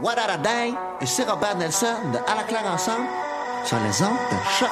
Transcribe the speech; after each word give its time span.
What 0.00 0.16
a 0.18 0.38
day? 0.38 0.74
Et 1.00 1.06
c'est 1.06 1.28
Robert 1.28 1.56
Nelson 1.56 1.86
de 2.12 2.18
À 2.18 2.36
la 2.36 2.44
claire 2.44 2.66
ensemble 2.72 3.06
sur 3.64 3.76
les 3.78 4.02
ondes 4.02 4.16
de 4.30 4.36
choc. 4.58 4.70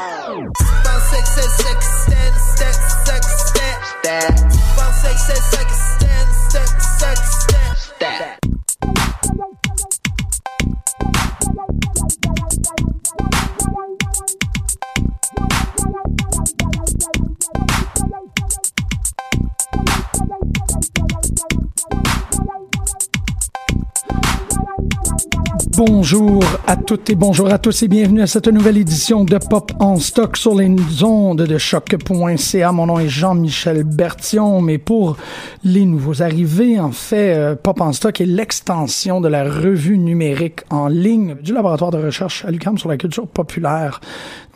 Bonjour 25.77 26.43
à 26.67 26.77
toutes 26.77 27.11
et 27.11 27.15
bonjour 27.15 27.53
à 27.53 27.59
tous 27.59 27.83
et 27.83 27.89
bienvenue 27.89 28.23
à 28.23 28.27
cette 28.27 28.49
nouvelle 28.49 28.79
édition 28.79 29.25
de 29.25 29.37
Pop 29.37 29.73
en 29.79 29.97
stock 29.97 30.39
sur 30.39 30.55
les 30.55 30.75
ondes 31.03 31.43
de 31.43 31.59
choc.ca. 31.59 32.73
Mon 32.73 32.87
nom 32.87 32.99
est 32.99 33.09
Jean-Michel 33.09 33.85
Bertion, 33.85 34.63
mais 34.63 34.79
pour 34.79 35.19
les 35.65 35.85
nouveaux 35.85 36.23
arrivés, 36.23 36.81
en 36.81 36.93
fait, 36.93 37.35
euh, 37.35 37.57
Pop 37.57 37.83
en 37.83 37.93
stock 37.93 38.23
est 38.23 38.27
l'extension 38.27 39.21
de 39.21 39.29
la 39.29 39.45
revue 39.45 39.99
numérique 39.99 40.61
en 40.71 40.89
ligne 40.89 41.35
du 41.43 41.53
laboratoire 41.53 41.91
de 41.91 41.99
recherche 41.99 42.47
à 42.47 42.79
sur 42.79 42.89
la 42.89 42.97
culture 42.97 43.29
populaire. 43.29 44.01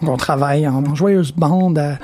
On 0.02 0.16
travaille 0.16 0.66
en 0.66 0.94
joyeuse 0.94 1.32
bande 1.32 1.78
à 1.78 1.98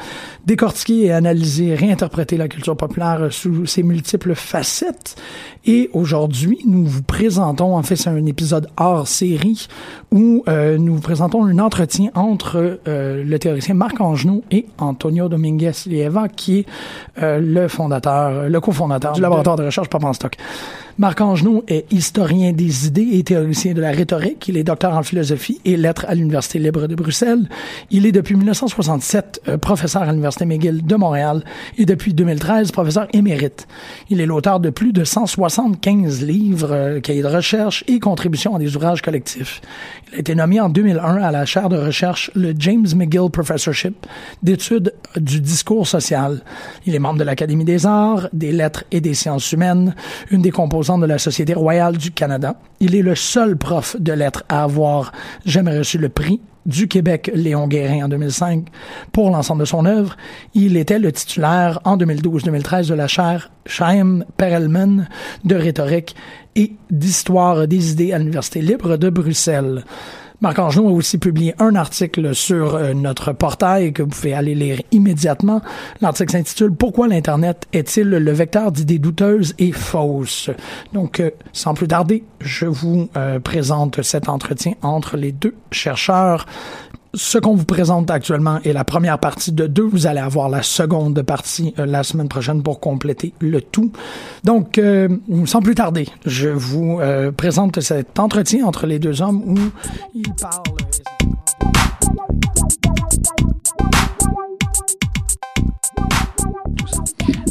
décortiquer 0.44 1.06
et 1.06 1.12
analyser, 1.12 1.74
réinterpréter 1.74 2.36
la 2.36 2.46
culture 2.46 2.76
populaire 2.76 3.28
sous 3.30 3.66
ses 3.66 3.82
multiples 3.82 4.34
facettes. 4.34 5.16
Et 5.64 5.90
aujourd'hui, 5.92 6.60
nous 6.64 6.84
vous 6.84 7.02
présentons, 7.02 7.76
en 7.76 7.82
fait, 7.82 7.96
c'est 7.96 8.10
un 8.10 8.26
épisode 8.26 8.68
hors 8.76 9.08
série 9.08 9.66
où 10.12 10.44
euh, 10.46 10.78
nous 10.78 10.94
vous 10.94 11.00
présentons 11.00 11.44
un 11.44 11.58
entretien 11.58 12.10
entre 12.14 12.78
euh, 12.86 13.24
le 13.24 13.38
théoricien 13.38 13.74
Marc 13.74 14.00
Angenot 14.00 14.44
et 14.52 14.66
Antonio 14.78 15.28
Dominguez 15.28 15.72
Lieva, 15.86 16.28
qui 16.28 16.58
est 16.58 16.66
euh, 17.20 17.40
le 17.40 17.66
fondateur, 17.66 18.48
le 18.48 18.60
cofondateur 18.60 19.12
du 19.12 19.20
laboratoire 19.20 19.56
de 19.56 19.64
recherche 19.64 19.88
Pop. 19.88 20.04
Marc 20.98 21.20
Angenot 21.20 21.62
est 21.68 21.92
historien 21.92 22.52
des 22.52 22.86
idées 22.86 23.18
et 23.18 23.22
théoricien 23.22 23.74
de 23.74 23.82
la 23.82 23.90
rhétorique. 23.90 24.48
Il 24.48 24.56
est 24.56 24.64
docteur 24.64 24.94
en 24.94 25.02
philosophie 25.02 25.60
et 25.66 25.76
lettres 25.76 26.06
à 26.08 26.14
l'Université 26.14 26.58
libre 26.58 26.86
de 26.86 26.94
Bruxelles. 26.94 27.50
Il 27.90 28.04
est 28.04 28.12
depuis 28.12 28.34
1967 28.34 29.42
euh, 29.48 29.58
professeur 29.58 30.02
à 30.02 30.06
l'Université 30.06 30.44
McGill 30.44 30.84
de 30.84 30.96
Montréal 30.96 31.44
et 31.78 31.86
depuis 31.86 32.14
2013 32.14 32.72
professeur 32.72 33.06
émérite. 33.12 33.68
Il 34.10 34.20
est 34.20 34.26
l'auteur 34.26 34.58
de 34.58 34.70
plus 34.70 34.92
de 34.92 35.04
175 35.04 36.24
livres, 36.24 36.72
euh, 36.72 37.00
cahiers 37.00 37.22
de 37.22 37.28
recherche 37.28 37.84
et 37.86 38.00
contributions 38.00 38.56
à 38.56 38.58
des 38.58 38.74
ouvrages 38.74 39.02
collectifs. 39.02 39.60
Il 40.10 40.16
a 40.16 40.18
été 40.18 40.34
nommé 40.34 40.60
en 40.60 40.68
2001 40.68 41.16
à 41.22 41.30
la 41.30 41.44
chaire 41.44 41.68
de 41.68 41.76
recherche 41.76 42.32
le 42.34 42.54
James 42.58 42.86
McGill 42.96 43.30
Professorship 43.30 44.06
d'études 44.42 44.92
du 45.16 45.40
discours 45.40 45.86
social. 45.86 46.42
Il 46.86 46.94
est 46.94 46.98
membre 46.98 47.20
de 47.20 47.24
l'Académie 47.24 47.64
des 47.64 47.86
arts, 47.86 48.28
des 48.32 48.50
lettres 48.50 48.82
et 48.90 49.00
des 49.00 49.14
sciences 49.14 49.52
humaines, 49.52 49.94
une 50.32 50.42
des 50.42 50.50
composantes 50.50 51.02
de 51.02 51.06
la 51.06 51.18
Société 51.18 51.54
royale 51.54 51.96
du 51.98 52.10
Canada. 52.10 52.56
Il 52.80 52.96
est 52.96 53.02
le 53.02 53.14
seul 53.14 53.56
prof 53.56 53.96
de 54.00 54.12
lettres 54.12 54.42
à 54.48 54.64
avoir 54.64 55.12
jamais 55.44 55.78
reçu 55.78 55.98
le 55.98 56.08
prix 56.08 56.40
du 56.66 56.88
Québec 56.88 57.30
Léon 57.34 57.68
Guérin 57.68 58.04
en 58.04 58.08
2005 58.08 58.66
pour 59.12 59.30
l'ensemble 59.30 59.60
de 59.60 59.66
son 59.66 59.86
œuvre. 59.86 60.16
Il 60.54 60.76
était 60.76 60.98
le 60.98 61.12
titulaire 61.12 61.80
en 61.84 61.96
2012-2013 61.96 62.88
de 62.88 62.94
la 62.94 63.06
chaire 63.06 63.50
Chaim 63.64 64.20
Perelman 64.36 65.08
de 65.44 65.54
rhétorique 65.54 66.14
et 66.54 66.72
d'histoire 66.90 67.66
des 67.66 67.92
idées 67.92 68.12
à 68.12 68.18
l'Université 68.18 68.60
libre 68.60 68.96
de 68.96 69.08
Bruxelles. 69.10 69.84
Marc 70.42 70.58
Angelot 70.58 70.88
a 70.88 70.92
aussi 70.92 71.16
publié 71.16 71.54
un 71.58 71.74
article 71.76 72.34
sur 72.34 72.74
euh, 72.74 72.92
notre 72.92 73.32
portail 73.32 73.94
que 73.94 74.02
vous 74.02 74.10
pouvez 74.10 74.34
aller 74.34 74.54
lire 74.54 74.82
immédiatement. 74.92 75.62
L'article 76.02 76.32
s'intitule 76.32 76.72
Pourquoi 76.72 77.08
l'Internet 77.08 77.66
est-il 77.72 78.10
le 78.10 78.32
vecteur 78.32 78.70
d'idées 78.70 78.98
douteuses 78.98 79.54
et 79.58 79.72
fausses? 79.72 80.50
Donc, 80.92 81.20
euh, 81.20 81.30
sans 81.54 81.72
plus 81.72 81.88
tarder, 81.88 82.22
je 82.40 82.66
vous 82.66 83.08
euh, 83.16 83.40
présente 83.40 84.02
cet 84.02 84.28
entretien 84.28 84.74
entre 84.82 85.16
les 85.16 85.32
deux 85.32 85.54
chercheurs 85.70 86.44
ce 87.16 87.38
qu'on 87.38 87.54
vous 87.54 87.64
présente 87.64 88.10
actuellement 88.10 88.60
est 88.64 88.72
la 88.72 88.84
première 88.84 89.18
partie 89.18 89.52
de 89.52 89.66
deux. 89.66 89.82
Vous 89.82 90.06
allez 90.06 90.20
avoir 90.20 90.48
la 90.48 90.62
seconde 90.62 91.20
partie 91.22 91.74
euh, 91.78 91.86
la 91.86 92.02
semaine 92.02 92.28
prochaine 92.28 92.62
pour 92.62 92.78
compléter 92.80 93.32
le 93.40 93.60
tout. 93.60 93.90
Donc, 94.44 94.78
euh, 94.78 95.08
sans 95.46 95.60
plus 95.60 95.74
tarder, 95.74 96.06
je 96.24 96.48
vous 96.48 97.00
euh, 97.00 97.32
présente 97.32 97.80
cet 97.80 98.18
entretien 98.18 98.66
entre 98.66 98.86
les 98.86 98.98
deux 98.98 99.22
hommes 99.22 99.42
où 99.46 99.58
ils 100.14 100.32
parlent. 100.34 100.62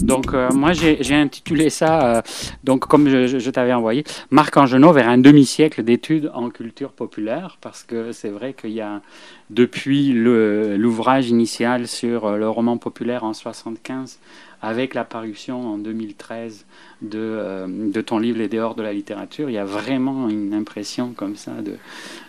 Donc 0.05 0.35
euh, 0.35 0.51
moi 0.51 0.73
j'ai 0.73 1.15
intitulé 1.15 1.71
ça, 1.71 2.17
euh, 2.17 2.21
donc 2.63 2.85
comme 2.85 3.09
je, 3.09 3.49
t'avais 3.49 3.73
envoyé, 3.73 4.03
Marc 4.29 4.55
Angenot 4.55 4.93
vers 4.93 5.09
un 5.09 5.17
demi-siècle 5.17 5.81
d'études 5.83 6.29
en 6.35 6.51
culture 6.51 6.91
populaire, 6.91 7.57
parce 7.59 7.83
que 7.83 8.11
c'est 8.11 8.29
vrai 8.29 8.53
qu'il 8.53 8.71
y 8.71 8.81
a 8.81 9.01
depuis 9.49 10.13
l'ouvrage 10.13 11.29
initial 11.29 11.87
sur 11.87 12.25
euh, 12.25 12.37
le 12.37 12.47
roman 12.47 12.77
populaire 12.77 13.23
en 13.23 13.33
75, 13.33 14.19
avec 14.61 14.93
la 14.93 15.05
parution 15.05 15.73
en 15.73 15.77
2013 15.79 16.65
de, 17.01 17.65
de 17.67 18.01
ton 18.01 18.19
livre 18.19 18.37
Les 18.37 18.47
dehors 18.47 18.75
de 18.75 18.83
la 18.83 18.93
littérature, 18.93 19.49
il 19.49 19.53
y 19.53 19.57
a 19.57 19.65
vraiment 19.65 20.29
une 20.29 20.53
impression 20.53 21.13
comme 21.15 21.35
ça 21.35 21.51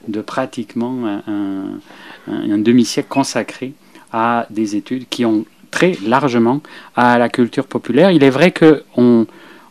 de, 0.08 0.20
pratiquement 0.22 1.06
un, 1.06 1.22
un, 1.26 1.80
un 2.26 2.58
demi-siècle 2.58 3.08
consacré 3.08 3.74
à 4.12 4.46
des 4.50 4.76
études 4.76 5.08
qui 5.08 5.24
ont 5.24 5.44
très 5.70 5.98
largement 6.06 6.60
à 6.94 7.18
la 7.18 7.28
culture 7.28 7.66
populaire. 7.66 8.10
Il 8.10 8.24
est 8.24 8.30
vrai 8.30 8.50
que 8.50 8.82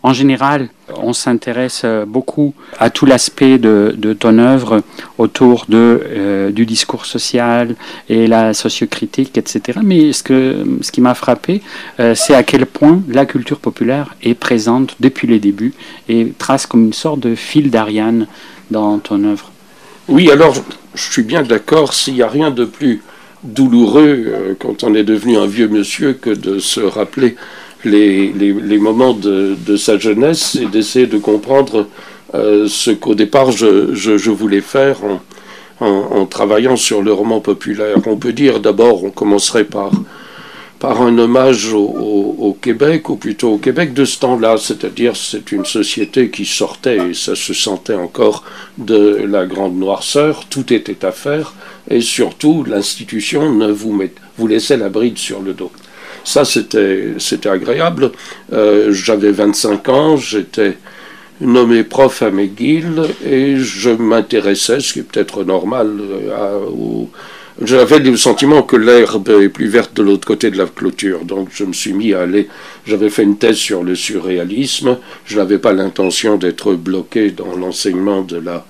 en 0.06 0.14
général, 0.14 0.70
on 1.02 1.14
s'intéresse 1.14 1.84
beaucoup 2.06 2.54
à 2.78 2.92
tout 2.92 3.08
l'aspect 3.08 3.58
de, 3.58 3.96
de, 3.98 4.14
ton 4.14 4.38
œuvre 4.38 4.84
autour 5.18 5.66
de, 5.68 6.00
euh, 6.06 6.52
du 6.52 6.68
discours 6.68 7.08
social 7.08 7.76
et 8.08 8.28
la 8.28 8.54
sociocritique, 8.54 9.36
etc. 9.36 9.80
Mais 9.84 10.14
ce, 10.14 10.22
que, 10.22 10.64
ce 10.82 10.92
qui 10.92 11.02
m'a 11.02 11.16
frappé, 11.16 11.64
euh, 12.00 12.14
c'est 12.14 12.36
à 12.36 12.44
quel 12.44 12.68
point 12.68 13.02
la 13.08 13.26
culture 13.26 13.58
populaire 13.58 14.16
est 14.22 14.36
présente 14.36 14.96
depuis 15.00 15.26
les 15.26 15.40
débuts 15.40 15.74
et 16.08 16.34
trace 16.38 16.68
comme 16.68 16.86
une 16.86 16.94
sorte 16.94 17.22
de 17.22 17.34
fil 17.34 17.72
d'Ariane 17.72 18.28
dans 18.70 19.00
ton 19.00 19.24
œuvre. 19.24 19.52
Oui, 20.08 20.30
alors 20.30 20.54
je 20.94 21.12
suis 21.12 21.24
bien 21.24 21.42
d'accord, 21.42 21.96
s'il 21.96 22.14
n'y 22.14 22.22
a 22.22 22.28
rien 22.28 22.52
de 22.52 22.66
plus 22.66 23.02
douloureux 23.46 24.26
euh, 24.28 24.54
quand 24.60 24.84
on 24.84 24.94
est 24.94 25.04
devenu 25.04 25.38
un 25.38 25.46
vieux 25.48 25.68
monsieur 25.68 26.14
que 26.14 26.30
de 26.30 26.60
se 26.60 26.82
rappeler 26.82 27.36
les, 27.84 28.34
les, 28.34 28.78
moments 28.80 29.14
de, 29.14 29.56
de, 29.66 29.78
sa 29.78 29.98
jeunesse 30.00 30.56
et 30.56 30.66
d'essayer 30.66 31.06
de 31.06 31.20
comprendre 31.20 31.88
euh, 32.34 32.68
ce 32.68 32.90
qu'au 32.92 33.14
départ 33.14 33.52
je, 33.52 33.94
je, 33.94 34.32
voulais 34.32 34.62
faire 34.62 34.98
en, 35.80 35.86
en, 35.86 36.26
travaillant 36.26 36.76
sur 36.76 37.04
le 37.04 37.14
roman 37.14 37.42
populaire. 37.42 37.98
On 38.08 38.18
peut 38.18 38.34
dire 38.34 38.60
d'abord, 38.60 39.04
on 39.04 39.12
commencerait 39.12 39.66
par, 39.66 39.92
par 40.86 41.02
un 41.02 41.18
hommage 41.18 41.74
au, 41.74 42.56
Québec, 42.62 43.10
ou 43.10 43.16
plutôt 43.16 43.54
au 43.54 43.58
Québec 43.58 43.96
de 43.96 44.06
ce 44.06 44.20
temps-là, 44.20 44.58
c'est-à-dire 44.60 45.16
c'est 45.16 45.52
une 45.52 45.66
société 45.66 46.30
qui 46.30 46.46
sortait, 46.46 47.10
et 47.10 47.14
ça 47.16 47.34
se 47.34 47.56
sentait 47.56 47.96
encore, 47.96 48.44
de 48.78 49.26
la 49.28 49.48
grande 49.48 49.80
noirceur, 49.80 50.46
tout 50.48 50.72
était 50.72 51.04
à 51.04 51.12
faire, 51.12 51.56
et 51.90 52.02
surtout 52.02 52.64
l'institution 52.64 53.52
ne 53.52 53.72
vous, 53.72 53.94
met, 53.94 54.12
vous 54.38 54.46
laissait 54.46 54.78
la 54.78 54.90
bride 54.90 55.18
sur 55.18 55.42
le 55.42 55.54
dos. 55.54 55.72
Ça, 56.24 56.46
c'était, 56.46 57.16
agréable. 57.50 58.12
Euh, 58.54 58.92
j'avais 58.92 59.32
25 59.32 59.90
ans, 59.90 60.18
j'étais 60.18 60.78
nommé 61.42 61.84
prof 61.84 62.22
à 62.22 62.30
McGill 62.30 63.06
et 63.26 63.58
je 63.58 63.90
m'intéressais, 63.90 64.80
ce 64.82 64.94
qui 64.94 65.00
est 65.00 65.04
peut-être 65.04 65.44
normal, 65.46 66.00
à, 66.32 66.58
au, 66.58 67.10
j'avais 67.62 68.00
le 68.00 68.18
sentiment 68.18 68.64
que 68.64 68.76
l'herbe 68.76 69.30
est 69.30 69.50
plus 69.50 69.68
verte 69.68 69.96
de 69.96 70.04
l'autre 70.04 70.28
côté 70.28 70.52
de 70.52 70.58
la 70.58 70.66
clôture, 70.66 71.24
donc 71.24 71.50
je 71.54 71.64
me 71.64 71.74
suis 71.74 71.94
mis 71.94 72.14
à 72.14 72.22
aller. 72.22 72.50
J'avais 72.86 73.10
fait 73.10 73.24
une 73.24 73.38
thèse 73.38 73.56
sur 73.58 73.84
le 73.84 73.96
surréalisme. 73.96 74.98
Je 75.26 75.38
n'avais 75.38 75.58
pas 75.58 75.72
l'intention 75.72 76.36
d'être 76.38 76.74
bloqué 76.74 77.32
dans 77.32 77.56
l'enseignement 77.56 78.22
de 78.22 78.38
la 78.38 78.66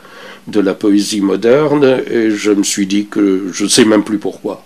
de 0.47 0.59
la 0.59 0.75
poésie 0.75 1.21
moderne 1.21 2.01
et 2.09 2.29
je 2.29 2.51
me 2.51 2.63
suis 2.63 2.85
dit 2.85 3.07
que 3.07 3.47
je 3.51 3.63
ne 3.63 3.69
sais 3.69 3.85
même 3.85 4.03
plus 4.03 4.19
pourquoi 4.19 4.63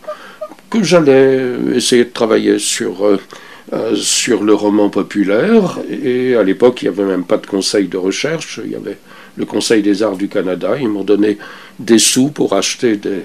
que 0.70 0.84
j'allais 0.84 1.54
essayer 1.74 2.06
de 2.06 2.10
travailler 2.10 2.60
sur 2.60 3.06
euh, 3.06 3.18
euh, 3.74 3.96
sur 3.96 4.44
le 4.44 4.54
roman 4.54 4.90
populaire 4.90 5.80
et 5.90 6.36
à 6.36 6.44
l'époque 6.44 6.82
il 6.82 6.90
n'y 6.90 7.00
avait 7.00 7.10
même 7.10 7.24
pas 7.24 7.38
de 7.38 7.48
conseil 7.48 7.88
de 7.88 7.98
recherche 7.98 8.60
il 8.64 8.72
y 8.72 8.76
avait 8.76 8.98
le 9.40 9.46
conseil 9.46 9.82
des 9.82 10.04
arts 10.04 10.18
du 10.18 10.28
Canada 10.28 10.76
ils 10.80 10.90
m'ont 10.90 11.04
donné 11.04 11.38
des 11.80 11.98
sous 11.98 12.30
pour 12.30 12.54
acheter 12.54 12.98
des 12.98 13.24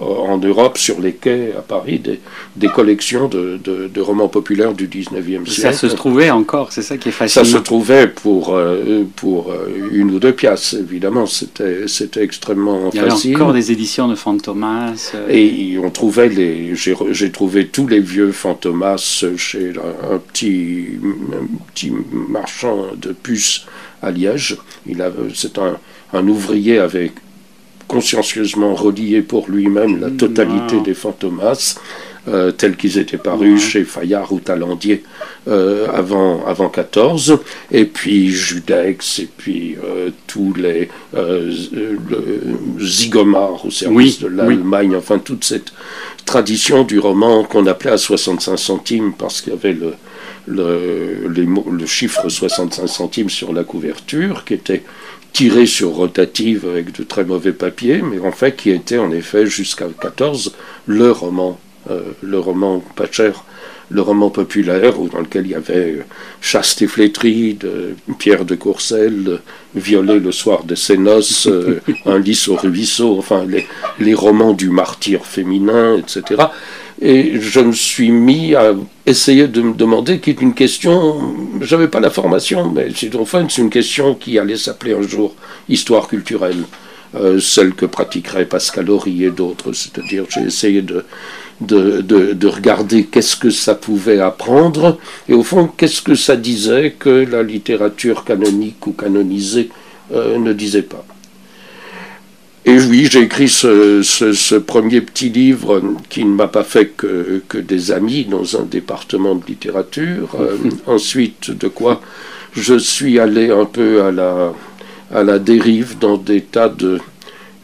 en 0.00 0.38
Europe, 0.38 0.78
sur 0.78 1.00
les 1.00 1.12
quais 1.12 1.52
à 1.56 1.62
Paris, 1.62 1.98
des, 1.98 2.20
des 2.56 2.68
collections 2.68 3.28
de, 3.28 3.58
de, 3.62 4.00
romans 4.00 4.28
populaires 4.28 4.72
du 4.72 4.88
19e 4.88 5.46
siècle. 5.46 5.50
Ça 5.50 5.72
se 5.72 5.86
trouvait 5.88 6.30
encore, 6.30 6.72
c'est 6.72 6.82
ça 6.82 6.96
qui 6.96 7.10
est 7.10 7.12
fascinant. 7.12 7.44
Ça 7.44 7.50
se 7.50 7.58
trouvait 7.58 8.06
pour, 8.06 8.54
euh, 8.54 9.04
pour 9.16 9.52
une 9.92 10.12
ou 10.12 10.18
deux 10.18 10.32
pièces, 10.32 10.74
évidemment, 10.74 11.26
c'était, 11.26 11.84
extrêmement 12.16 12.90
facile. 12.90 13.00
Il 13.00 13.30
y 13.30 13.34
avait 13.34 13.42
encore 13.42 13.52
des 13.52 13.72
éditions 13.72 14.08
de 14.08 14.14
Fantomas. 14.14 15.12
Et 15.28 15.76
on 15.82 15.90
trouvait 15.90 16.28
les, 16.28 16.74
j'ai, 16.74 16.94
j'ai 17.10 17.30
trouvé 17.30 17.66
tous 17.66 17.86
les 17.86 18.00
vieux 18.00 18.32
Fantomas 18.32 19.24
chez 19.36 19.72
un, 20.10 20.18
petit, 20.18 20.86
un 21.32 21.46
petit 21.74 21.92
marchand 22.12 22.86
de 22.96 23.12
puces 23.12 23.66
à 24.02 24.10
Liège. 24.10 24.58
Il 24.86 25.02
a, 25.02 25.10
c'est 25.34 25.58
un, 25.58 25.78
un 26.12 26.26
ouvrier 26.28 26.78
avec 26.78 27.12
consciencieusement 27.88 28.74
relié 28.74 29.20
pour 29.20 29.48
lui-même 29.48 30.00
la 30.00 30.10
totalité 30.10 30.80
des 30.80 30.94
fantomas. 30.94 31.76
Euh, 32.28 32.52
tels 32.52 32.76
qu'ils 32.76 32.98
étaient 32.98 33.16
parus 33.16 33.62
chez 33.66 33.82
Fayard 33.82 34.30
ou 34.30 34.40
Talandier 34.40 35.02
euh, 35.48 35.86
avant, 35.90 36.44
avant 36.46 36.68
14, 36.68 37.38
et 37.72 37.86
puis 37.86 38.28
Judex, 38.28 39.20
et 39.20 39.28
puis 39.38 39.76
euh, 39.82 40.10
tous 40.26 40.52
les 40.52 40.90
Zigomar 42.78 43.64
au 43.64 43.70
service 43.70 44.20
de 44.20 44.28
l'Allemagne, 44.28 44.94
enfin 44.94 45.18
toute 45.18 45.44
cette 45.44 45.72
tradition 46.26 46.84
du 46.84 46.98
roman 46.98 47.42
qu'on 47.44 47.66
appelait 47.66 47.92
à 47.92 47.98
65 47.98 48.58
centimes 48.58 49.12
parce 49.18 49.40
qu'il 49.40 49.54
y 49.54 49.56
avait 49.56 49.72
le, 49.72 49.94
le, 50.46 51.26
le 51.28 51.86
chiffre 51.86 52.28
65 52.28 52.86
centimes 52.86 53.30
sur 53.30 53.52
la 53.52 53.64
couverture 53.64 54.44
qui 54.44 54.54
était 54.54 54.82
tiré 55.32 55.66
sur 55.66 55.90
rotative 55.90 56.66
avec 56.68 56.92
de 56.96 57.04
très 57.04 57.24
mauvais 57.24 57.52
papier, 57.52 58.02
mais 58.02 58.18
en 58.20 58.32
fait 58.32 58.56
qui 58.56 58.70
était 58.70 58.98
en 58.98 59.12
effet 59.12 59.46
jusqu'à 59.46 59.86
14 60.00 60.54
le 60.86 61.10
roman, 61.10 61.58
euh, 61.90 62.02
le 62.22 62.38
roman 62.38 62.82
pas 62.96 63.10
cher, 63.10 63.44
le 63.90 64.02
roman 64.02 64.30
populaire 64.30 64.94
dans 65.12 65.20
lequel 65.20 65.46
il 65.46 65.52
y 65.52 65.54
avait 65.54 65.92
euh, 65.92 66.04
Chaste 66.40 66.82
et 66.82 66.86
flétrie 66.86 67.54
de 67.54 67.94
Pierre 68.18 68.44
de 68.44 68.54
Courcelles, 68.54 69.40
Violet 69.74 70.18
le 70.18 70.32
soir 70.32 70.64
de 70.64 70.74
ses 70.74 70.96
noces, 70.96 71.46
euh, 71.46 71.80
Un 72.06 72.18
lys 72.18 72.48
au 72.48 72.56
ruisseau, 72.56 73.16
enfin 73.18 73.44
les, 73.46 73.66
les 73.98 74.14
romans 74.14 74.52
du 74.52 74.70
martyr 74.70 75.24
féminin, 75.26 75.96
etc. 75.96 76.42
Et 77.02 77.40
je 77.40 77.60
me 77.60 77.72
suis 77.72 78.10
mis 78.10 78.54
à 78.54 78.74
essayer 79.06 79.48
de 79.48 79.62
me 79.62 79.72
demander, 79.72 80.20
qui 80.20 80.30
est 80.30 80.40
une 80.42 80.52
question, 80.52 81.34
j'avais 81.62 81.88
pas 81.88 82.00
la 82.00 82.10
formation, 82.10 82.70
mais 82.70 82.88
c'est 82.94 83.14
enfin 83.16 83.46
une 83.56 83.70
question 83.70 84.14
qui 84.14 84.38
allait 84.38 84.56
s'appeler 84.56 84.92
un 84.92 85.02
jour 85.02 85.34
histoire 85.70 86.08
culturelle, 86.08 86.64
euh, 87.14 87.40
celle 87.40 87.72
que 87.72 87.86
pratiquerait 87.86 88.44
Pascal 88.44 88.90
Horry 88.90 89.24
et 89.24 89.30
d'autres. 89.30 89.72
C'est-à-dire, 89.72 90.24
j'ai 90.28 90.42
essayé 90.42 90.82
de, 90.82 92.46
regarder 92.46 93.04
qu'est-ce 93.06 93.36
que 93.36 93.50
ça 93.50 93.74
pouvait 93.74 94.20
apprendre, 94.20 94.98
et 95.26 95.32
au 95.32 95.42
fond, 95.42 95.70
qu'est-ce 95.74 96.02
que 96.02 96.14
ça 96.14 96.36
disait 96.36 96.96
que 96.98 97.08
la 97.08 97.42
littérature 97.42 98.24
canonique 98.24 98.86
ou 98.86 98.92
canonisée 98.92 99.70
euh, 100.12 100.38
ne 100.38 100.52
disait 100.52 100.82
pas. 100.82 101.06
Et 102.70 102.78
oui, 102.78 103.08
j'ai 103.10 103.22
écrit 103.22 103.48
ce, 103.48 104.56
premier 104.58 105.00
petit 105.00 105.28
livre 105.28 105.82
qui 106.08 106.24
ne 106.24 106.32
m'a 106.32 106.46
pas 106.46 106.62
fait 106.62 106.86
que, 106.86 107.42
que, 107.48 107.58
des 107.58 107.90
amis 107.90 108.26
dans 108.26 108.56
un 108.56 108.62
département 108.62 109.34
de 109.34 109.44
littérature. 109.44 110.36
Euh, 110.38 110.56
ensuite, 110.86 111.50
de 111.50 111.66
quoi 111.66 112.00
je 112.52 112.78
suis 112.78 113.18
allé 113.18 113.50
un 113.50 113.64
peu 113.64 114.04
à 114.04 114.12
la, 114.12 114.52
à 115.12 115.24
la 115.24 115.40
dérive 115.40 115.98
dans 115.98 116.16
des 116.16 116.42
tas 116.42 116.68
de, 116.68 117.00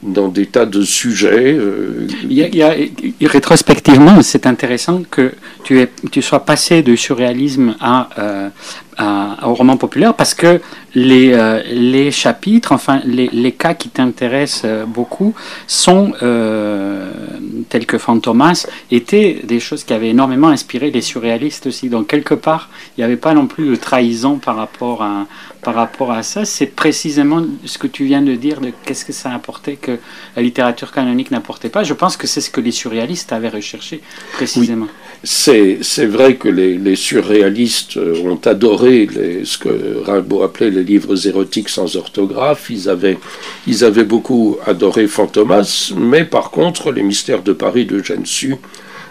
dans 0.03 0.29
des 0.29 0.47
tas 0.47 0.67
de 0.67 0.82
sujets. 0.82 1.55
Euh, 1.55 2.06
il 2.29 2.32
y 2.32 2.62
a, 2.62 2.75
rétrospectivement, 3.29 4.23
c'est 4.23 4.47
intéressant 4.47 5.03
que 5.11 5.32
tu, 5.64 5.81
es, 5.81 5.91
tu 6.11 6.23
sois 6.23 6.41
passé 6.44 6.82
du 6.82 6.97
surréalisme 6.97 7.76
à, 7.81 8.08
euh, 8.19 8.49
au 9.44 9.55
roman 9.55 9.76
populaire 9.76 10.14
parce 10.14 10.35
que 10.35 10.61
les, 10.96 11.34
euh, 11.34 11.62
les 11.70 12.10
chapitres, 12.10 12.72
enfin 12.72 13.02
les, 13.04 13.52
cas 13.52 13.75
qui 13.75 13.90
t'intéressent 13.90 14.62
euh, 14.64 14.87
beaucoup 14.87 15.34
sont, 15.66 16.14
euh, 16.22 17.10
tels 17.69 17.84
que 17.84 17.98
Fantomas, 17.98 18.66
étaient 18.90 19.40
des 19.44 19.60
choses 19.60 19.84
qui 19.84 19.93
avaient 19.93 20.08
énormément 20.08 20.48
inspiré 20.48 20.90
les 20.90 21.02
surréalistes 21.02 21.66
aussi. 21.66 21.90
Donc 21.90 22.06
quelque 22.06 22.32
part, 22.32 22.70
il 22.96 23.00
n'y 23.00 23.04
avait 23.04 23.19
pas 23.19 23.34
non 23.34 23.46
plus 23.46 23.69
de 23.69 23.76
trahison 23.76 24.38
par 24.38 24.56
rapport 24.56 25.02
à, 25.02 25.26
ça. 26.22 26.44
C'est 26.44 26.66
précisément 26.66 27.44
ce 27.64 27.76
que 27.76 27.88
tu 27.88 28.04
viens 28.04 28.22
de 28.22 28.34
dire 28.34 28.60
de 28.60 28.70
qu'est-ce 28.84 29.04
que 29.04 29.12
ça 29.12 29.32
apportait 29.32 29.75
que 29.75 29.98
la 30.37 30.43
littérature 30.43 30.93
canonique 30.93 31.31
n'apportait 31.31 31.69
pas. 31.69 31.82
Je 31.82 31.93
pense 31.93 32.16
que 32.16 32.26
c'est 32.26 32.40
ce 32.40 32.48
que 32.48 32.60
les 32.60 32.70
surréalistes 32.70 33.32
avaient 33.32 33.48
recherché 33.48 34.00
précisément. 34.32 34.87
C'est 35.25 36.06
vrai 36.06 36.37
que 36.37 36.48
les, 36.48 36.96
surréalistes 36.96 37.98
ont 38.25 38.40
adoré 38.44 39.08
ce 39.44 39.58
que 39.58 40.02
Rimbaud 40.06 40.43
appelait 40.43 40.70
les 40.70 40.85
livres 40.86 41.26
érotiques 41.26 41.68
sans 41.68 41.96
orthographe. 41.96 42.70
Ils 42.70 42.88
avaient, 42.88 43.18
ils 43.66 43.84
avaient 43.84 44.04
beaucoup 44.04 44.56
adoré 44.64 45.06
Fantomas, 45.06 45.92
mais 45.96 46.24
par 46.24 46.50
contre, 46.50 46.92
les 46.92 47.02
mystères 47.02 47.42
de 47.42 47.52
Paris 47.52 47.84
de 47.84 48.02
Su 48.24 48.56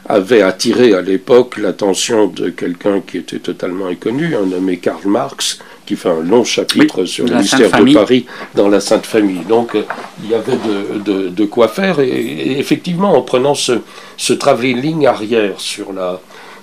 avaient 0.08 0.42
attiré 0.42 0.94
à 0.94 1.02
l'époque 1.02 1.58
l'attention 1.58 2.28
de 2.28 2.50
quelqu'un 2.50 3.02
qui 3.02 3.18
était 3.18 3.40
totalement 3.40 3.88
inconnu, 3.88 4.36
un 4.36 4.46
nommé 4.46 4.78
Karl 4.78 5.08
Marx, 5.08 5.60
qui 5.86 5.96
fait 5.96 6.10
un 6.10 6.22
long 6.22 6.44
chapitre 6.44 7.06
sur 7.06 7.26
le 7.26 7.38
mystère 7.38 7.72
de 7.72 7.94
Paris 7.94 8.26
dans 8.54 8.70
la 8.70 8.80
Sainte 8.80 9.06
Famille. 9.06 9.44
Donc 9.48 9.76
euh, 9.76 9.84
il 10.24 10.30
y 10.30 10.36
avait 10.36 10.58
de, 11.06 11.30
de, 11.30 11.46
quoi 11.46 11.68
faire, 11.68 12.00
et, 12.00 12.60
effectivement, 12.60 13.18
en 13.18 13.22
prenant 13.22 13.56
ce, 13.56 13.80
ce 14.18 14.34
travelling 14.34 15.06
arrière 15.06 15.60
sur 15.60 15.92
la, 15.94 16.20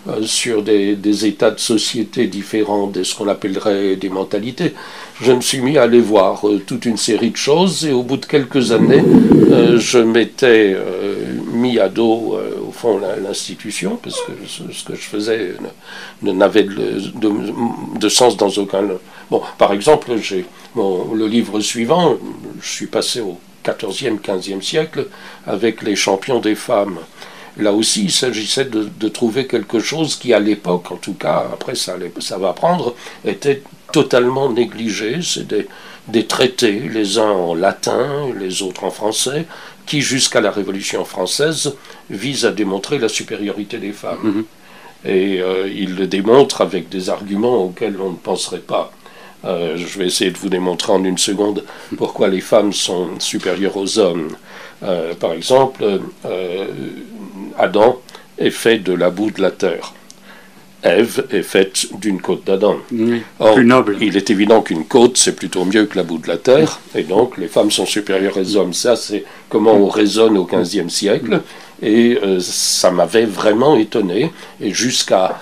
euh, 0.08 0.22
sur 0.24 0.64
des, 0.64 1.26
états 1.26 1.52
de 1.52 1.60
société 1.60 2.26
différents 2.26 2.88
de 2.88 3.04
ce 3.04 3.14
qu'on 3.14 3.28
appellerait 3.28 3.94
des 3.94 4.08
mentalités. 4.08 4.74
Je 5.20 5.30
me 5.30 5.40
suis 5.40 5.60
mis 5.60 5.78
à 5.78 5.82
aller 5.82 6.00
voir 6.00 6.48
euh, 6.48 6.60
toute 6.66 6.86
une 6.86 6.96
série 6.96 7.30
de 7.30 7.36
choses 7.36 7.84
et 7.86 7.92
au 7.92 8.02
bout 8.02 8.16
de 8.16 8.26
quelques 8.26 8.72
années, 8.72 9.04
euh, 9.52 9.78
je 9.78 9.98
m'étais 9.98 10.76
mis 11.52 11.78
à 11.78 11.88
dos, 11.88 12.36
au 12.66 12.72
fond, 12.72 13.00
l'institution, 13.22 13.96
parce 14.02 14.20
que 14.22 14.32
ce, 14.48 14.84
que 14.84 14.96
je 14.96 15.02
faisais 15.02 15.54
n'avait 16.22 16.64
de, 16.64 18.08
sens 18.08 18.36
dans 18.36 18.48
aucun... 18.48 18.82
Bon, 19.30 19.40
par 19.56 19.72
exemple, 19.72 20.16
j'ai 20.20 20.44
le 20.74 21.26
livre 21.28 21.60
suivant, 21.60 22.16
je 22.60 22.68
suis 22.68 22.86
passé 22.86 23.20
au 23.20 23.38
14e, 23.64 24.18
15e 24.18 24.62
siècle 24.62 25.06
avec 25.46 25.82
les 25.82 25.94
champions 25.94 26.40
des 26.40 26.56
femmes. 26.56 26.98
Là 27.58 27.72
aussi, 27.72 28.04
il 28.04 28.12
s'agissait 28.12 28.64
de, 28.64 29.08
trouver 29.08 29.46
quelque 29.46 29.78
chose 29.78 30.16
qui, 30.16 30.32
à 30.32 30.40
l'époque, 30.40 30.90
en 30.90 30.96
tout 30.96 31.12
cas, 31.12 31.46
après 31.52 31.74
ça, 31.74 31.96
ça 32.20 32.38
va 32.38 32.52
prendre, 32.52 32.94
était 33.24 33.62
totalement 33.92 34.50
négligé. 34.50 35.20
C'est 35.22 35.46
des, 36.08 36.26
traités, 36.26 36.88
les 36.92 37.18
uns 37.18 37.30
en 37.30 37.54
latin, 37.54 38.28
les 38.38 38.62
autres 38.62 38.84
en 38.84 38.90
français, 38.90 39.46
qui, 39.84 40.00
jusqu'à 40.00 40.40
la 40.40 40.50
Révolution 40.50 41.04
française, 41.04 41.74
visent 42.08 42.46
à 42.46 42.52
démontrer 42.52 42.98
la 42.98 43.08
supériorité 43.08 43.78
des 43.78 43.92
femmes. 43.92 44.44
Mm-hmm. 45.04 45.08
Et 45.10 45.42
euh, 45.42 45.68
il 45.68 45.96
le 45.96 46.06
démontre 46.06 46.60
avec 46.60 46.88
des 46.88 47.10
arguments 47.10 47.64
auxquels 47.64 48.00
on 48.00 48.10
ne 48.10 48.16
penserait 48.16 48.60
pas. 48.60 48.92
Euh, 49.44 49.76
je 49.76 49.98
vais 49.98 50.06
essayer 50.06 50.30
de 50.30 50.38
vous 50.38 50.48
démontrer 50.48 50.92
en 50.92 51.02
une 51.02 51.18
seconde 51.18 51.64
pourquoi 51.96 52.28
les 52.28 52.40
femmes 52.40 52.72
sont 52.72 53.18
supérieures 53.18 53.76
aux 53.76 53.98
hommes. 53.98 54.28
Euh, 54.84 55.14
par 55.14 55.32
exemple, 55.32 56.00
Adam 57.58 58.00
est 58.38 58.50
fait 58.50 58.78
de 58.78 58.92
la 58.92 59.10
boue 59.10 59.30
de 59.30 59.40
la 59.40 59.50
terre. 59.50 59.94
Ève 60.82 61.26
est 61.30 61.42
faite 61.42 61.86
d'une 62.00 62.20
côte 62.20 62.44
d'Adam. 62.44 62.76
plus 63.54 63.64
noble. 63.64 63.98
Il 64.00 64.16
est 64.16 64.30
évident 64.30 64.62
qu'une 64.62 64.84
côte, 64.84 65.16
c'est 65.16 65.36
plutôt 65.36 65.64
mieux 65.64 65.86
que 65.86 65.96
la 65.96 66.02
boue 66.02 66.18
de 66.18 66.26
la 66.26 66.38
terre, 66.38 66.80
et 66.96 67.04
donc 67.04 67.38
les 67.38 67.46
femmes 67.46 67.70
sont 67.70 67.86
supérieures 67.86 68.36
aux 68.36 68.56
hommes. 68.56 68.72
Ça, 68.72 68.96
c'est 68.96 69.24
comment 69.48 69.74
on 69.74 69.88
raisonne 69.88 70.36
au 70.36 70.44
XVe 70.44 70.88
siècle, 70.88 71.42
et 71.80 72.18
euh, 72.22 72.40
ça 72.40 72.90
m'avait 72.90 73.26
vraiment 73.26 73.76
étonné. 73.76 74.32
Et 74.60 74.72
jusqu'à 74.72 75.38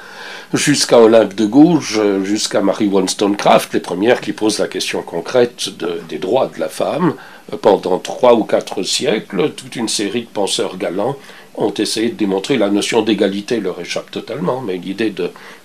jusqu'à 0.52 0.98
Olympe 0.98 1.34
de 1.34 1.46
Gouges, 1.46 2.00
jusqu'à 2.24 2.60
Marie 2.60 2.88
Wollstonecraft, 2.88 3.72
les 3.72 3.80
premières 3.80 4.20
qui 4.20 4.32
posent 4.32 4.58
la 4.58 4.66
question 4.66 5.00
concrète 5.00 5.70
des 6.08 6.18
droits 6.18 6.50
de 6.54 6.60
la 6.60 6.68
femme, 6.68 7.14
pendant 7.62 7.98
trois 7.98 8.34
ou 8.34 8.44
quatre 8.44 8.82
siècles, 8.82 9.52
toute 9.52 9.76
une 9.76 9.88
série 9.88 10.22
de 10.22 10.28
penseurs 10.28 10.76
galants 10.76 11.16
ont 11.56 11.72
essayé 11.74 12.08
de 12.08 12.14
démontrer 12.14 12.56
la 12.56 12.70
notion 12.70 13.02
d'égalité 13.02 13.60
leur 13.60 13.80
échappe 13.80 14.10
totalement, 14.10 14.60
mais 14.60 14.76
l'idée 14.76 15.12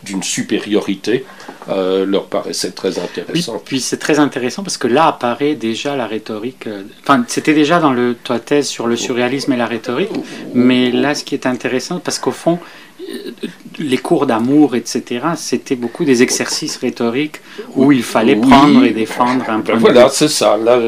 d'une 0.03 0.23
supériorité 0.23 1.25
euh, 1.69 2.05
leur 2.05 2.25
paraissait 2.25 2.71
très 2.71 2.99
intéressante. 2.99 3.55
Oui, 3.55 3.61
puis 3.65 3.79
c'est 3.79 3.97
très 3.97 4.19
intéressant 4.19 4.63
parce 4.63 4.77
que 4.77 4.87
là 4.87 5.07
apparaît 5.07 5.55
déjà 5.55 5.95
la 5.95 6.07
rhétorique. 6.07 6.67
Euh, 6.67 6.83
enfin, 7.03 7.23
c'était 7.27 7.53
déjà 7.53 7.79
dans 7.79 7.91
le, 7.93 8.15
ta 8.15 8.39
thèse 8.39 8.67
sur 8.67 8.87
le 8.87 8.95
surréalisme 8.95 9.53
et 9.53 9.57
la 9.57 9.67
rhétorique, 9.67 10.11
mais 10.53 10.91
là, 10.91 11.15
ce 11.15 11.23
qui 11.23 11.35
est 11.35 11.45
intéressant, 11.45 11.99
parce 11.99 12.19
qu'au 12.19 12.31
fond, 12.31 12.59
euh, 13.01 13.31
les 13.79 13.97
cours 13.97 14.25
d'amour, 14.25 14.75
etc., 14.75 15.21
c'était 15.35 15.75
beaucoup 15.75 16.05
des 16.05 16.23
exercices 16.23 16.77
rhétoriques 16.77 17.37
où 17.75 17.91
il 17.91 18.03
fallait 18.03 18.35
prendre 18.35 18.83
et 18.83 18.91
défendre 18.91 19.49
un 19.49 19.59
ben 19.59 19.77
Voilà, 19.77 20.09
c'est 20.09 20.29
ça. 20.29 20.57
Là, 20.57 20.79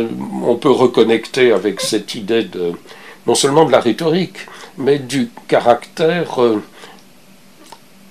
on 0.44 0.56
peut 0.56 0.72
reconnecter 0.72 1.52
avec 1.52 1.82
cette 1.82 2.16
idée 2.16 2.44
de 2.44 2.72
non 3.28 3.36
seulement 3.36 3.66
de 3.66 3.72
la 3.72 3.82
rhétorique, 3.82 4.38
mais 4.78 5.00
du 5.00 5.30
caractère 5.48 6.40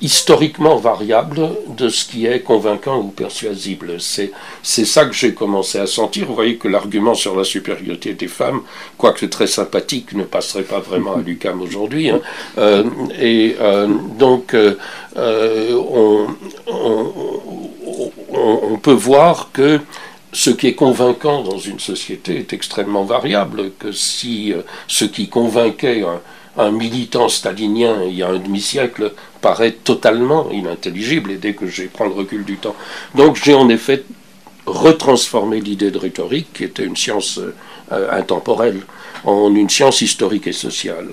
historiquement 0.00 0.76
variable 0.76 1.50
de 1.68 1.88
ce 1.88 2.04
qui 2.04 2.26
est 2.26 2.40
convaincant 2.40 2.98
ou 2.98 3.08
persuasible. 3.08 3.96
C'est, 3.98 4.30
c'est 4.62 4.84
ça 4.84 5.06
que 5.06 5.14
j'ai 5.14 5.32
commencé 5.32 5.78
à 5.78 5.86
sentir. 5.86 6.26
Vous 6.26 6.34
voyez 6.34 6.56
que 6.56 6.68
l'argument 6.68 7.14
sur 7.14 7.34
la 7.34 7.44
supériorité 7.44 8.12
des 8.12 8.28
femmes, 8.28 8.60
quoique 8.98 9.24
très 9.26 9.46
sympathique, 9.46 10.12
ne 10.12 10.24
passerait 10.24 10.64
pas 10.64 10.80
vraiment 10.80 11.16
à 11.16 11.20
l'UCAM 11.20 11.62
aujourd'hui. 11.62 12.10
Hein. 12.10 12.20
Euh, 12.58 12.84
et 13.18 13.56
euh, 13.60 13.88
donc, 14.18 14.52
euh, 14.54 14.74
on, 15.16 16.26
on, 18.32 18.78
peut 18.78 18.92
voir 18.92 19.50
que 19.52 19.80
ce 20.32 20.50
qui 20.50 20.66
est 20.66 20.74
convaincant 20.74 21.42
dans 21.42 21.58
une 21.58 21.80
société 21.80 22.36
est 22.36 22.52
extrêmement 22.52 23.04
variable, 23.04 23.70
que 23.78 23.90
si 23.92 24.52
ce 24.86 25.06
qui 25.06 25.28
convainquait 25.28 26.04
un 26.58 26.70
militant 26.70 27.28
stalinien 27.28 28.02
il 28.06 28.16
y 28.16 28.22
a 28.22 28.28
un 28.28 28.38
demi-siècle 28.38 29.12
paraît 29.40 29.72
totalement 29.72 30.50
inintelligible, 30.50 31.30
et 31.32 31.36
dès 31.36 31.54
que 31.54 31.66
j'ai 31.66 31.86
pris 31.86 32.04
le 32.04 32.14
recul 32.14 32.44
du 32.44 32.56
temps. 32.56 32.76
Donc 33.14 33.36
j'ai 33.42 33.54
en 33.54 33.68
effet 33.68 34.04
retransformé 34.66 35.60
l'idée 35.60 35.90
de 35.90 35.98
rhétorique, 35.98 36.52
qui 36.54 36.64
était 36.64 36.84
une 36.84 36.96
science 36.96 37.38
euh, 37.92 38.10
intemporelle, 38.10 38.80
en 39.24 39.54
une 39.54 39.70
science 39.70 40.00
historique 40.02 40.46
et 40.48 40.52
sociale. 40.52 41.08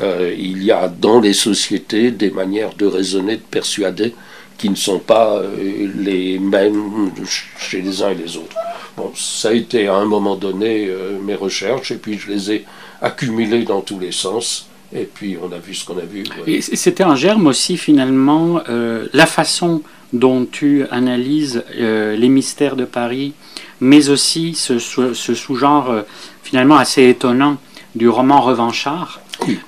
Euh, 0.00 0.34
il 0.36 0.62
y 0.62 0.72
a 0.72 0.88
dans 0.88 1.20
les 1.20 1.32
sociétés 1.32 2.10
des 2.10 2.30
manières 2.30 2.74
de 2.74 2.86
raisonner, 2.86 3.36
de 3.36 3.42
persuader, 3.42 4.14
qui 4.56 4.70
ne 4.70 4.74
sont 4.74 4.98
pas 4.98 5.36
euh, 5.36 5.88
les 5.96 6.38
mêmes 6.40 7.12
chez 7.56 7.80
les 7.80 8.02
uns 8.02 8.10
et 8.10 8.16
les 8.16 8.36
autres. 8.36 8.56
Bon, 8.96 9.12
ça 9.14 9.50
a 9.50 9.52
été 9.52 9.86
à 9.86 9.94
un 9.94 10.04
moment 10.04 10.34
donné 10.34 10.90
mes 11.22 11.36
recherches, 11.36 11.92
et 11.92 11.96
puis 11.96 12.18
je 12.18 12.32
les 12.32 12.50
ai 12.50 12.64
accumulées 13.00 13.62
dans 13.62 13.80
tous 13.80 14.00
les 14.00 14.10
sens. 14.10 14.67
Et 14.94 15.04
puis 15.04 15.36
on 15.40 15.52
a 15.52 15.58
vu 15.58 15.74
ce 15.74 15.84
qu'on 15.84 15.98
a 15.98 16.04
vu. 16.04 16.24
Et 16.46 16.62
c'était 16.62 17.04
un 17.04 17.14
germe 17.16 17.46
aussi 17.46 17.76
finalement, 17.76 18.60
euh, 18.68 19.06
la 19.12 19.26
façon 19.26 19.82
dont 20.12 20.46
tu 20.50 20.86
analyses 20.90 21.62
euh, 21.78 22.16
les 22.16 22.28
mystères 22.30 22.76
de 22.76 22.86
Paris, 22.86 23.34
mais 23.80 24.08
aussi 24.08 24.54
ce, 24.54 24.78
sous-genre 24.78 25.90
euh, 25.90 26.02
finalement 26.42 26.76
assez 26.76 27.06
étonnant 27.08 27.58
du 27.94 28.08
roman 28.08 28.40
revanchard. 28.40 29.20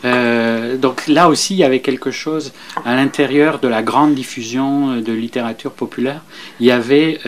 donc 0.03 1.07
là 1.07 1.29
aussi, 1.29 1.55
il 1.55 1.59
y 1.59 1.65
avait 1.65 1.81
quelque 1.81 2.11
chose 2.11 2.53
à 2.85 2.95
l'intérieur 2.97 3.61
de 3.61 3.69
la 3.69 3.83
grande 3.83 4.15
diffusion 4.15 5.01
de 5.01 5.13
littérature 5.13 5.73
populaire. 5.73 6.23
Il 6.59 6.67
y 6.67 6.71
avait 6.71 7.21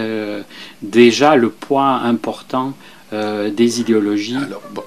déjà 0.82 1.36
le 1.36 1.50
poids 1.50 2.00
important 2.04 2.74
des 3.12 3.80
idéologies. 3.80 4.36
Alors, 4.36 4.62
bon, 4.72 4.82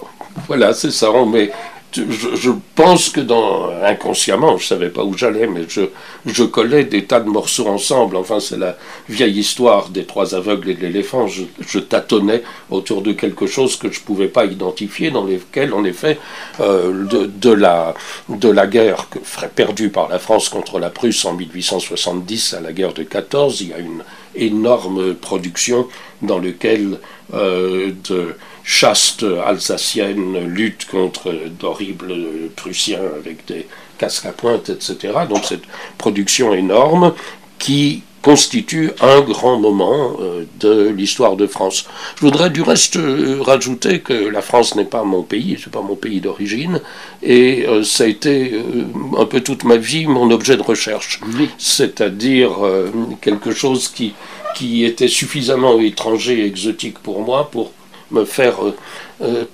voilà, 0.48 0.74
c'est 0.74 0.92
ça. 0.92 1.12
On 1.12 1.26
met 1.26 1.52
je, 1.96 2.52
pense 2.76 3.10
que 3.10 3.22
dans 3.22 3.70
inconsciemment, 3.84 4.58
je 4.58 4.66
savais 4.68 4.90
pas 4.90 5.04
où 5.04 5.18
j'allais, 5.18 5.48
mais 5.48 5.62
je, 5.68 6.44
collais 6.44 6.84
des 6.84 7.06
tas 7.06 7.20
de 7.20 7.30
morceaux 7.30 7.68
ensemble. 7.68 8.16
Enfin, 8.16 8.40
c'est 8.40 8.58
la 8.58 8.78
vieille 9.10 9.40
histoire 9.40 9.90
des 9.90 10.06
trois 10.06 10.36
aveugles 10.36 10.70
et 10.70 10.74
de 10.76 10.82
l'éléphant. 10.82 11.28
Je, 11.28 11.80
tâtonnais 11.80 12.44
autour 12.70 13.02
de 13.02 13.12
quelque 13.12 13.48
chose 13.48 13.76
que 13.76 13.92
je 13.92 14.02
pouvais 14.02 14.28
pas 14.28 14.46
identifier, 14.46 15.12
dans 15.12 15.26
lesquels, 15.26 15.74
en 15.74 15.84
effet, 15.84 16.20
euh, 16.60 17.06
de, 17.06 17.52
la, 17.52 17.94
de 18.30 18.50
la 18.50 18.68
guerre 18.68 19.08
perdue 19.56 19.90
par 19.90 20.10
la 20.10 20.20
France 20.20 20.50
contre 20.50 20.80
la 20.80 20.90
Prusse 20.90 21.26
en 21.26 21.34
1870 21.34 22.54
à 22.54 22.62
la 22.62 22.74
guerre 22.74 22.94
de 22.94 23.04
14, 23.04 23.62
il 23.62 23.70
y 23.70 23.74
a 23.74 23.80
une 23.80 24.04
énorme 24.36 25.14
production 25.14 25.88
dans 26.26 26.40
laquelle 26.40 27.00
euh, 27.34 27.92
de 28.10 28.36
chaste 28.64 29.24
alsacienne 29.24 30.46
lutte 30.48 30.86
contre 30.86 31.34
d'horribles 31.60 32.16
Prussiens 32.56 33.02
avec 33.18 33.46
des 33.48 33.68
casques 33.98 34.26
à 34.26 34.32
pointe, 34.32 34.70
etc. 34.70 35.14
Donc 35.30 35.46
cette 35.46 35.64
production 35.98 36.54
énorme 36.54 37.14
qui 37.60 38.04
constitue 38.26 38.90
un 39.02 39.22
grand 39.22 39.60
moment 39.60 40.18
euh, 40.20 40.46
de 40.60 40.90
l'histoire 40.90 41.36
de 41.36 41.46
France. 41.46 41.86
Je 42.16 42.22
voudrais 42.22 42.50
du 42.50 42.64
reste 42.64 42.96
euh, 42.96 43.38
rajouter 43.40 44.00
que 44.00 44.14
la 44.14 44.42
France 44.42 44.76
n'est 44.76 44.92
pas 44.96 45.04
mon 45.04 45.22
pays, 45.22 45.60
c'est 45.64 45.72
pas 45.72 45.84
mon 45.84 45.96
pays 45.96 46.22
d'origine, 46.22 46.82
et 47.22 47.68
euh, 47.68 47.84
ça 47.84 48.06
a 48.06 48.08
été 48.08 48.60
un 49.16 49.26
peu 49.26 49.42
toute 49.42 49.64
ma 49.64 49.78
vie 49.78 50.08
mon 50.08 50.32
objet 50.32 50.58
de 50.58 50.64
recherche, 50.64 51.22
c'est-à-dire 51.60 52.54
quelque 53.22 53.52
chose 53.52 53.90
qui, 53.90 54.16
qui 54.56 54.86
était 54.86 55.08
suffisamment 55.08 55.80
étranger 55.80 56.40
et 56.40 56.46
exotique 56.48 56.98
pour 56.98 57.22
moi 57.22 57.52
pour 57.52 57.74
me 58.10 58.26
faire 58.26 58.58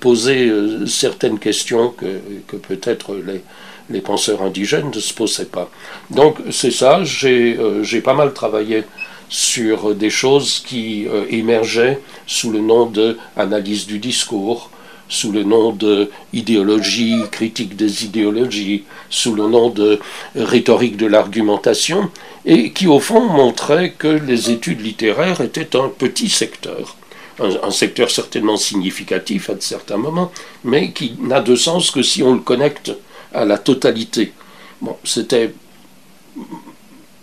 poser 0.00 0.50
certaines 0.86 1.38
questions 1.38 1.90
que, 1.90 2.20
que 2.48 2.56
peut-être 2.56 3.14
les, 3.26 3.42
les, 3.90 4.00
penseurs 4.00 4.42
indigènes 4.42 4.90
ne 4.94 5.00
se 5.00 5.14
posaient 5.14 5.46
pas. 5.46 5.70
Donc 6.10 6.38
c'est 6.50 6.70
ça, 6.70 7.04
j'ai 7.04 8.00
pas 8.02 8.14
mal 8.14 8.32
travaillé 8.32 8.84
sur 9.28 9.94
des 9.94 10.10
choses 10.10 10.62
qui 10.66 11.06
émergeaient 11.30 12.00
sous 12.26 12.50
le 12.50 12.60
nom 12.60 12.86
de 12.86 13.16
analyse 13.36 13.86
du 13.86 13.98
discours, 13.98 14.70
sous 15.08 15.32
le 15.32 15.42
nom 15.42 15.72
de 15.72 16.10
idéologie, 16.32 17.22
critique 17.30 17.76
des 17.76 18.04
idéologies, 18.04 18.84
sous 19.10 19.34
le 19.34 19.46
nom 19.46 19.68
de 19.68 20.00
rhétorique 20.34 20.96
de 20.96 21.06
l'argumentation, 21.06 22.10
et 22.44 22.72
qui 22.72 22.86
au 22.86 23.00
fond 23.00 23.20
montraient 23.20 23.92
que 23.92 24.08
les 24.08 24.50
études 24.50 24.80
littéraires 24.80 25.40
étaient 25.40 25.76
un 25.76 25.88
petit 25.88 26.28
secteur 26.28 26.96
un, 27.40 27.70
secteur 27.70 28.10
certainement 28.10 28.56
significatif 28.56 29.50
à 29.50 29.54
certains 29.58 29.96
moments, 29.96 30.32
mais 30.64 30.92
qui 30.92 31.16
n'a 31.20 31.40
de 31.40 31.56
sens 31.56 31.90
que 31.90 32.02
si 32.02 32.22
on 32.22 32.34
le 32.34 32.40
connecte 32.40 32.92
à 33.34 33.44
la 33.44 33.58
totalité. 33.58 34.32
Bon, 34.80 34.96
c'était 35.04 35.54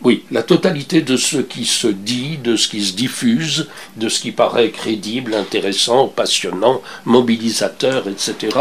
oui, 0.02 0.24
la 0.32 0.44
totalité 0.44 1.02
de 1.02 1.18
ce 1.18 1.38
qui 1.38 1.66
se 1.66 1.88
dit, 1.88 2.38
de 2.38 2.56
ce 2.56 2.70
qui 2.70 2.86
se 2.86 2.94
diffuse, 2.94 3.68
de 3.98 4.08
ce 4.08 4.22
qui 4.22 4.32
paraît 4.32 4.70
crédible, 4.70 5.34
intéressant, 5.34 6.08
passionnant, 6.08 6.82
mobilisateur, 7.04 8.08
etc., 8.08 8.58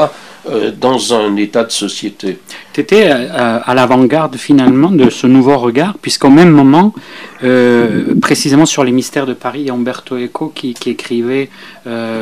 euh, 0.49 0.71
dans 0.71 1.15
un 1.15 1.37
état 1.37 1.65
de 1.65 1.71
société. 1.71 2.39
Tu 2.73 2.81
étais 2.81 3.11
euh, 3.11 3.59
à, 3.65 3.75
l'avant-garde 3.75 4.37
finalement 4.37 4.91
de 4.91 5.11
ce 5.11 5.27
nouveau 5.27 5.59
regard, 5.59 5.99
puisqu'au 5.99 6.31
même 6.31 6.51
moment, 6.51 6.95
euh, 7.43 8.15
précisément 8.21 8.65
sur 8.65 8.85
les 8.85 8.93
mystères 8.93 9.27
de 9.27 9.35
Paris, 9.35 9.61
il 9.61 9.67
y 9.67 9.71
a 9.71 9.75
Umberto 9.75 10.17
Eco 10.17 10.53
qui, 10.55 10.75
écrivait 10.87 11.51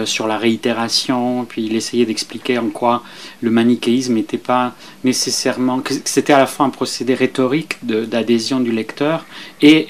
sur 0.04 0.26
la 0.26 0.38
réitération, 0.38 1.44
puis 1.48 1.64
il 1.66 1.76
essayait 1.76 2.06
d'expliquer 2.06 2.58
en 2.58 2.68
quoi 2.68 3.02
le 3.42 3.50
manichéisme 3.50 4.14
n'était 4.14 4.38
pas 4.38 4.74
nécessairement, 5.04 5.80
que 5.80 5.92
c'était 6.04 6.32
à 6.32 6.38
la 6.38 6.46
fois 6.46 6.66
un 6.66 6.70
procédé 6.70 7.14
rhétorique 7.14 7.78
d'adhésion 7.82 8.60
du 8.60 8.72
lecteur, 8.72 9.24
et, 9.60 9.88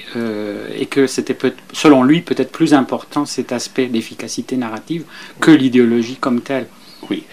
et 0.77 0.85
que 0.87 1.05
c'était 1.05 1.37
selon 1.73 2.03
lui 2.03 2.21
peut-être 2.21 2.51
plus 2.51 2.73
important 2.73 3.25
cet 3.25 3.51
aspect 3.51 3.85
d'efficacité 3.85 4.57
narrative 4.57 5.03
que 5.39 5.51
l'idéologie 5.51 6.17
comme 6.19 6.41
telle. 6.41 6.67
Oui, 7.09 7.23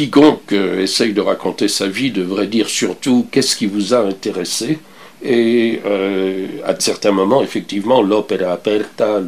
quiconque 0.00 0.52
euh, 0.52 0.80
essaye 0.82 1.12
de 1.12 1.20
raconter 1.20 1.68
sa 1.68 1.86
vie 1.86 2.10
devrait 2.10 2.46
dire 2.46 2.70
surtout 2.70 3.26
qu'est-ce 3.30 3.54
qui 3.54 3.66
vous 3.66 3.92
a 3.92 3.98
intéressé. 3.98 4.78
Et 5.22 5.82
euh, 5.84 6.46
à 6.64 6.74
certains 6.80 7.10
moments, 7.10 7.42
effectivement, 7.42 8.00
l'opera 8.00 8.52
aperta, 8.52 9.20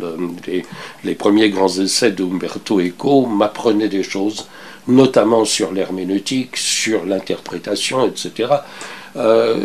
les, 0.47 0.65
les, 1.05 1.15
premiers 1.15 1.51
grands 1.51 1.69
essais 1.69 2.13
d'Umberto 2.13 2.81
Eco 2.81 3.27
m'apprenaient 3.27 3.91
des 3.91 4.03
choses, 4.03 4.47
notamment 4.89 5.45
sur 5.45 5.73
l'herméneutique, 5.73 6.57
sur 6.57 7.05
l'interprétation, 7.05 8.07
etc. 8.07 8.55
Euh, 9.17 9.59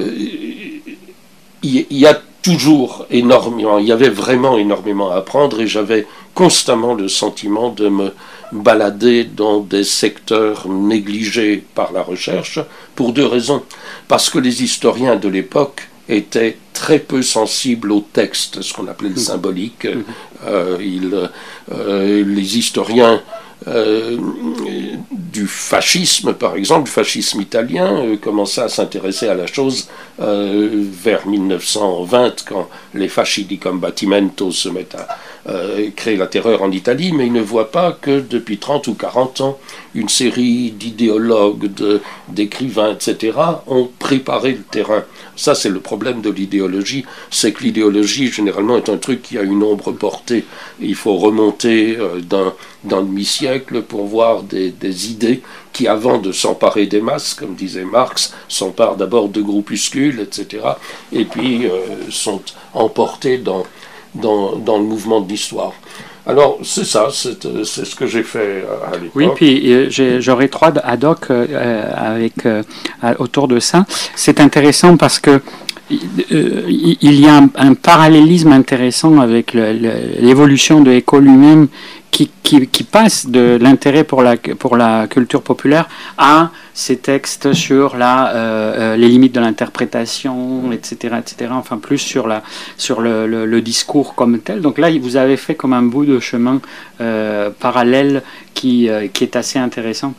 il 1.64 1.86
y, 1.90 2.06
a 2.06 2.20
toujours 2.42 3.06
énormément, 3.10 3.78
il 3.78 3.88
y 3.88 3.94
avait 3.94 4.10
vraiment 4.10 4.58
énormément 4.58 5.12
à 5.12 5.16
apprendre 5.16 5.62
et 5.62 5.68
j'avais 5.68 6.06
constamment 6.36 6.94
le 6.94 7.08
sentiment 7.08 7.70
de 7.70 7.88
me 7.88 8.12
balader 8.52 9.24
dans 9.26 9.60
des 9.60 9.84
secteurs 9.84 10.68
négligés 10.68 11.64
par 11.76 11.92
la 11.92 12.02
recherche 12.02 12.60
pour 12.96 13.14
deux 13.14 13.26
raisons. 13.26 13.64
Parce 14.08 14.30
que 14.30 14.40
les 14.40 14.64
historiens 14.64 15.16
de 15.16 15.30
l'époque 15.30 15.90
étaient 16.10 16.58
très 16.74 17.00
peu 17.00 17.22
sensibles 17.22 17.92
au 17.92 18.02
texte, 18.02 18.62
ce 18.62 18.74
qu'on 18.74 18.88
appelait 18.88 19.10
le 19.10 19.16
mmh. 19.16 19.18
symbolique. 19.18 19.86
Mmh. 19.86 20.04
Euh, 20.46 21.28
euh, 21.74 22.24
les 22.26 22.58
historiens 22.58 23.22
euh, 23.68 24.18
du 25.12 25.48
fascisme, 25.48 26.34
par 26.34 26.56
exemple, 26.56 26.86
du 26.86 26.92
fascisme 26.92 27.42
italien, 27.42 27.88
euh, 27.98 28.18
commença 28.18 28.66
à 28.66 28.70
s'intéresser 28.70 29.28
à 29.28 29.34
la 29.34 29.48
chose 29.48 29.90
euh, 30.22 30.86
vers 30.92 31.26
1920, 31.28 32.46
quand 32.48 32.70
les 32.94 33.08
fasci 33.08 33.46
di 33.46 33.58
combattimento 33.58 34.52
se 34.52 34.70
mettent 34.70 34.96
à 34.96 35.08
créer 35.96 36.18
la 36.18 36.28
terreur 36.28 36.62
en 36.62 36.72
Italie, 36.72 37.14
mais 37.14 37.28
ils 37.28 37.32
ne 37.32 37.42
voient 37.42 37.72
pas 37.72 37.94
que 37.94 38.20
depuis 38.20 38.58
30 38.58 38.88
ou 38.88 38.96
40 38.96 39.40
ans, 39.40 39.58
une 39.98 40.10
série 40.10 40.70
d'idéologues, 40.70 41.72
d'écrivains, 42.30 42.94
etc., 42.94 43.36
ont 43.66 43.90
préparé 43.98 44.52
le 44.52 44.62
terrain. 44.62 45.04
Ça, 45.36 45.56
c'est 45.56 45.70
le 45.70 45.80
problème 45.80 46.22
de 46.22 46.30
l'idéologie, 46.30 47.04
c'est 47.32 47.52
que 47.52 47.64
l'idéologie, 47.64 48.32
généralement, 48.32 48.78
est 48.78 48.90
un 48.90 48.98
truc 48.98 49.24
qui 49.24 49.40
a 49.40 49.42
une 49.42 49.64
ombre 49.64 49.92
portée. 49.92 50.46
Il 50.80 50.94
faut 50.94 51.16
remonter 51.16 51.98
d'un 52.30 52.54
demi-siècle 52.84 53.82
pour 53.82 54.06
voir 54.06 54.44
des, 54.44 55.12
idées 55.12 55.42
qui, 55.74 55.88
avant 55.88 56.20
de 56.20 56.32
s'emparer 56.32 56.86
des 56.86 57.02
masses, 57.02 57.34
comme 57.34 57.56
disait 57.56 57.84
Marx, 57.84 58.36
s'emparent 58.48 58.98
d'abord 58.98 59.30
de 59.30 59.42
groupuscules, 59.42 60.20
etc., 60.20 60.64
et 61.12 61.26
puis 61.26 61.66
euh, 61.66 61.72
sont 62.12 62.42
emportées 62.76 63.40
dans 63.40 63.66
le 64.14 64.84
mouvement 64.84 65.22
de 65.22 65.30
l'histoire. 65.30 65.74
Alors, 66.28 66.60
c'est 66.64 66.84
ça, 66.84 67.08
c'est 67.12 67.42
ce 67.64 67.96
que 67.96 68.06
j'ai 68.06 68.24
fait 68.24 68.66
à 68.86 68.98
l'époque. 68.98 69.12
Oui, 69.16 69.28
puis 69.36 69.90
j'aurais 70.20 70.50
trois 70.50 70.74
ad 70.84 71.04
hoc 71.06 71.32
avec, 71.32 72.34
autour 73.20 73.48
de 73.48 73.60
ça. 73.60 73.86
C'est 74.16 74.42
intéressant 74.42 74.98
parce 74.98 75.20
que 75.20 75.42
euh, 75.90 76.64
il 76.68 77.22
y 77.22 77.28
a 77.28 77.42
un, 77.56 77.74
parallélisme 77.74 78.52
intéressant 78.52 79.22
avec 79.22 79.54
l'évolution 79.54 80.82
de 80.82 80.92
Eco 80.92 81.20
lui-même 81.20 81.70
qui, 82.12 82.32
qui, 82.42 82.84
passe 82.84 83.28
de 83.28 83.58
l'intérêt 83.62 84.04
pour 84.04 84.24
la, 84.24 84.38
pour 84.38 84.76
la 84.76 85.08
culture 85.08 85.44
populaire 85.44 85.88
à 86.18 86.50
ces 86.74 86.98
textes 86.98 87.54
sur 87.54 87.96
la, 87.96 88.34
euh, 88.34 88.94
euh, 88.94 88.96
les 88.96 89.08
limites 89.08 89.36
de 89.36 89.40
l'interprétation, 89.40 90.72
etc., 90.72 91.16
etc., 91.20 91.52
enfin 91.54 91.78
plus 91.78 92.00
sur, 92.00 92.28
la, 92.28 92.42
sur 92.78 93.02
le, 93.02 93.28
le, 93.28 93.62
discours 93.62 94.16
comme 94.16 94.40
tel. 94.40 94.62
Donc 94.62 94.80
là, 94.80 94.90
vous 95.00 95.16
avez 95.16 95.38
fait 95.38 95.56
comme 95.56 95.74
un 95.74 95.84
bout 95.84 96.06
de 96.06 96.20
chemin 96.20 96.60
parallèle 97.60 98.24
qui, 98.54 98.90
qui 99.14 99.24
est 99.24 99.36
assez 99.36 99.60
intéressant. 99.60 100.14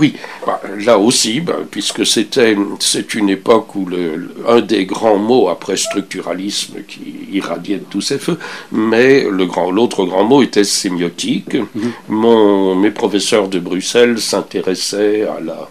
Oui, 0.00 0.14
bah, 0.46 0.60
là 0.78 0.98
aussi, 0.98 1.40
bah, 1.40 1.56
puisque 1.70 2.04
c'était 2.06 2.56
c'est 2.80 3.14
une 3.14 3.28
époque 3.28 3.74
où 3.74 3.86
le, 3.86 4.34
un 4.46 4.60
des 4.60 4.84
grands 4.84 5.18
mots 5.18 5.48
après 5.48 5.76
structuralisme 5.76 6.76
qui 6.86 7.28
irradiait 7.32 7.78
de 7.78 7.84
tous 7.88 8.00
ses 8.00 8.18
feux, 8.18 8.38
mais 8.72 9.24
le 9.30 9.46
grand 9.46 9.70
l'autre 9.70 10.04
grand 10.04 10.24
mot 10.24 10.42
était 10.42 10.64
sémiotique. 10.64 11.54
Mhm. 11.54 11.92
Mon, 12.08 12.74
mes 12.74 12.90
professeurs 12.90 13.48
de 13.48 13.58
Bruxelles 13.58 14.18
s'intéressaient 14.20 15.22
à 15.22 15.40
la 15.40 15.68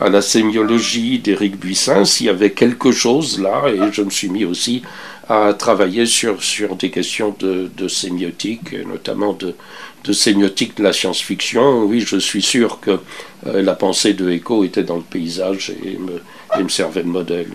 à 0.00 0.08
la 0.08 0.22
sémiologie 0.22 1.18
d'Éric 1.18 1.58
Buissin, 1.58 2.04
s'il 2.04 2.26
y 2.26 2.30
avait 2.30 2.50
quelque 2.50 2.90
chose 2.92 3.40
là, 3.40 3.64
et 3.68 3.92
je 3.92 4.02
me 4.02 4.10
suis 4.10 4.28
mis 4.28 4.44
aussi 4.44 4.82
à 5.28 5.54
travailler 5.54 6.06
sur, 6.06 6.42
sur 6.42 6.76
des 6.76 6.90
questions 6.90 7.34
de, 7.38 7.70
de 7.76 7.88
sémiotique, 7.88 8.72
notamment 8.86 9.32
de, 9.32 9.54
de 10.04 10.12
sémiotique 10.12 10.76
de 10.76 10.82
la 10.82 10.92
science-fiction. 10.92 11.84
Oui, 11.84 12.00
je 12.00 12.16
suis 12.16 12.42
sûr 12.42 12.80
que 12.80 12.98
euh, 13.46 13.62
la 13.62 13.74
pensée 13.74 14.14
de 14.14 14.28
Eco 14.30 14.64
était 14.64 14.82
dans 14.82 14.96
le 14.96 15.02
paysage 15.02 15.70
et 15.84 15.96
me, 15.98 16.20
me 16.60 16.68
servait 16.68 17.02
de 17.02 17.08
modèle. 17.08 17.46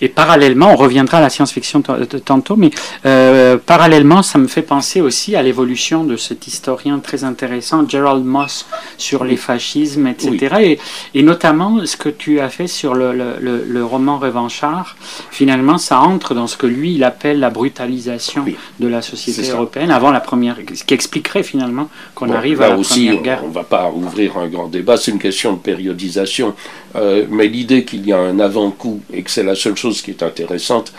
Et 0.00 0.08
parallèlement, 0.08 0.72
on 0.72 0.76
reviendra 0.76 1.18
à 1.18 1.20
la 1.20 1.30
science-fiction 1.30 1.82
tantôt, 2.24 2.56
mais 2.56 2.70
euh, 3.06 3.56
parallèlement, 3.58 4.22
ça 4.22 4.38
me 4.38 4.48
fait 4.48 4.62
penser 4.62 5.00
aussi 5.00 5.36
à 5.36 5.42
l'évolution 5.42 6.04
de 6.04 6.16
cet 6.16 6.46
historien 6.46 6.98
très 6.98 7.24
intéressant, 7.24 7.88
Gerald 7.88 8.24
Moss, 8.24 8.66
sur 8.98 9.24
les 9.24 9.36
fascismes, 9.36 10.06
etc. 10.06 10.56
Et, 10.60 10.78
et, 11.14 11.22
notamment 11.22 11.84
ce 11.86 11.96
que 11.96 12.08
tu 12.08 12.40
as 12.40 12.48
fait 12.48 12.66
sur 12.66 12.94
le, 12.94 13.12
le, 13.12 13.64
le, 13.66 13.84
roman 13.84 14.18
Revanchard, 14.18 14.96
finalement, 15.30 15.78
ça 15.78 16.00
entre 16.00 16.34
dans 16.34 16.46
ce 16.46 16.56
que 16.56 16.66
lui, 16.66 16.94
il 16.94 17.04
appelle 17.04 17.40
la 17.40 17.50
brutalisation 17.50 18.44
de 18.78 18.88
la 18.88 19.02
société 19.02 19.50
européenne 19.50 19.90
avant 19.90 20.10
la 20.10 20.20
première, 20.20 20.56
ce 20.74 20.84
qui 20.84 20.94
expliquerait 20.94 21.42
finalement 21.42 21.88
qu'on 22.14 22.30
arrive 22.30 22.62
à 22.62 22.70
la 22.70 22.76
aussi, 22.76 23.06
première 23.06 23.22
guerre. 23.22 23.40
On 23.44 23.48
ne 23.48 23.54
va 23.54 23.64
pas 23.64 23.90
ouvrir 23.90 24.38
un 24.38 24.48
grand 24.48 24.68
débat, 24.68 24.96
c'est 24.96 25.10
une 25.10 25.18
question 25.18 25.52
de 25.52 25.58
périodisation, 25.58 26.54
euh, 26.96 27.26
mais 27.30 27.46
l'idée 27.46 27.84
qu'il 27.84 28.06
y 28.06 28.12
a 28.12 28.18
un 28.18 28.39
avant-coup 28.40 29.00
et 29.12 29.22
que 29.22 29.30
c'est 29.30 29.42
la 29.42 29.54
seule 29.54 29.76
chose 29.76 30.02
qui 30.02 30.10
est 30.10 30.22
intéressante 30.22 30.92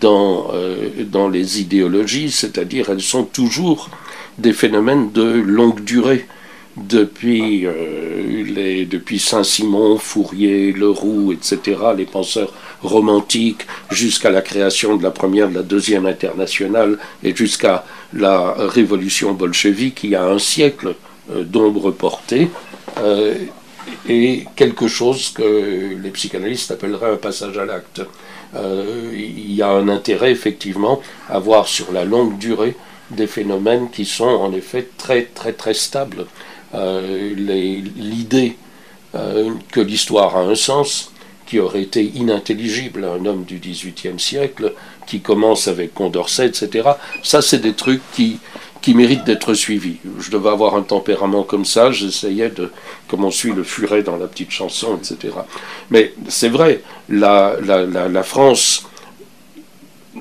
dans, 0.00 0.48
euh, 0.52 0.90
dans 1.04 1.28
les 1.28 1.60
idéologies, 1.60 2.30
c'est-à-dire 2.30 2.90
elles 2.90 3.00
sont 3.00 3.24
toujours 3.24 3.90
des 4.38 4.52
phénomènes 4.52 5.12
de 5.12 5.22
longue 5.22 5.82
durée. 5.82 6.26
Depuis, 6.74 7.66
euh, 7.66 8.44
les, 8.44 8.86
depuis 8.86 9.18
Saint-Simon, 9.18 9.98
Fourier, 9.98 10.72
Leroux, 10.72 11.30
etc., 11.32 11.76
les 11.94 12.06
penseurs 12.06 12.50
romantiques, 12.82 13.66
jusqu'à 13.90 14.30
la 14.30 14.40
création 14.40 14.96
de 14.96 15.02
la 15.02 15.10
première, 15.10 15.50
de 15.50 15.56
la 15.56 15.62
deuxième 15.62 16.06
internationale, 16.06 16.98
et 17.22 17.36
jusqu'à 17.36 17.84
la 18.14 18.54
révolution 18.56 19.34
bolchevique, 19.34 20.02
il 20.04 20.10
y 20.10 20.14
a 20.14 20.24
un 20.24 20.38
siècle 20.38 20.94
euh, 21.30 21.44
d'ombre 21.44 21.90
portée, 21.90 22.48
et 24.08 24.46
quelque 24.56 24.88
chose 24.88 25.30
que 25.30 25.96
les 26.02 26.10
psychanalystes 26.10 26.70
appelleraient 26.70 27.12
un 27.12 27.16
passage 27.16 27.58
à 27.58 27.64
l'acte. 27.64 28.02
Euh, 28.54 29.10
il 29.14 29.52
y 29.52 29.62
a 29.62 29.70
un 29.70 29.88
intérêt 29.88 30.30
effectivement 30.30 31.00
à 31.28 31.38
voir 31.38 31.66
sur 31.66 31.92
la 31.92 32.04
longue 32.04 32.38
durée 32.38 32.76
des 33.10 33.26
phénomènes 33.26 33.90
qui 33.90 34.04
sont 34.04 34.24
en 34.24 34.52
effet 34.52 34.88
très 34.98 35.24
très 35.24 35.52
très 35.52 35.74
stables. 35.74 36.26
Euh, 36.74 37.34
L'idée 37.96 38.56
euh, 39.14 39.50
que 39.70 39.80
l'histoire 39.80 40.36
a 40.36 40.40
un 40.40 40.54
sens 40.54 41.12
qui 41.46 41.58
aurait 41.58 41.82
été 41.82 42.02
inintelligible 42.02 43.04
à 43.04 43.12
un 43.12 43.26
homme 43.26 43.44
du 43.44 43.58
XVIIIe 43.58 44.18
siècle, 44.18 44.72
qui 45.06 45.20
commence 45.20 45.68
avec 45.68 45.92
Condorcet, 45.92 46.46
etc. 46.46 46.92
Ça, 47.22 47.42
c'est 47.42 47.58
des 47.58 47.74
trucs 47.74 48.00
qui, 48.12 48.38
qui 48.82 48.94
mérite 48.94 49.24
d'être 49.24 49.54
suivi. 49.54 49.96
Je 50.18 50.30
devais 50.30 50.50
avoir 50.50 50.74
un 50.74 50.82
tempérament 50.82 51.44
comme 51.44 51.64
ça, 51.64 51.92
j'essayais 51.92 52.50
de, 52.50 52.70
comme 53.08 53.24
on 53.24 53.30
suit 53.30 53.52
le 53.52 53.62
furet 53.62 54.02
dans 54.02 54.16
la 54.16 54.26
petite 54.26 54.50
chanson, 54.50 54.98
etc. 54.98 55.34
Mais 55.90 56.12
c'est 56.28 56.48
vrai, 56.48 56.82
la, 57.08 57.56
la, 57.64 57.86
la, 57.86 58.22
France 58.24 58.84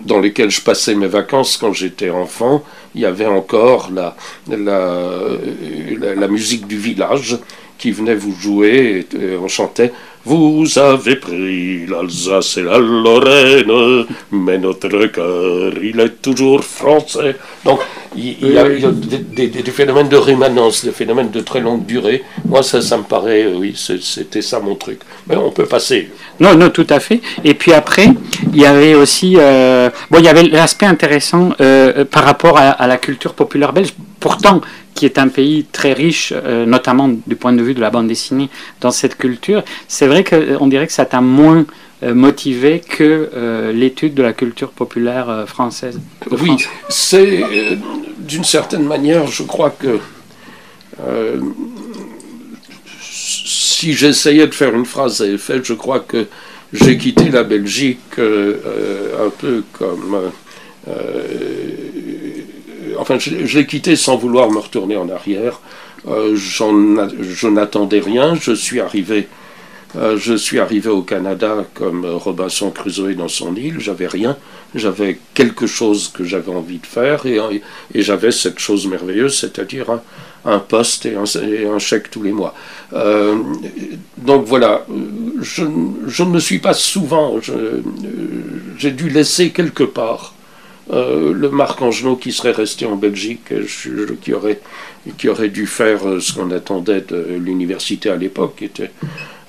dans 0.05 0.19
lesquelles 0.19 0.51
je 0.51 0.61
passais 0.61 0.93
mes 0.93 1.07
vacances 1.07 1.57
quand 1.57 1.73
j'étais 1.73 2.11
enfant, 2.11 2.63
il 2.93 3.01
y 3.01 3.05
avait 3.05 3.25
encore 3.25 3.89
la, 3.91 4.15
la, 4.47 5.25
la, 6.15 6.27
musique 6.27 6.67
du 6.67 6.77
village 6.77 7.37
qui 7.79 7.91
venait 7.91 8.15
vous 8.15 8.35
jouer, 8.39 9.07
et 9.19 9.35
on 9.37 9.47
chantait 9.47 9.91
vous 10.23 10.65
avez 10.77 11.15
pris 11.15 11.85
l'Alsace 11.87 12.57
et 12.57 12.63
la 12.63 12.77
Lorraine, 12.77 14.05
mais 14.31 14.57
notre 14.57 15.07
cœur, 15.07 15.73
il 15.81 15.99
est 15.99 16.21
toujours 16.21 16.63
français. 16.63 17.35
Donc, 17.65 17.79
il, 18.15 18.51
y 18.51 18.57
a, 18.57 18.65
des, 18.65 19.63
phénomènes 19.71 20.09
de 20.09 20.17
rémanence, 20.17 20.83
des 20.83 20.91
phénomènes 20.91 21.31
de 21.31 21.39
très 21.39 21.59
longue 21.59 21.85
durée. 21.85 22.23
Moi, 22.45 22.61
ça, 22.61 22.81
ça 22.81 22.97
me 22.97 23.03
paraît, 23.03 23.43
euh, 23.43 23.55
oui, 23.57 23.73
c'était 23.75 24.41
ça 24.41 24.59
mon 24.59 24.75
truc. 24.75 24.99
Mais 25.27 25.35
on 25.37 25.49
peut 25.49 25.65
passer. 25.65 26.11
Non, 26.39 26.55
non, 26.55 26.69
tout 26.69 26.87
à 26.89 26.99
fait. 26.99 27.21
Et 27.43 27.53
puis 27.53 27.73
après, 27.73 28.09
il 28.53 28.59
y 28.59 28.65
avait 28.65 28.95
aussi, 28.95 29.35
euh, 29.37 29.89
bon, 30.09 30.19
il 30.19 30.25
y 30.25 30.29
avait 30.29 30.43
l'aspect 30.43 30.85
intéressant 30.85 31.53
euh, 31.61 32.05
par 32.05 32.23
rapport 32.25 32.57
à, 32.57 32.69
à, 32.69 32.87
la 32.87 32.97
culture 32.97 33.33
populaire 33.33 33.73
belge. 33.73 33.93
Pourtant, 34.19 34.61
qui 34.95 35.05
est 35.05 35.17
un 35.17 35.27
pays 35.27 35.65
très 35.71 35.93
riche, 35.93 36.33
euh, 36.35 36.65
notamment 36.65 37.09
du 37.25 37.35
point 37.35 37.53
de 37.53 37.61
vue 37.61 37.73
de 37.73 37.81
la 37.81 37.89
bande 37.89 38.07
dessinée, 38.07 38.49
dans 38.81 38.91
cette 38.91 39.17
culture, 39.17 39.63
c'est 39.87 40.07
vrai 40.07 40.23
qu'on 40.23 40.35
euh, 40.35 40.69
dirait 40.69 40.87
que 40.87 40.93
ça 40.93 41.05
t'a 41.05 41.21
moins 41.21 41.65
euh, 42.03 42.13
motivé 42.13 42.81
que 42.81 43.71
l'étude 43.73 44.13
de 44.13 44.23
la 44.23 44.33
culture 44.33 44.71
populaire 44.71 45.45
française. 45.47 45.99
Oui, 46.31 46.51
c'est 46.89 47.43
d'une 48.19 48.43
certaine 48.43 48.83
manière, 48.83 49.27
je 49.27 49.43
crois 49.43 49.71
que 49.71 49.99
si 53.01 53.93
j'essayais 53.93 54.45
de 54.45 54.53
faire 54.53 54.75
une 54.75 54.85
phrase 54.85 55.21
à 55.21 55.27
effet, 55.27 55.61
je 55.63 55.73
crois 55.73 55.99
que 55.99 56.27
j'ai 56.73 56.97
quitté 56.97 57.29
la 57.29 57.43
Belgique 57.43 58.17
un 58.17 59.29
peu 59.39 59.63
comme 59.73 60.31
enfin, 63.01 63.17
je, 63.19 63.57
l'ai 63.57 63.65
quitté 63.65 63.95
sans 63.95 64.15
vouloir 64.15 64.49
me 64.51 64.59
retourner 64.59 64.95
en 64.95 65.09
arrière. 65.09 65.59
Euh, 66.07 66.35
je 66.35 67.47
n'attendais 67.47 67.99
rien. 67.99 68.35
Je 68.35 68.53
suis 68.53 68.79
arrivé. 68.79 69.27
Euh, 69.97 70.17
je 70.17 70.33
suis 70.35 70.59
arrivé 70.59 70.89
au 70.89 71.01
Canada 71.01 71.65
comme 71.73 72.05
Robinson 72.05 72.71
Crusoe 72.71 73.15
dans 73.15 73.27
son 73.27 73.55
île. 73.55 73.79
J'avais 73.79 74.07
rien. 74.07 74.37
J'avais 74.75 75.19
quelque 75.33 75.67
chose 75.67 76.07
que 76.07 76.23
j'avais 76.23 76.51
envie 76.51 76.77
de 76.77 76.85
faire 76.85 77.25
et, 77.25 77.41
j'avais 77.95 78.31
cette 78.31 78.59
chose 78.59 78.87
merveilleuse, 78.87 79.37
c'est-à-dire 79.37 79.99
un, 80.45 80.59
poste 80.59 81.05
et 81.05 81.15
un, 81.15 81.79
chèque 81.79 82.09
tous 82.09 82.23
les 82.23 82.31
mois. 82.31 82.53
Euh, 82.93 83.35
donc 84.17 84.45
voilà, 84.45 84.85
je, 85.41 85.63
ne 85.63 86.29
me 86.29 86.39
suis 86.39 86.59
pas 86.59 86.73
souvent, 86.73 87.35
j'ai 88.77 88.91
dû 88.91 89.09
laisser 89.09 89.49
quelque 89.49 89.83
part 89.83 90.30
euh, 90.91 91.33
le 91.33 91.49
Marc 91.49 91.81
Angenot 91.81 92.17
qui 92.17 92.33
serait 92.33 92.51
resté 92.51 92.85
en 92.85 92.95
Belgique, 92.95 93.53
qui, 94.21 94.33
aurait, 94.33 94.59
qui 95.17 95.29
aurait 95.29 95.49
dû 95.49 95.65
faire 95.65 96.05
euh, 96.07 96.19
ce 96.19 96.33
qu'on 96.33 96.51
attendait 96.51 97.01
de 97.01 97.37
l'université 97.39 98.09
à 98.09 98.17
l'époque, 98.17 98.55
qui 98.57 98.65
était 98.65 98.91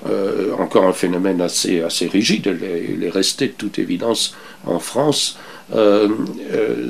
euh, 0.09 0.53
encore 0.57 0.85
un 0.85 0.93
phénomène 0.93 1.41
assez, 1.41 1.81
assez 1.81 2.07
rigide. 2.07 2.57
Il 2.89 3.03
est 3.03 3.09
resté 3.09 3.47
de 3.47 3.53
toute 3.53 3.77
évidence 3.79 4.35
en 4.65 4.79
France. 4.79 5.37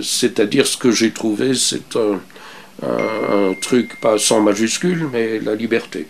C'est-à-dire 0.02 0.68
ce 0.68 0.78
que 0.78 0.92
j'ai 0.92 1.12
trouvé, 1.12 1.54
c'est 1.56 1.96
un, 1.96 2.20
un, 2.84 3.54
truc 3.54 4.00
pas 4.02 4.18
sans 4.18 4.42
majuscule, 4.42 5.08
mais 5.12 5.40
la 5.40 5.56
liberté. 5.56 6.06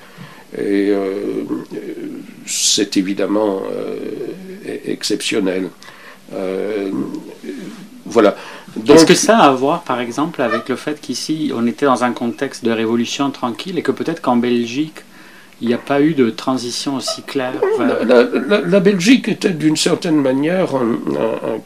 Et 0.57 0.91
c'est 2.47 2.97
évidemment 2.97 3.61
exceptionnel. 4.85 5.69
Voilà. 8.13 8.35
Est-ce 8.87 9.05
que 9.05 9.15
ça 9.15 9.39
a 9.39 9.49
à 9.49 9.51
voir, 9.51 9.81
par 9.81 9.99
exemple, 9.99 10.41
avec 10.41 10.69
le 10.69 10.75
fait 10.75 11.01
qu'ici, 11.01 11.51
on 11.55 11.65
était 11.65 11.85
dans 11.85 12.03
un 12.03 12.11
contexte 12.11 12.63
de 12.63 12.71
révolution 12.71 13.31
tranquille 13.31 13.77
et 13.77 13.81
que 13.81 13.91
peut-être 13.91 14.21
qu'en 14.21 14.37
Belgique, 14.37 14.99
il 15.61 15.67
n'y 15.67 15.73
a 15.73 15.77
pas 15.77 16.01
eu 16.01 16.13
de 16.13 16.29
transition 16.29 16.97
aussi 16.97 17.21
claire. 17.23 17.53
La, 17.79 18.79
Belgique 18.79 19.29
était 19.29 19.51
d'une 19.51 19.77
certaine 19.77 20.17
manière, 20.21 20.69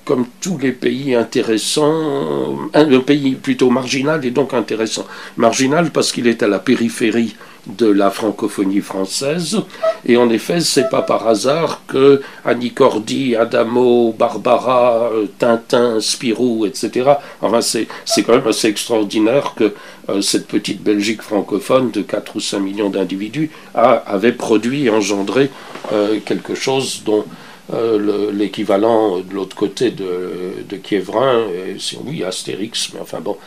comme 0.05 0.27
tous 0.39 0.57
les 0.57 0.71
pays 0.71 1.15
intéressants, 1.15 2.69
un, 2.73 2.99
pays 2.99 3.35
plutôt 3.35 3.69
marginal 3.69 4.23
et 4.25 4.31
donc 4.31 4.53
intéressant. 4.53 5.05
Marginal 5.35 5.91
parce 5.91 6.11
qu'il 6.11 6.27
est 6.27 6.43
à 6.43 6.47
la 6.47 6.59
périphérie 6.59 7.35
de 7.67 7.87
la 7.87 8.09
francophonie 8.09 8.81
française. 8.81 9.61
Et 10.05 10.17
en 10.17 10.29
effet, 10.29 10.59
c'est 10.61 10.89
pas 10.89 11.01
par 11.01 11.27
hasard 11.27 11.81
que 11.87 12.21
Annie 12.45 12.71
Cordy, 12.71 13.35
Adamo, 13.35 14.13
Barbara, 14.17 15.09
Tintin, 15.39 15.99
Spirou, 15.99 16.65
etc. 16.65 17.11
Enfin, 17.41 17.61
c'est 17.61 17.87
quand 18.23 18.35
même 18.35 18.47
assez 18.47 18.67
extraordinaire 18.67 19.53
que 19.55 19.73
euh, 20.09 20.21
cette 20.21 20.47
petite 20.47 20.81
Belgique 20.81 21.21
francophone 21.21 21.91
de 21.91 22.01
4 22.01 22.35
ou 22.35 22.39
5 22.39 22.59
millions 22.59 22.89
d'individus 22.89 23.51
avait 23.73 24.31
produit 24.31 24.85
et 24.85 24.89
engendré 24.89 25.49
euh, 25.91 26.19
quelque 26.25 26.55
chose 26.55 27.03
dont 27.05 27.25
euh, 27.73 28.31
l'équivalent 28.31 29.19
de 29.19 29.33
l'autre 29.33 29.55
côté 29.55 29.91
de, 29.91 30.63
de 30.67 30.77
Kievrin, 30.77 31.47
si 31.77 31.97
on 31.97 32.09
dit 32.09 32.23
Astérix, 32.23 32.91
mais 32.93 32.99
enfin 33.01 33.19
bon, 33.19 33.37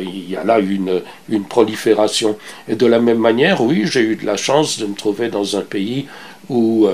il 0.00 0.30
y 0.30 0.36
a 0.36 0.44
là 0.44 0.58
une, 0.58 1.02
une 1.28 1.44
prolifération. 1.44 2.36
Et 2.68 2.76
de 2.76 2.86
la 2.86 2.98
même 2.98 3.18
manière, 3.18 3.62
oui, 3.62 3.82
j'ai 3.84 4.00
eu 4.00 4.16
de 4.16 4.26
la 4.26 4.36
chance 4.36 4.78
de 4.78 4.86
me 4.86 4.94
trouver 4.94 5.28
dans 5.28 5.56
un 5.56 5.62
pays 5.62 6.06
où 6.48 6.88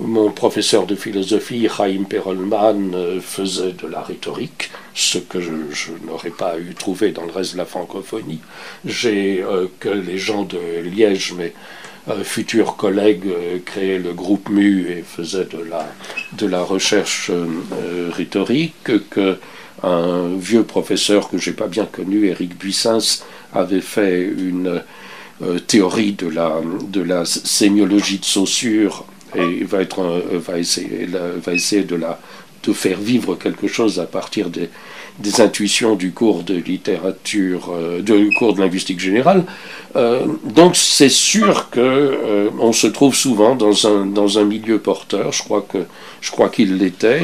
mon 0.00 0.30
professeur 0.30 0.86
de 0.86 0.94
philosophie, 0.94 1.68
Chaim 1.68 2.04
Perelman, 2.08 2.94
euh, 2.94 3.20
faisait 3.20 3.72
de 3.72 3.86
la 3.86 4.00
rhétorique, 4.00 4.70
ce 4.94 5.18
que 5.18 5.40
je, 5.40 5.50
n'aurais 6.06 6.30
pas 6.30 6.58
eu 6.58 6.74
trouvé 6.74 7.10
dans 7.10 7.24
le 7.24 7.32
reste 7.32 7.54
de 7.54 7.58
la 7.58 7.64
francophonie. 7.64 8.40
J'ai 8.84 9.42
euh, 9.42 9.66
que 9.80 9.88
les 9.88 10.18
gens 10.18 10.44
de 10.44 10.58
Liège, 10.84 11.34
euh, 11.38 11.48
futurs 12.22 12.76
collègues, 12.76 13.28
créaient 13.64 13.98
le 13.98 14.12
groupe 14.12 14.48
MU 14.50 14.88
et 14.88 15.02
faisaient 15.02 15.46
de 15.46 15.62
la, 15.62 15.86
de 16.32 16.46
la 16.46 16.62
recherche 16.62 17.30
rhétorique, 18.10 18.90
que 19.10 19.38
un 19.82 20.36
vieux 20.36 20.64
professeur 20.64 21.30
que 21.30 21.38
j'ai 21.38 21.52
pas 21.52 21.68
bien 21.68 21.86
connu, 21.86 22.26
Éric 22.26 22.58
Buissens, 22.58 23.24
avait 23.52 23.80
fait 23.80 24.22
une 24.22 24.82
théorie 25.66 26.12
de 26.12 26.28
la, 26.28 26.60
de 26.88 27.00
la 27.00 27.24
sémiologie 27.24 28.18
de 28.18 28.24
Saussure 28.24 29.04
et 29.34 29.64
va, 29.64 29.82
être, 29.82 30.22
va, 30.32 30.58
essayer, 30.58 31.06
va 31.06 31.52
essayer 31.52 31.84
de, 31.84 31.96
la, 31.96 32.18
de 32.62 32.72
faire 32.72 32.98
vivre 32.98 33.36
quelque 33.36 33.66
chose 33.66 34.00
à 34.00 34.06
partir 34.06 34.50
des, 34.50 34.68
intuitions 35.40 35.96
du 35.96 36.12
cours 36.12 36.42
de 36.44 36.54
littérature, 36.54 37.72
euh, 37.72 38.00
du 38.02 38.32
cours 38.38 38.54
de 38.54 38.60
linguistique 38.60 39.00
générale. 39.00 39.44
Euh, 39.96 40.26
donc 40.44 40.76
c'est 40.76 41.08
sûr 41.08 41.70
que 41.70 41.80
euh, 41.80 42.50
on 42.60 42.72
se 42.72 42.86
trouve 42.86 43.14
souvent 43.14 43.56
dans 43.56 43.86
un, 43.86 44.06
dans 44.06 44.38
un 44.38 44.44
milieu 44.44 44.78
porteur. 44.78 45.32
Je 45.32 45.42
crois 45.42 45.66
que 45.68 45.78
je 46.20 46.30
crois 46.30 46.48
qu'il 46.48 46.76
l'était. 46.76 47.22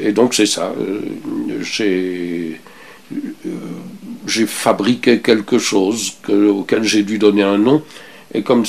et 0.00 0.12
donc 0.12 0.34
c'est 0.34 0.46
ça. 0.46 0.72
j'ai 4.26 4.46
fabriqué 4.46 5.20
quelque 5.20 5.58
chose 5.58 6.14
que, 6.22 6.48
auquel 6.48 6.82
j'ai 6.82 7.02
dû 7.02 7.18
donner 7.18 7.42
un 7.42 7.58
nom. 7.58 7.82
Et 8.34 8.42
comme 8.42 8.64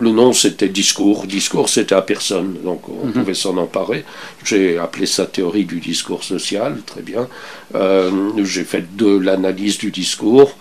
le 0.00 0.10
nom 0.10 0.32
c'était 0.32 0.68
discours, 0.68 1.26
discours 1.26 1.68
c'était 1.68 1.94
à 1.94 2.02
personne, 2.02 2.56
donc 2.64 2.88
on 2.88 3.06
mhm. 3.06 3.12
pouvait 3.12 3.34
s'en 3.34 3.56
emparer. 3.56 4.04
J'ai 4.44 4.78
appelé 4.78 5.06
ça 5.06 5.26
théorie 5.26 5.64
du 5.64 5.80
discours 5.80 6.24
social, 6.24 6.78
très 6.86 7.02
bien. 7.02 7.28
Euh, 7.74 8.10
j'ai 8.44 8.64
fait 8.64 8.96
de 8.96 9.08
l'analyse 9.08 9.78
du 9.78 9.90
discours, 9.90 10.56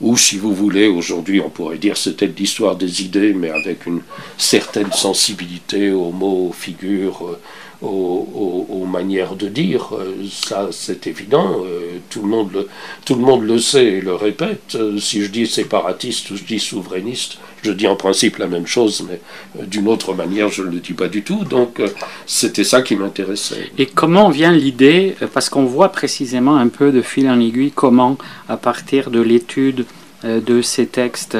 ou 0.00 0.16
si 0.16 0.36
vous 0.36 0.54
voulez, 0.54 0.88
aujourd'hui 0.88 1.40
on 1.40 1.50
pourrait 1.50 1.78
dire 1.78 1.96
c'était 1.96 2.26
l'histoire 2.26 2.76
des 2.76 3.02
idées, 3.02 3.34
mais 3.34 3.50
avec 3.50 3.86
une 3.86 4.00
certaine 4.36 4.92
sensibilité 4.92 5.92
aux 5.92 6.10
mots, 6.10 6.48
aux 6.50 6.52
figures, 6.52 7.38
aux, 7.82 8.86
manières 8.86 9.36
de 9.36 9.48
dire. 9.48 9.94
Euh, 9.94 10.14
ça, 10.30 10.68
c'est 10.70 11.06
évident. 11.06 11.62
Euh, 11.64 11.98
tout, 12.10 12.22
le 12.22 12.28
monde 12.28 12.52
le, 12.52 12.68
tout 13.04 13.14
le 13.14 13.22
monde 13.22 13.44
le 13.44 13.58
sait 13.58 13.84
et 13.84 14.00
le 14.00 14.14
répète. 14.14 14.74
Euh, 14.74 14.98
si 14.98 15.22
je 15.22 15.30
dis 15.30 15.46
séparatiste 15.46 16.30
ou 16.30 16.36
je 16.36 16.44
dis 16.44 16.60
souverainiste, 16.60 17.38
je 17.62 17.72
dis 17.72 17.86
en 17.86 17.96
principe 17.96 18.38
la 18.38 18.46
même 18.46 18.66
chose, 18.66 19.06
mais 19.08 19.20
d'une 19.66 19.88
autre 19.88 20.14
manière, 20.14 20.48
je 20.48 20.62
ne 20.62 20.70
le 20.70 20.80
dis 20.80 20.92
pas 20.92 21.08
du 21.08 21.22
tout. 21.22 21.44
Donc, 21.44 21.80
c'était 22.26 22.64
ça 22.64 22.82
qui 22.82 22.96
m'intéressait. 22.96 23.70
Et 23.78 23.86
comment 23.86 24.28
vient 24.30 24.52
l'idée, 24.52 25.16
parce 25.32 25.48
qu'on 25.48 25.64
voit 25.64 25.90
précisément 25.90 26.56
un 26.56 26.68
peu 26.68 26.92
de 26.92 27.02
fil 27.02 27.28
en 27.28 27.40
aiguille, 27.40 27.72
comment, 27.72 28.18
à 28.48 28.56
partir 28.56 29.10
de 29.10 29.20
l'étude 29.20 29.86
de 30.24 30.62
ces 30.62 30.86
textes 30.86 31.38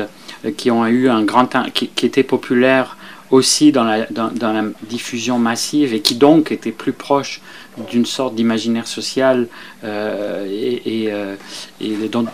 qui 0.56 0.70
ont 0.70 0.86
eu 0.86 1.08
un 1.08 1.22
grand 1.22 1.48
qui, 1.72 1.88
qui 1.88 2.06
étaient 2.06 2.22
populaires 2.22 2.96
aussi 3.32 3.72
dans 3.72 3.84
la, 3.84 4.06
dans, 4.10 4.52
la, 4.52 4.62
diffusion 4.82 5.38
massive 5.38 5.94
et 5.94 6.00
qui 6.00 6.14
donc 6.14 6.52
était 6.52 6.70
plus 6.70 6.92
proche 6.92 7.40
d'une 7.90 8.04
sorte 8.04 8.34
d'imaginaire 8.34 8.86
social 8.86 9.48
euh, 9.84 10.46
et, 10.46 11.04
et, 11.04 11.10
euh, 11.10 11.36
donc 12.08 12.28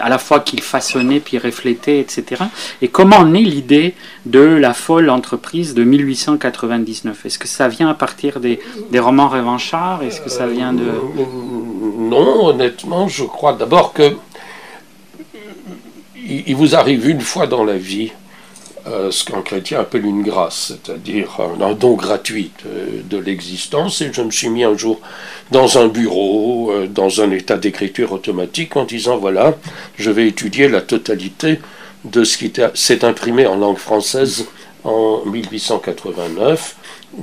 à 0.00 0.08
la 0.08 0.18
fois 0.18 0.40
qu'il 0.40 0.62
façonnait 0.62 1.20
puis 1.20 1.36
reflétait, 1.36 2.00
etc. 2.00 2.42
Et 2.80 2.88
comment 2.88 3.24
naît 3.26 3.42
l'idée 3.42 3.94
de 4.24 4.40
la 4.40 4.72
folle 4.72 5.10
entreprise 5.10 5.74
de 5.74 5.84
1899 5.84 7.26
Est-ce 7.26 7.38
que 7.38 7.46
ça 7.46 7.68
vient 7.68 7.90
à 7.90 7.94
partir 7.94 8.40
des, 8.40 8.58
des 8.90 8.98
romans 8.98 9.28
revanchards? 9.28 10.02
Est-ce 10.02 10.22
que 10.22 10.30
ça 10.30 10.46
vient 10.46 10.72
de... 10.72 10.86
Non, 11.98 12.46
honnêtement, 12.46 13.06
je 13.06 13.24
crois 13.24 13.52
d'abord 13.52 13.92
que 13.92 14.16
il 16.30 16.56
vous 16.56 16.74
arrive 16.74 17.08
une 17.08 17.20
fois 17.20 17.46
dans 17.46 17.64
la 17.64 17.76
vie 17.76 18.10
euh, 18.10 18.27
ce 19.10 19.24
qu'un 19.24 19.42
chrétien 19.42 19.80
appelle 19.80 20.04
une 20.04 20.22
grâce, 20.22 20.72
c'est-à-dire 20.84 21.40
un, 21.60 21.72
don 21.72 21.94
gratuit 21.94 22.50
de, 23.10 23.18
l'existence. 23.18 24.00
Et 24.00 24.12
je 24.12 24.22
me 24.22 24.30
suis 24.30 24.48
mis 24.48 24.64
un 24.64 24.76
jour 24.76 25.00
dans 25.50 25.78
un 25.78 25.88
bureau, 25.88 26.70
euh, 26.70 26.86
dans 26.86 27.20
un 27.20 27.30
état 27.30 27.56
d'écriture 27.56 28.12
automatique, 28.12 28.76
en 28.76 28.84
disant 28.84 29.16
voilà, 29.16 29.56
je 29.96 30.10
vais 30.10 30.28
étudier 30.28 30.68
la 30.68 30.80
totalité 30.80 31.60
de 32.04 32.24
ce 32.24 32.38
qui 32.38 32.52
s'est 32.74 33.04
imprimé 33.04 33.46
en 33.46 33.56
langue 33.56 33.78
française 33.78 34.46
en 34.84 35.22
1889. 35.26 36.76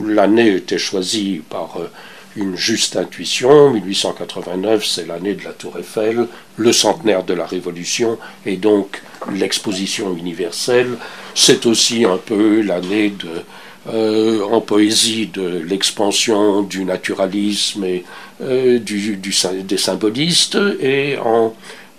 L'année 0.06 0.56
était 0.56 0.78
choisie 0.78 1.42
par 1.50 1.78
euh, 1.80 1.90
une 2.36 2.56
juste 2.56 2.96
intuition. 2.96 3.72
1889, 3.72 4.86
c'est 4.86 5.08
l'année 5.08 5.34
de 5.34 5.44
la 5.44 5.52
Tour 5.52 5.78
Eiffel, 5.78 6.28
le 6.58 6.72
centenaire 6.74 7.24
de 7.24 7.34
la 7.34 7.46
Révolution 7.46 8.18
et 8.46 8.58
donc 8.58 9.02
l'exposition 9.34 10.16
universelle. 10.16 10.98
C'est 11.34 11.66
aussi 11.66 12.06
un 12.06 12.18
peu 12.18 12.62
l'année 12.62 13.10
de, 13.10 13.44
euh, 13.88 14.42
en 14.44 14.62
poésie 14.62 15.28
de 15.28 15.60
l'expansion 15.60 16.64
du 16.64 16.86
naturalisme 16.86 17.84
et 17.84 18.04
euh, 18.42 18.80
du, 18.80 19.20
des 19.64 19.78
symbolistes 19.78 20.58
et 20.80 21.18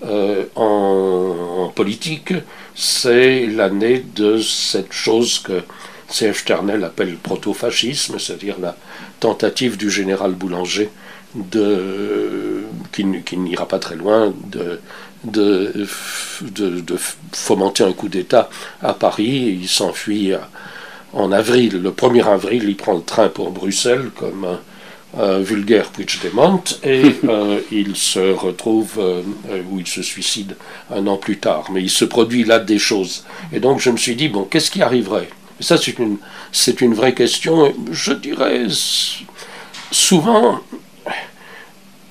euh, 0.04 0.44
en, 0.56 1.72
politique, 1.74 2.32
c'est 2.74 3.46
l'année 3.46 4.04
de 4.16 4.38
cette 4.38 4.92
chose 4.92 5.38
que 5.38 5.62
C.F. 6.08 6.44
Ternel 6.44 6.84
appelle 6.84 7.16
proto-fascisme, 7.16 8.18
c'est-à-dire 8.18 8.56
la 8.60 8.76
tentative 9.20 9.76
du 9.76 9.90
général 9.90 10.32
Boulanger 10.32 10.90
de, 11.34 12.64
qui, 12.92 13.36
n'ira 13.36 13.66
pas 13.66 13.78
très 13.78 13.96
loin 13.96 14.32
de, 14.46 14.80
de, 15.24 15.86
de, 16.42 16.96
fomenter 17.32 17.84
un 17.84 17.92
coup 17.92 18.08
d'État 18.08 18.48
à 18.82 18.94
Paris. 18.94 19.58
Il 19.60 19.68
s'enfuit 19.68 20.32
en 21.12 21.32
avril. 21.32 21.82
Le 21.82 21.90
1er 21.90 22.24
avril, 22.24 22.64
il 22.68 22.76
prend 22.76 22.94
le 22.94 23.02
train 23.02 23.28
pour 23.28 23.50
Bruxelles 23.50 24.10
comme 24.16 24.46
un, 25.18 25.38
vulgaire 25.40 25.90
Puigdemont 25.90 26.62
et 26.84 27.16
euh, 27.28 27.60
il 27.72 27.96
se 27.96 28.34
retrouve, 28.34 28.98
euh, 28.98 29.22
ou 29.70 29.80
il 29.80 29.86
se 29.86 30.02
suicide 30.02 30.56
un 30.90 31.06
an 31.06 31.16
plus 31.16 31.38
tard. 31.38 31.70
Mais 31.72 31.82
il 31.82 31.90
se 31.90 32.04
produit 32.04 32.44
là 32.44 32.58
des 32.58 32.78
choses. 32.78 33.24
Et 33.52 33.60
donc 33.60 33.80
je 33.80 33.90
me 33.90 33.96
suis 33.96 34.14
dit, 34.14 34.28
bon, 34.28 34.44
qu'est-ce 34.44 34.70
qui 34.70 34.82
arriverait 34.82 35.30
ça, 35.60 35.78
c'est 35.78 35.98
une, 35.98 36.18
c'est 36.52 36.80
une 36.80 36.94
vraie 36.94 37.14
question. 37.14 37.72
Je 37.90 38.12
dirais 38.12 38.66
souvent, 39.90 40.60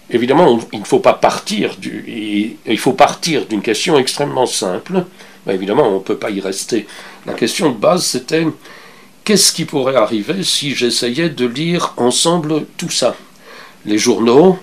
évidemment, 0.09 0.59
il 0.73 0.79
ne 0.79 0.85
faut 0.85 0.99
pas 0.99 1.13
partir 1.13 1.75
du, 1.77 2.57
il 2.65 2.77
faut 2.79 2.93
partir 2.93 3.45
d'une 3.45 3.61
question 3.61 3.97
extrêmement 3.97 4.45
simple. 4.45 5.05
évidemment, 5.47 5.89
on 5.89 5.95
ne 5.95 6.03
peut 6.03 6.17
pas 6.17 6.31
y 6.31 6.41
rester. 6.41 6.87
La 7.25 7.33
question 7.33 7.71
de 7.71 7.77
base, 7.77 8.05
c'était 8.05 8.45
qu'est-ce 9.23 9.53
qui 9.53 9.65
pourrait 9.65 9.95
arriver 9.95 10.43
si 10.43 10.75
j'essayais 10.75 11.29
de 11.29 11.45
lire 11.45 11.93
ensemble 11.97 12.65
tout 12.77 12.89
ça? 12.89 13.15
Les 13.85 13.97
journaux, 13.99 14.57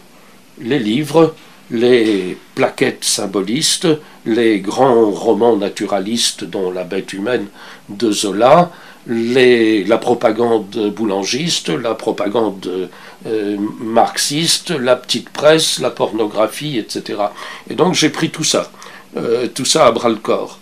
les 0.61 0.79
livres, 0.79 1.35
les 1.73 2.37
plaquettes 2.55 3.03
symbolistes, 3.03 3.89
les 4.27 4.61
grands 4.61 5.11
romans 5.11 5.57
naturalistes 5.57 6.45
dont 6.45 6.71
La 6.71 6.85
bête 6.85 7.13
humaine 7.13 7.47
de 7.89 8.13
Zola, 8.13 8.71
la 9.07 9.99
propagande 9.99 10.93
boulangiste, 10.95 11.71
la 11.71 11.95
propagande 11.95 12.89
euh, 13.27 13.57
marxiste, 13.81 14.71
la 14.71 14.97
petite 14.97 15.31
presse, 15.31 15.81
la 15.81 15.91
pornographie, 15.91 16.79
etc. 16.79 17.21
Et 17.69 17.75
donc 17.75 17.95
j'ai 17.95 18.11
pris 18.11 18.31
tout 18.31 18.45
ça, 18.45 18.71
euh, 19.17 19.49
tout 19.49 19.65
ça 19.65 19.87
à 19.87 19.93
bras 19.93 20.11
le 20.11 20.17
corps. 20.17 20.59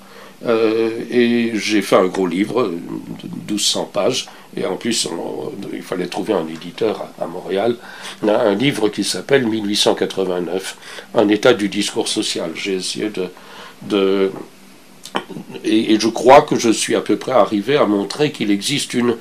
Et 0.46 1.52
j'ai 1.54 1.82
fait 1.82 1.96
un 1.96 2.06
gros 2.06 2.26
livre, 2.26 2.68
de 3.22 3.28
1200 3.28 3.90
pages, 3.92 4.28
et 4.56 4.64
en 4.66 4.76
plus, 4.76 5.08
il 5.72 5.82
fallait 5.82 6.06
trouver 6.06 6.32
un 6.32 6.46
éditeur 6.48 7.08
à, 7.20 7.26
Montréal, 7.26 7.76
un 8.26 8.54
livre 8.54 8.88
qui 8.88 9.04
s'appelle 9.04 9.46
1889, 9.46 10.76
un 11.14 11.28
état 11.28 11.52
du 11.52 11.68
discours 11.68 12.08
social. 12.08 12.50
J'ai 12.54 12.74
essayé 12.74 13.12
de... 13.82 14.30
et, 15.64 16.00
je 16.00 16.08
crois 16.08 16.42
que 16.42 16.56
je 16.56 16.70
suis 16.70 16.96
à 16.96 17.00
peu 17.00 17.16
près 17.16 17.32
arrivé 17.32 17.76
à 17.76 17.86
montrer 17.86 18.32
qu'il 18.32 18.50
existe 18.50 18.94
une, 18.94 19.16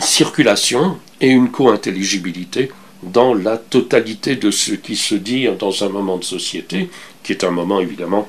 circulation 0.00 0.98
et 1.20 1.28
une 1.28 1.50
co-intelligibilité 1.50 2.72
dans 3.02 3.32
la 3.32 3.56
totalité 3.56 4.34
de 4.34 4.50
ce 4.50 4.72
qui 4.72 4.96
se 4.96 5.14
dit 5.14 5.46
dans 5.58 5.84
un 5.84 5.88
moment 5.88 6.16
de 6.16 6.24
société, 6.24 6.90
qui 7.22 7.32
est 7.32 7.44
un 7.44 7.52
moment 7.52 7.80
évidemment 7.80 8.28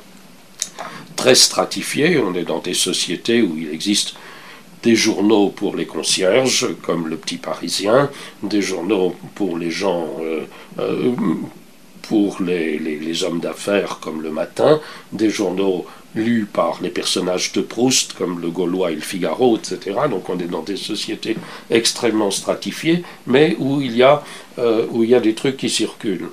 très 1.19 1.35
stratifié. 1.35 2.17
On 2.17 2.33
est 2.33 2.45
dans 2.53 2.59
des 2.59 2.73
sociétés 2.73 3.41
où 3.41 3.57
il 3.57 3.69
existe 3.73 4.15
des 4.83 4.95
journaux 4.95 5.49
pour 5.49 5.75
les 5.75 5.85
concierges, 5.85 6.67
comme 6.81 7.09
le 7.09 7.17
Petit 7.17 7.35
Parisien, 7.35 8.09
des 8.41 8.61
journaux 8.61 9.13
pour 9.35 9.57
les 9.57 9.69
gens, 9.69 10.07
euh, 10.21 10.45
euh, 10.79 11.11
pour 12.03 12.41
les, 12.41 13.23
hommes 13.25 13.41
d'affaires, 13.41 13.99
comme 14.01 14.21
le 14.21 14.31
Matin, 14.31 14.79
des 15.11 15.29
journaux 15.29 15.85
lus 16.15 16.47
par 16.51 16.79
les 16.81 16.89
personnages 16.89 17.51
de 17.51 17.61
Proust, 17.61 18.13
comme 18.13 18.39
le 18.39 18.49
Gaulois 18.49 18.91
et 18.93 18.95
le 18.95 19.01
Figaro, 19.01 19.57
etc. 19.57 19.77
Donc 20.09 20.29
on 20.29 20.39
est 20.39 20.51
dans 20.55 20.63
des 20.63 20.77
sociétés 20.77 21.35
extrêmement 21.69 22.31
stratifiées, 22.31 23.03
mais 23.27 23.57
où 23.59 23.81
il 23.81 23.97
y 23.97 24.03
a, 24.03 24.23
euh, 24.57 24.85
où 24.89 25.03
il 25.03 25.09
y 25.09 25.15
a 25.15 25.19
des 25.19 25.35
trucs 25.35 25.57
qui 25.57 25.69
circulent. 25.69 26.29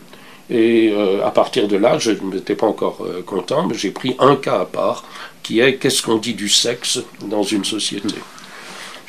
Et 0.49 0.95
à 1.25 1.31
partir 1.31 1.67
de 1.67 1.77
là, 1.77 1.99
je 1.99 2.13
n'étais 2.13 2.55
pas 2.55 2.67
encore 2.67 3.05
content, 3.27 3.67
mais 3.67 3.75
j'ai 3.75 3.91
pris 3.91 4.15
un 4.21 4.37
cas 4.37 4.61
à 4.61 4.65
part, 4.65 5.05
qui 5.43 5.61
est 5.61 5.77
qu'est-ce 5.77 6.03
qu'on 6.03 6.19
dit 6.19 6.35
du 6.35 6.49
sexe 6.49 7.01
dans 7.21 7.43
une 7.43 7.65
société. 7.65 8.15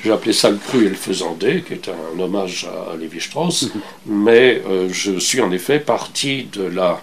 J'ai 0.03 0.11
appelé 0.11 0.33
ça 0.33 0.49
le 0.49 0.57
cru 0.57 0.85
et 0.85 0.89
le 0.89 0.95
faisandé, 0.95 1.63
qui 1.65 1.73
est 1.73 1.89
un 1.89 2.19
hommage 2.19 2.67
à 2.91 2.95
Lévi-Strauss, 2.95 3.63
mhm. 3.63 3.81
mais 4.05 4.61
euh, 4.67 4.87
je 4.91 5.17
suis 5.19 5.41
en 5.41 5.51
effet 5.51 5.79
parti 5.79 6.47
de 6.53 6.63
la, 6.63 7.01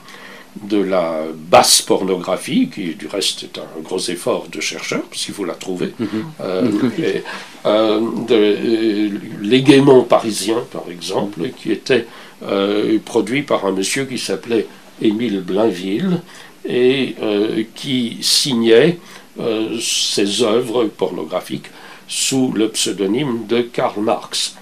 de 0.62 0.78
la 0.78 1.22
basse 1.34 1.82
pornographie, 1.82 2.68
qui 2.72 2.94
du 2.94 3.06
reste 3.06 3.42
est 3.42 3.58
un 3.58 3.82
gros 3.82 3.98
effort 3.98 4.46
de 4.50 4.60
chercheur, 4.60 5.02
s'il 5.12 5.34
faut 5.34 5.44
la 5.44 5.54
trouver, 5.54 5.92
mhm. 5.98 6.08
euh, 6.40 6.62
mhm. 6.62 6.92
euh, 7.66 8.00
de, 8.28 9.10
l'égaiement 9.42 10.02
parisien, 10.02 10.58
par 10.72 10.84
exemple, 10.90 11.50
qui 11.56 11.72
était 11.72 12.06
produit 13.04 13.42
par 13.42 13.64
un 13.64 13.72
monsieur 13.72 14.04
qui 14.04 14.18
s'appelait 14.18 14.66
Émile 15.00 15.40
Blainville, 15.40 16.20
et 16.66 17.14
qui 17.74 18.18
signait 18.20 18.98
ses 19.80 20.42
œuvres 20.42 20.84
pornographiques 20.84 21.70
sous 22.08 22.52
le 22.52 22.68
pseudonyme 22.68 23.46
de 23.46 23.62
Karl 23.62 24.00
Marx. 24.00 24.56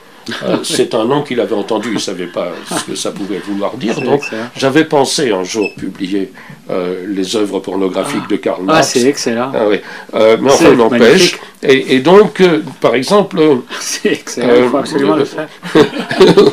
Euh, 0.44 0.58
c'est 0.62 0.94
un 0.94 1.04
nom 1.04 1.22
qu'il 1.22 1.40
avait 1.40 1.54
entendu, 1.54 1.88
il 1.88 1.94
ne 1.94 1.98
savait 1.98 2.26
pas 2.26 2.52
ce 2.68 2.84
que 2.84 2.94
ça 2.94 3.10
pouvait 3.10 3.38
vouloir 3.38 3.76
dire. 3.76 4.00
Donc 4.00 4.22
j'avais 4.56 4.84
pensé 4.84 5.32
un 5.32 5.44
jour 5.44 5.74
publier 5.74 6.32
euh, 6.70 7.04
les 7.08 7.36
œuvres 7.36 7.60
pornographiques 7.60 8.28
de 8.28 8.36
Karl 8.36 8.60
ah, 8.62 8.64
Marx. 8.64 8.78
Ah, 8.78 8.82
c'est 8.82 9.06
excellent. 9.06 9.52
Ah, 9.54 9.64
oui. 9.68 9.80
Euh, 10.14 10.36
mais 10.40 10.50
enfin, 10.52 10.74
n'empêche. 10.74 11.38
Et, 11.64 11.94
et, 11.94 12.00
donc, 12.00 12.42
par 12.80 12.96
exemple. 12.96 13.40
c'est 13.80 14.12
excellent, 14.12 14.64
il 14.64 14.68
faut 14.68 14.78
absolument 14.78 15.14
le 15.14 15.24
faire. 15.24 15.48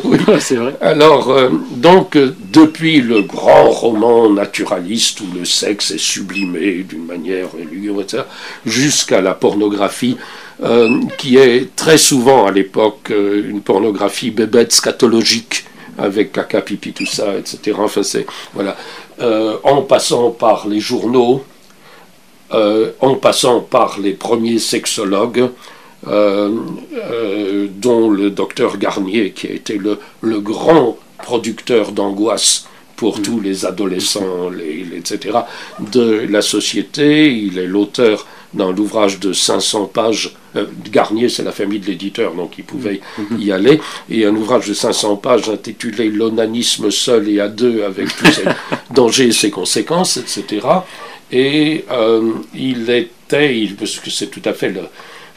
oui, 0.03 0.19
c'est 0.39 0.55
vrai. 0.55 0.75
Alors, 0.81 1.33
donc, 1.71 2.15
depuis 2.53 3.01
le 3.01 3.23
grand 3.23 3.69
roman 3.69 4.29
naturaliste 4.29 5.21
où 5.21 5.25
le 5.35 5.45
sexe 5.45 5.91
est 5.91 5.99
sublimé 5.99 6.85
d'une 6.87 7.05
manière 7.05 7.47
jusqu'à 8.65 9.21
la 9.21 9.33
pornographie 9.33 10.17
euh, 10.61 10.99
qui 11.17 11.37
est 11.37 11.73
très 11.77 11.97
souvent 11.97 12.45
à 12.45 12.51
l'époque 12.51 13.11
euh, 13.11 13.49
une 13.49 13.61
pornographie 13.61 14.29
bébête 14.29 14.73
scatologique 14.73 15.63
avec 15.97 16.33
caca, 16.33 16.59
pipi, 16.61 16.91
tout 16.91 17.05
ça, 17.05 17.37
etc. 17.37 17.77
Enfin, 17.79 18.03
c'est 18.03 18.25
voilà. 18.53 18.75
Euh, 19.21 19.55
en 19.63 19.83
passant 19.83 20.31
par 20.31 20.67
les 20.67 20.79
journaux, 20.81 21.45
en 22.51 23.15
passant 23.15 23.61
par 23.61 23.99
les 23.99 24.13
premiers 24.13 24.59
sexologues, 24.59 25.49
dont 26.03 26.49
le 28.09 28.29
docteur 28.29 28.77
Garnier, 28.77 29.31
qui 29.31 29.47
a 29.47 29.51
été 29.51 29.77
le, 29.77 29.99
le 30.21 30.39
grand 30.39 30.97
producteur 31.21 31.91
d'angoisse 31.91 32.67
pour 32.95 33.19
mm. 33.19 33.21
tous 33.21 33.39
les 33.39 33.65
adolescents, 33.65 34.49
les, 34.49 34.97
etc., 34.97 35.39
de 35.79 36.25
la 36.29 36.41
société. 36.41 37.33
Il 37.33 37.57
est 37.59 37.67
l'auteur 37.67 38.25
dans 38.53 38.71
l'ouvrage 38.71 39.19
de 39.19 39.33
500 39.33 39.85
pages. 39.85 40.35
Euh, 40.55 40.65
Garnier, 40.91 41.29
c'est 41.29 41.43
la 41.43 41.51
famille 41.51 41.79
de 41.79 41.85
l'éditeur, 41.85 42.33
donc 42.33 42.57
il 42.57 42.63
pouvait 42.63 43.01
mm. 43.17 43.39
y 43.39 43.51
aller. 43.51 43.79
Et 44.09 44.25
un 44.25 44.35
ouvrage 44.35 44.67
de 44.67 44.73
500 44.73 45.17
pages 45.17 45.49
intitulé 45.49 46.09
L'onanisme 46.09 46.89
seul 46.91 47.29
et 47.29 47.39
à 47.39 47.47
deux, 47.47 47.83
avec 47.83 48.15
tous 48.15 48.31
ses 48.31 48.43
dangers 48.93 49.27
et 49.27 49.31
ses 49.31 49.51
conséquences, 49.51 50.17
etc. 50.17 50.65
Et 51.31 51.85
euh, 51.91 52.31
il 52.55 52.89
était, 52.89 53.57
il, 53.57 53.75
parce 53.75 53.99
que 53.99 54.09
c'est 54.09 54.27
tout 54.27 54.41
à 54.45 54.53
fait 54.53 54.73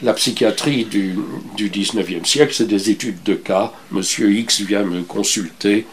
la 0.00 0.14
psychiatrie 0.14 0.84
du, 0.84 1.16
du 1.56 1.70
19e 1.70 2.24
siècle, 2.24 2.54
c'est 2.54 2.66
des 2.66 2.90
études 2.90 3.22
de 3.24 3.34
cas. 3.34 3.72
Monsieur 3.90 4.32
X 4.32 4.62
vient 4.62 4.84
me 4.84 5.02
consulter 5.02 5.86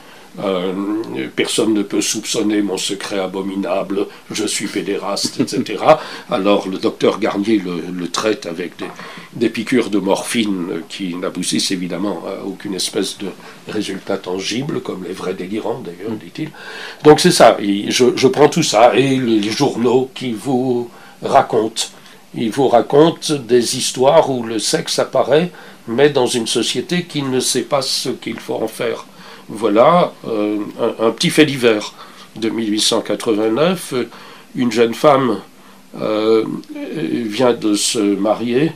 euh, 0.43 0.73
personne 1.35 1.73
ne 1.73 1.83
peut 1.83 2.01
soupçonner 2.01 2.61
mon 2.61 2.77
secret 2.77 3.19
abominable, 3.19 4.07
je 4.31 4.45
suis 4.45 4.67
pédéraste, 4.67 5.39
etc. 5.39 5.83
Alors 6.31 6.67
le 6.67 6.77
docteur 6.77 7.19
Garnier 7.19 7.61
le, 7.61 8.07
traite 8.07 8.45
avec 8.45 8.73
des, 9.35 9.49
piqûres 9.49 9.89
de 9.89 9.99
morphine 9.99 10.81
qui 10.87 11.15
n'aboutissent 11.15 11.71
évidemment 11.71 12.23
à 12.27 12.45
aucune 12.45 12.73
espèce 12.73 13.17
de 13.17 13.27
résultat 13.67 14.17
tangible, 14.17 14.81
comme 14.81 15.03
les 15.03 15.13
vrais 15.13 15.33
délirants 15.33 15.81
d'ailleurs, 15.83 16.17
dit-il. 16.17 16.49
Donc 17.03 17.19
c'est 17.19 17.31
ça, 17.31 17.57
je, 17.59 18.27
prends 18.27 18.49
tout 18.49 18.63
ça 18.63 18.95
et 18.95 19.17
les 19.17 19.51
journaux 19.51 20.09
qui 20.13 20.31
vous 20.31 20.89
racontent. 21.21 21.83
Ils 22.35 22.51
vous 22.51 22.67
racontent 22.67 23.33
des 23.33 23.77
histoires 23.77 24.29
où 24.29 24.43
le 24.43 24.59
sexe 24.59 24.99
apparaît, 24.99 25.51
mais 25.89 26.09
dans 26.09 26.27
une 26.27 26.47
société 26.47 27.03
qui 27.03 27.21
ne 27.23 27.39
sait 27.39 27.63
pas 27.63 27.81
ce 27.81 28.09
qu'il 28.09 28.39
faut 28.39 28.55
en 28.55 28.67
faire. 28.67 29.05
Voilà 29.49 30.13
euh, 30.27 30.57
un, 30.99 31.09
petit 31.11 31.31
fait 31.31 31.45
divers 31.45 31.93
de 32.35 32.49
1889. 32.49 33.95
Une 34.55 34.71
jeune 34.71 34.93
femme 34.93 35.39
euh, 35.99 36.45
vient 36.85 37.53
de 37.53 37.73
se 37.73 37.99
marier, 37.99 38.71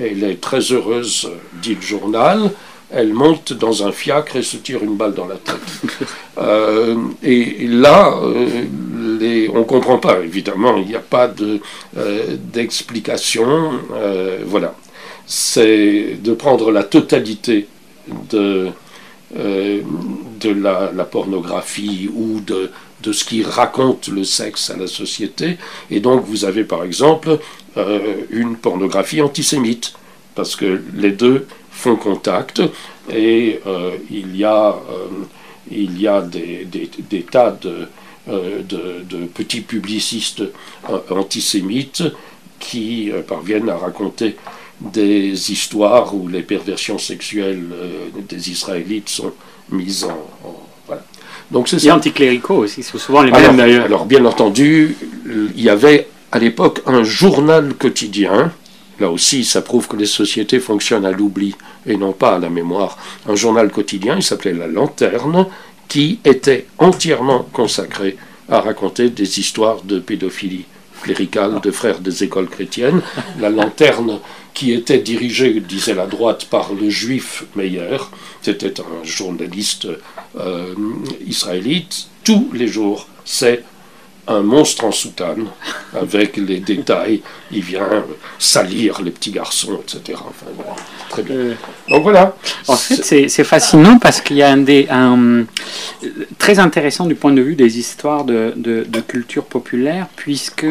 elle 0.00 0.24
est 0.24 0.40
très 0.40 0.60
heureuse, 0.72 1.30
dit 1.62 1.76
le 1.76 1.80
journal. 1.80 2.50
Elle 2.90 3.12
monte 3.12 3.52
dans 3.52 3.84
un 3.84 3.90
fiacre 3.90 4.36
et 4.36 4.42
se 4.42 4.56
tire 4.58 4.82
une 4.82 4.96
balle 4.96 5.14
dans 5.14 5.26
la 5.26 5.36
tête. 5.36 5.56
Euh, 6.38 6.96
et 7.22 7.66
là, 7.66 8.14
les, 9.18 9.48
on 9.48 9.60
ne 9.60 9.64
comprend 9.64 9.96
pas, 9.96 10.20
évidemment, 10.20 10.76
il 10.76 10.86
n'y 10.86 10.94
a 10.94 11.00
pas 11.00 11.32
d'explication. 12.52 13.80
voilà. 14.44 14.74
C'est 15.26 16.18
de 16.22 16.32
prendre 16.34 16.70
la 16.70 16.84
totalité 16.84 17.68
de, 18.30 18.70
euh, 19.36 19.82
de 20.40 20.50
la, 20.50 21.04
pornographie 21.04 22.08
ou 22.14 22.40
de, 22.40 22.70
de, 23.02 23.12
ce 23.12 23.24
qui 23.24 23.42
raconte 23.42 24.06
le 24.06 24.22
sexe 24.22 24.70
à 24.70 24.76
la 24.76 24.86
société. 24.86 25.56
Et 25.90 25.98
donc 25.98 26.24
vous 26.24 26.44
avez 26.44 26.62
par 26.62 26.84
exemple 26.84 27.38
euh, 27.76 28.22
une 28.30 28.56
pornographie 28.56 29.20
antisémite, 29.20 29.94
parce 30.36 30.54
que 30.54 30.80
les 30.94 31.10
deux 31.10 31.46
font 31.72 31.96
contact 31.96 32.62
et 33.10 33.60
euh, 33.66 33.96
il 34.10 34.36
y 34.36 34.44
a, 34.44 34.76
il 35.70 36.00
y 36.00 36.06
a 36.06 36.20
des, 36.20 36.68
tas 37.28 37.50
de, 37.50 37.88
de, 38.28 39.26
petits 39.34 39.62
publicistes 39.62 40.44
antisémites 41.10 42.04
qui 42.60 43.10
parviennent 43.26 43.70
à 43.70 43.76
raconter 43.76 44.36
des 44.80 45.50
histoires 45.52 46.14
où 46.14 46.28
les 46.28 46.42
perversions 46.42 46.98
sexuelles 46.98 47.68
euh, 47.72 48.08
des 48.28 48.50
Israélites 48.50 49.08
sont 49.08 49.32
mises 49.70 50.04
en. 50.04 50.18
voilà. 50.86 51.02
Donc 51.50 51.68
c'est 51.68 51.78
ça. 51.78 51.88
Et 51.88 51.90
anticléricaux 51.92 52.58
aussi, 52.58 52.82
c'est 52.82 52.98
souvent 52.98 53.22
les 53.22 53.32
mêmes 53.32 53.56
d'ailleurs. 53.56 53.84
Alors 53.84 54.06
bien 54.06 54.24
entendu, 54.24 54.96
il 55.26 55.60
y 55.62 55.70
avait 55.70 56.08
à 56.32 56.38
l'époque 56.38 56.82
un 56.86 57.04
journal 57.04 57.74
quotidien. 57.74 58.52
Là 58.98 59.10
aussi, 59.10 59.44
ça 59.44 59.60
prouve 59.60 59.88
que 59.88 59.96
les 59.96 60.06
sociétés 60.06 60.58
fonctionnent 60.58 61.04
à 61.04 61.12
l'oubli 61.12 61.54
et 61.86 61.96
non 61.96 62.12
pas 62.12 62.36
à 62.36 62.38
la 62.38 62.48
mémoire. 62.48 62.96
Un 63.28 63.34
journal 63.34 63.70
quotidien, 63.70 64.16
il 64.16 64.22
s'appelait 64.22 64.54
La 64.54 64.66
Lanterne, 64.66 65.46
qui 65.88 66.18
était 66.24 66.66
entièrement 66.78 67.46
consacré 67.52 68.16
à 68.48 68.60
raconter 68.60 69.10
des 69.10 69.38
histoires 69.38 69.82
de 69.82 69.98
pédophilie 69.98 70.64
cléricale 71.02 71.60
de 71.62 71.70
frères 71.70 72.00
des 72.00 72.24
écoles 72.24 72.48
chrétiennes. 72.48 73.02
La 73.38 73.50
Lanterne 73.50 74.18
qui 74.56 74.72
était 74.72 74.98
dirigé, 74.98 75.60
disait 75.60 75.94
la 75.94 76.06
droite, 76.06 76.46
par 76.46 76.72
le 76.72 76.88
juif 76.88 77.44
Meyer. 77.54 77.98
C'était 78.40 78.80
un 78.80 79.04
journaliste 79.04 79.86
euh, 80.38 80.74
israélite. 81.26 82.08
Tous 82.24 82.48
les 82.54 82.66
jours, 82.66 83.06
c'est 83.24 83.62
un 84.28 84.40
monstre 84.40 84.84
en 84.84 84.92
soutane, 84.92 85.46
avec 85.94 86.38
les 86.38 86.58
détails, 86.58 87.20
il 87.52 87.62
vient 87.62 88.04
salir 88.38 89.02
les 89.02 89.10
petits 89.10 89.30
garçons, 89.30 89.78
etc. 89.82 90.18
Enfin, 90.18 90.46
très 91.10 91.22
bien. 91.22 91.36
Euh, 91.36 91.54
Donc 91.88 92.02
voilà. 92.02 92.34
En 92.66 92.76
fait, 92.76 93.28
c'est 93.28 93.44
fascinant 93.44 93.98
parce 93.98 94.20
qu'il 94.20 94.36
y 94.36 94.42
a 94.42 94.50
un 94.50 94.56
des. 94.56 94.88
Un, 94.90 95.44
très 96.38 96.58
intéressant 96.58 97.06
du 97.06 97.14
point 97.14 97.32
de 97.32 97.42
vue 97.42 97.56
des 97.56 97.78
histoires 97.78 98.24
de, 98.24 98.54
de, 98.56 99.00
culture 99.00 99.44
populaire, 99.44 100.08
puisque 100.16 100.66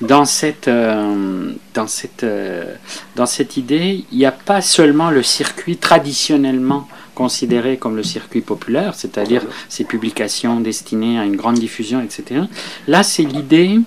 dans 0.00 0.24
cette, 0.24 0.68
euh, 0.68 1.52
dans, 1.74 1.86
cette, 1.86 2.24
euh, 2.24 2.74
dans 3.16 3.26
cette 3.26 3.56
idée, 3.56 4.04
il 4.12 4.18
n'y 4.18 4.24
a 4.24 4.32
pas 4.32 4.62
seulement 4.62 5.10
le 5.10 5.22
circuit 5.22 5.76
traditionnellement 5.76 6.88
considéré 7.14 7.76
comme 7.76 7.96
le 7.96 8.02
circuit 8.02 8.40
populaire, 8.40 8.94
c'est-à-dire 8.94 9.42
ces 9.68 9.84
publications 9.84 10.60
destinées 10.60 11.18
à 11.18 11.24
une 11.24 11.36
grande 11.36 11.58
diffusion, 11.58 12.00
etc. 12.02 12.42
Là, 12.88 13.02
c'est 13.02 13.24
l'idée, 13.24 13.78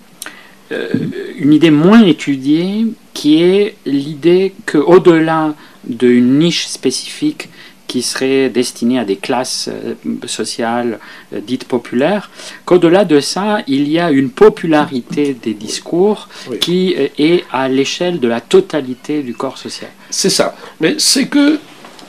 euh, 0.72 0.90
une 1.38 1.52
idée 1.52 1.72
moins 1.72 2.04
étudiée, 2.04 2.86
qui 3.14 3.42
est 3.42 3.76
l'idée 3.86 4.54
qu'au-delà 4.72 5.56
d'une 5.84 6.38
niche 6.38 6.68
spécifique 6.68 7.50
qui 7.94 8.02
serait 8.02 8.50
destinée 8.50 8.98
à 8.98 9.06
des 9.06 9.18
classes 9.18 9.70
euh, 9.70 9.94
sociales 10.26 10.98
euh, 11.32 11.40
dites 11.40 11.66
populaires, 11.66 12.32
qu'au-delà 12.66 13.06
de 13.06 13.20
ça, 13.20 13.60
il 13.68 13.88
y 13.88 14.00
a 14.00 14.10
une 14.10 14.32
popularité 14.32 15.36
des 15.36 15.54
discours 15.54 16.28
qui 16.60 16.96
est 17.20 17.44
à 17.52 17.70
l'échelle 17.70 18.20
de 18.20 18.28
la 18.28 18.42
totalité 18.42 19.22
du 19.22 19.36
corps 19.36 19.60
social. 19.60 19.92
C'est 20.10 20.32
ça. 20.32 20.56
Mais 20.82 20.96
c'est 20.98 21.28
que 21.28 21.60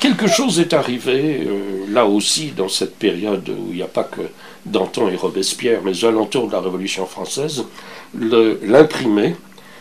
quelque 0.00 0.26
chose 0.26 0.58
est 0.58 0.72
arrivé, 0.72 1.42
euh, 1.46 1.84
là 1.90 2.06
aussi, 2.06 2.54
dans 2.56 2.70
cette 2.70 2.96
période 2.96 3.46
où 3.50 3.66
il 3.68 3.76
n'y 3.76 3.82
a 3.82 3.94
pas 4.00 4.04
que 4.04 4.22
Danton 4.64 5.10
et 5.10 5.16
Robespierre, 5.16 5.80
mais 5.84 5.92
aux 6.02 6.06
alentours 6.06 6.46
de 6.46 6.52
la 6.52 6.62
Révolution 6.62 7.04
française, 7.04 7.62
l'imprimé 8.18 9.36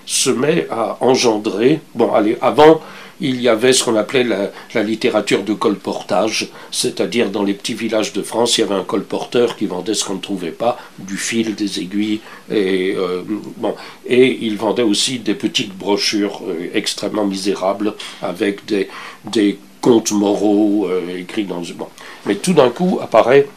se 0.06 0.30
met 0.30 0.68
à 0.70 0.98
engendrer. 1.02 1.82
Bon, 1.96 2.14
allez, 2.14 2.38
avant, 2.42 2.82
il 3.22 3.42
y 3.42 3.48
avait 3.48 3.74
ce 3.74 3.84
qu'on 3.84 3.96
appelait 3.96 4.26
la, 4.26 4.84
littérature 4.84 5.44
de 5.44 5.54
colportage, 5.54 6.50
c'est-à-dire 6.72 7.30
dans 7.30 7.44
les 7.44 7.54
petits 7.54 7.74
villages 7.74 8.12
de 8.14 8.22
France, 8.22 8.58
il 8.58 8.62
y 8.62 8.64
avait 8.64 8.76
un 8.76 8.84
colporteur 8.84 9.56
qui 9.56 9.66
vendait 9.66 9.94
ce 9.94 10.04
qu'on 10.04 10.16
ne 10.16 10.20
trouvait 10.20 10.52
pas, 10.52 10.78
du 11.00 11.18
fil, 11.18 11.56
des 11.56 11.80
aiguilles, 11.80 12.20
et, 12.52 12.96
euh, 12.98 13.22
bon, 13.58 13.76
et 14.06 14.40
il 14.42 14.58
vendait 14.58 14.84
aussi 14.84 15.20
des 15.20 15.36
petites 15.36 15.74
brochures 15.74 16.42
euh, 16.48 16.70
extrêmement 16.74 17.26
misérables 17.26 17.94
avec 18.22 18.66
des, 18.66 18.90
des 19.26 19.58
contes 19.80 20.12
moraux 20.12 20.88
euh, 20.90 21.18
écrits 21.18 21.46
dans... 21.46 21.62
Bon. 21.76 21.88
Mais 22.26 22.36
tout 22.36 22.54
d'un 22.54 22.70
coup 22.70 23.00
apparaît 23.02 23.48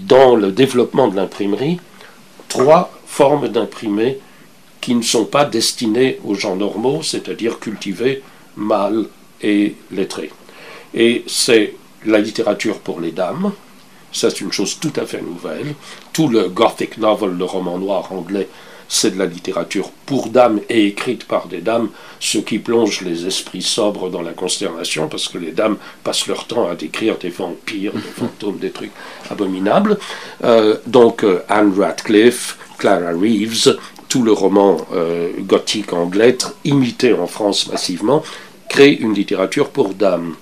dans 0.00 0.36
le 0.36 0.52
développement 0.52 1.08
de 1.08 1.16
l'imprimerie 1.16 1.78
trois 2.48 2.92
formes 3.06 3.48
d'imprimés 3.48 4.18
qui 4.90 4.96
ne 4.96 5.02
sont 5.02 5.26
pas 5.26 5.44
destinées 5.44 6.18
aux 6.24 6.34
gens 6.34 6.56
normaux, 6.56 7.00
c'est-à-dire 7.04 7.60
cultivés, 7.60 8.24
mâles 8.56 9.06
et 9.40 9.76
lettrés. 9.92 10.32
Et 10.92 11.22
c'est 11.28 11.74
la 12.06 12.18
littérature 12.18 12.80
pour 12.80 13.00
les 13.00 13.12
dames, 13.12 13.52
ça 14.10 14.30
c'est 14.30 14.40
une 14.40 14.50
chose 14.50 14.80
tout 14.80 14.92
à 14.96 15.06
fait 15.06 15.22
nouvelle. 15.22 15.76
Tout 16.12 16.26
le 16.26 16.48
gothic 16.48 16.98
novel, 16.98 17.38
le 17.38 17.44
roman 17.44 17.78
noir 17.78 18.12
anglais, 18.12 18.48
c'est 18.88 19.12
de 19.12 19.18
la 19.20 19.26
littérature 19.26 19.92
pour 20.06 20.28
dames 20.28 20.58
et 20.68 20.88
écrite 20.88 21.24
par 21.24 21.46
des 21.46 21.60
dames, 21.60 21.90
ce 22.18 22.38
qui 22.38 22.58
plonge 22.58 23.02
les 23.02 23.28
esprits 23.28 23.62
sobres 23.62 24.10
dans 24.10 24.22
la 24.22 24.32
consternation, 24.32 25.06
parce 25.06 25.28
que 25.28 25.38
les 25.38 25.52
dames 25.52 25.76
passent 26.02 26.26
leur 26.26 26.48
temps 26.48 26.68
à 26.68 26.74
décrire 26.74 27.16
des 27.16 27.30
vampires, 27.30 27.92
des 27.92 28.00
fantômes, 28.00 28.58
des 28.58 28.72
trucs 28.72 28.90
abominables. 29.30 30.00
Euh, 30.42 30.78
donc 30.88 31.22
euh, 31.22 31.44
Anne 31.48 31.72
Radcliffe, 31.78 32.58
Clara 32.76 33.12
Reeves, 33.12 33.76
tout 34.10 34.22
le 34.22 34.32
roman 34.32 34.76
euh, 34.92 35.30
gothique 35.38 35.94
anglais, 35.94 36.36
imité 36.64 37.14
en 37.14 37.26
France 37.26 37.68
massivement, 37.68 38.22
crée 38.68 38.92
une 38.92 39.14
littérature 39.14 39.70
pour 39.70 39.94
dames, 39.94 40.34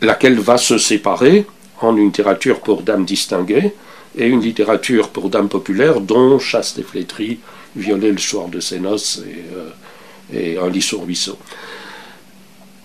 laquelle 0.00 0.38
va 0.38 0.56
se 0.56 0.78
séparer 0.78 1.44
en 1.82 1.96
une 1.96 2.06
littérature 2.06 2.60
pour 2.60 2.82
dames 2.82 3.04
distinguées, 3.04 3.74
et 4.16 4.26
une 4.26 4.40
littérature 4.40 5.10
pour 5.10 5.28
dames 5.28 5.48
populaires, 5.48 6.00
dont 6.00 6.38
Chaste 6.38 6.78
et 6.78 6.82
flétrie, 6.82 7.40
Violet 7.76 8.12
le 8.12 8.18
soir 8.18 8.48
de 8.48 8.60
ses 8.60 8.80
noces 8.80 9.22
et, 9.28 9.44
euh, 9.54 10.54
et 10.54 10.56
Un 10.56 10.70
lit 10.70 10.82
sur 10.82 11.02
ruisseau. 11.02 11.36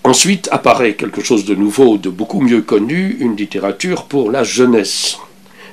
Ensuite 0.03 0.49
apparaît 0.51 0.95
quelque 0.95 1.23
chose 1.23 1.45
de 1.45 1.55
nouveau, 1.55 1.97
de 1.97 2.09
beaucoup 2.09 2.41
mieux 2.41 2.61
connu, 2.61 3.15
une 3.19 3.37
littérature 3.37 4.05
pour 4.05 4.31
la 4.31 4.43
jeunesse. 4.43 5.17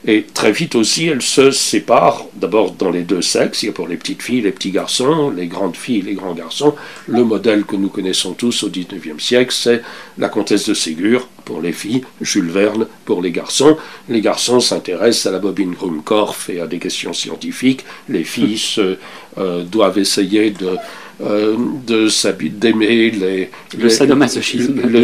Et 0.06 0.22
très 0.22 0.50
vite 0.50 0.76
aussi, 0.76 1.08
elle 1.08 1.20
se 1.20 1.50
sépare, 1.50 2.24
d'abord 2.34 2.72
dans 2.72 2.90
les 2.90 3.02
deux 3.02 3.20
sexes, 3.20 3.62
il 3.62 3.66
y 3.66 3.68
a 3.68 3.72
pour 3.72 3.86
les 3.86 3.98
petites 3.98 4.22
filles, 4.22 4.40
les 4.40 4.50
petits 4.50 4.70
garçons, 4.70 5.30
les 5.30 5.46
grandes 5.46 5.76
filles, 5.76 6.00
les 6.00 6.14
grands 6.14 6.32
garçons. 6.32 6.74
Le 7.06 7.22
modèle 7.22 7.64
que 7.64 7.76
nous 7.76 7.90
connaissons 7.90 8.32
tous 8.32 8.62
au 8.62 8.70
XIXe 8.70 9.22
siècle, 9.22 9.54
c'est 9.54 9.82
la 10.16 10.30
comtesse 10.30 10.68
de 10.68 10.74
Ségur 10.74 11.28
pour 11.44 11.60
les 11.60 11.72
filles, 11.72 12.02
Jules 12.22 12.50
Verne 12.50 12.86
pour 13.04 13.20
les 13.20 13.30
garçons. 13.30 13.76
Les 14.08 14.22
garçons 14.22 14.60
s'intéressent 14.60 15.26
à 15.26 15.32
la 15.32 15.38
bobine 15.38 15.72
Grumkorff 15.72 16.48
et 16.48 16.60
à 16.60 16.66
des 16.66 16.78
questions 16.78 17.12
scientifiques. 17.12 17.84
Les 18.08 18.24
filles 18.24 18.60
euh, 19.38 19.64
doivent 19.64 19.98
essayer 19.98 20.50
de 20.50 20.76
euh, 21.22 21.54
d'aimer 22.50 23.10
les, 23.10 23.50
le 23.78 23.88
sadomasochisme. 23.90 24.80
Le, 24.88 25.00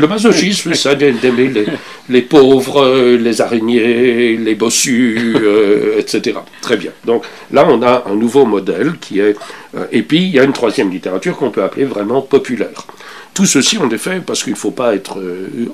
le, 0.00 0.06
masochisme, 0.06 0.74
ça 0.74 0.94
d'aimer 0.94 1.48
les, 1.48 1.66
les, 2.08 2.22
pauvres, 2.22 2.82
euh, 2.82 3.16
les 3.16 3.40
araignées, 3.40 4.36
les 4.36 4.54
bossus, 4.54 5.34
euh, 5.36 5.98
etc. 5.98 6.38
Très 6.60 6.76
bien. 6.76 6.92
Donc 7.04 7.24
là, 7.50 7.66
on 7.68 7.82
a 7.82 8.04
un 8.06 8.14
nouveau 8.14 8.44
modèle 8.44 8.94
qui 9.00 9.18
est. 9.18 9.36
et 9.90 10.02
puis, 10.02 10.18
il 10.18 10.30
y 10.30 10.38
a 10.38 10.44
une 10.44 10.52
troisième 10.52 10.90
littérature 10.90 11.36
qu'on 11.36 11.50
peut 11.50 11.64
appeler 11.64 11.86
vraiment 11.86 12.22
populaire. 12.22 12.86
Tout 13.34 13.46
ceci, 13.46 13.78
en 13.78 13.90
effet, 13.90 14.20
parce 14.24 14.44
qu'il 14.44 14.52
ne 14.52 14.58
faut 14.58 14.70
pas 14.70 14.94
être 14.94 15.18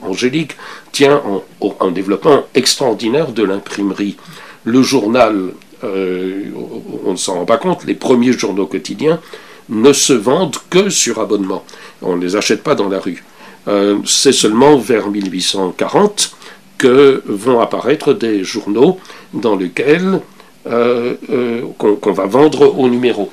angélique, 0.02 0.52
tient 0.92 1.20
en, 1.60 1.76
un 1.80 1.90
développement 1.90 2.44
extraordinaire 2.54 3.32
de 3.32 3.42
l'imprimerie. 3.42 4.16
Le 4.64 4.82
journal, 4.82 5.50
on 5.82 7.10
ne 7.10 7.16
s'en 7.16 7.34
rend 7.34 7.44
pas 7.44 7.58
compte, 7.58 7.84
les 7.84 7.94
premiers 7.94 8.32
journaux 8.32 8.66
quotidiens 8.66 9.20
ne 9.68 9.92
se 9.92 10.12
vendent 10.12 10.56
que 10.70 10.90
sur 10.90 11.20
abonnement. 11.20 11.64
On 12.02 12.16
ne 12.16 12.22
les 12.22 12.36
achète 12.36 12.62
pas 12.62 12.74
dans 12.74 12.88
la 12.88 13.00
rue. 13.00 13.24
Euh, 13.66 13.98
c'est 14.06 14.32
seulement 14.32 14.76
vers 14.78 15.08
1840 15.08 16.34
que 16.78 17.22
vont 17.26 17.60
apparaître 17.60 18.12
des 18.12 18.44
journaux 18.44 18.98
dans 19.34 19.56
lesquels 19.56 20.20
euh, 20.66 21.14
euh, 21.30 21.62
qu'on 21.76 22.12
va 22.12 22.26
vendre 22.26 22.78
au 22.78 22.88
numéro. 22.88 23.30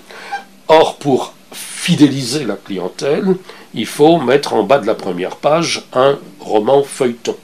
Or, 0.67 0.97
pour 0.97 1.33
fidéliser 1.51 2.43
la 2.43 2.55
clientèle, 2.55 3.35
il 3.73 3.85
faut 3.85 4.19
mettre 4.19 4.53
en 4.53 4.63
bas 4.63 4.79
de 4.79 4.87
la 4.87 4.95
première 4.95 5.35
page 5.35 5.83
un 5.93 6.17
roman 6.39 6.83
feuilleton. 6.83 7.35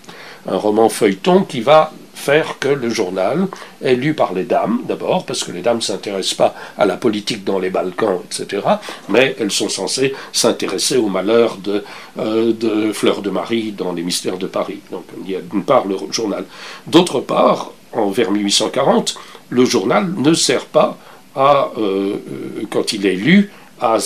Un 0.47 0.58
roman 0.58 0.89
feuilleton 0.89 1.43
qui 1.43 1.62
va 1.62 1.93
faire 2.21 2.60
que 2.60 2.69
le 2.69 2.89
journal 2.89 3.47
est 3.81 3.95
lu 3.95 4.13
par 4.13 4.34
les 4.34 4.43
dames, 4.43 4.81
d'abord, 4.88 5.25
parce 5.25 5.43
que 5.43 5.51
les 5.51 5.62
dames 5.62 5.77
ne 5.77 5.81
s'intéressent 5.81 6.36
pas 6.36 6.55
à 6.77 6.86
la 6.86 6.95
politique 6.95 7.43
dans 7.43 7.60
les 7.60 7.71
Balkans, 7.71 8.19
etc., 8.25 8.62
mais 9.10 9.36
elles 9.39 9.51
sont 9.51 9.69
censées 9.69 10.13
s'intéresser 10.31 10.97
au 10.97 11.07
malheur 11.07 11.57
de, 11.57 11.84
euh, 12.19 12.53
de 12.53 12.93
Fleur 12.93 13.21
de 13.21 13.31
Marie 13.31 13.71
dans 13.71 13.91
les 13.91 14.03
mystères 14.03 14.38
de 14.38 14.47
Paris. 14.47 14.81
Donc 14.91 15.05
il 15.25 15.31
y 15.31 15.36
a 15.36 15.41
d'une 15.41 15.63
part 15.63 15.86
le 15.88 15.97
journal. 16.12 16.45
D'autre 16.88 17.19
part, 17.19 17.71
en 17.91 18.10
vers 18.12 18.31
1840, 18.31 19.15
le 19.49 19.65
journal 19.65 20.13
ne 20.15 20.34
sert 20.34 20.65
pas 20.65 20.97
à, 21.36 21.71
euh, 21.77 21.81
euh, 21.81 22.63
quand 22.69 22.93
il 22.93 23.05
est 23.05 23.15
lu, 23.15 23.51
à 23.84 23.97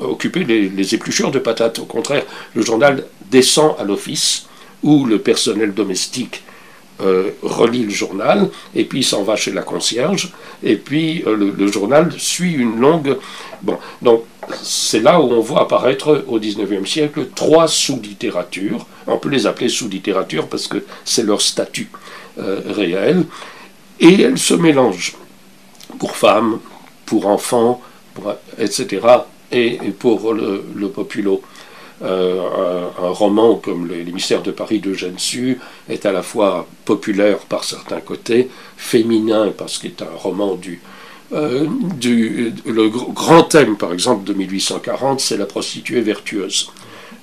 occuper 0.00 0.42
les, 0.42 0.68
les 0.68 0.94
épluchures 0.96 1.30
de 1.30 1.38
patates. 1.38 1.78
Au 1.78 1.84
contraire, 1.84 2.24
le 2.56 2.62
journal 2.62 3.04
descend 3.30 3.76
à 3.78 3.84
l'office 3.84 4.48
où 4.82 5.04
le 5.04 5.20
personnel 5.20 5.72
domestique 5.74 6.42
euh, 7.00 7.32
relit 7.42 7.84
le 7.84 7.90
journal, 7.90 8.48
et 8.74 8.84
puis 8.84 9.00
il 9.00 9.04
s'en 9.04 9.22
va 9.22 9.36
chez 9.36 9.52
la 9.52 9.62
concierge, 9.62 10.32
et 10.62 10.76
puis 10.76 11.22
euh, 11.26 11.52
le, 11.54 11.66
journal 11.66 12.10
suit 12.16 12.52
une 12.52 12.80
longue... 12.80 13.18
Bon, 13.60 13.76
donc 14.00 14.22
c'est 14.62 15.00
là 15.00 15.20
où 15.20 15.24
on 15.24 15.40
voit 15.40 15.62
apparaître 15.62 16.24
au 16.26 16.38
XIXe 16.38 16.88
siècle 16.88 17.26
trois 17.34 17.68
sous-littératures, 17.68 18.86
on 19.06 19.18
peut 19.18 19.28
les 19.28 19.46
appeler 19.46 19.68
sous-littératures 19.68 20.48
parce 20.48 20.68
que 20.68 20.84
c'est 21.04 21.24
leur 21.24 21.42
statut 21.42 21.90
euh, 22.38 22.62
réel, 22.66 23.24
et 24.00 24.22
elles 24.22 24.38
se 24.38 24.54
mélangent 24.54 25.16
pour 25.98 26.16
femmes, 26.16 26.60
pour 27.04 27.26
enfants, 27.26 27.82
etc., 28.58 29.06
et, 29.52 29.78
pour 29.98 30.32
le, 30.32 30.64
le 30.74 30.88
populo. 30.88 31.42
Euh, 32.02 32.88
un, 33.02 33.08
roman 33.08 33.54
comme 33.54 33.88
Les, 33.88 34.04
mystères 34.04 34.42
de 34.42 34.50
Paris 34.50 34.80
de 34.80 34.94
Su 35.16 35.58
est 35.88 36.04
à 36.04 36.12
la 36.12 36.22
fois 36.22 36.66
populaire 36.84 37.38
par 37.38 37.64
certains 37.64 38.00
côtés, 38.00 38.50
féminin 38.76 39.50
parce 39.56 39.78
qu'il 39.78 39.92
est 39.92 40.02
un 40.02 40.14
roman 40.14 40.56
du, 40.56 40.82
euh, 41.32 41.66
le 42.66 42.88
grand 42.88 43.44
thème, 43.44 43.76
par 43.76 43.94
exemple, 43.94 44.24
de 44.24 44.34
1840, 44.34 45.20
c'est 45.20 45.38
la 45.38 45.46
prostituée 45.46 46.02
vertueuse. 46.02 46.70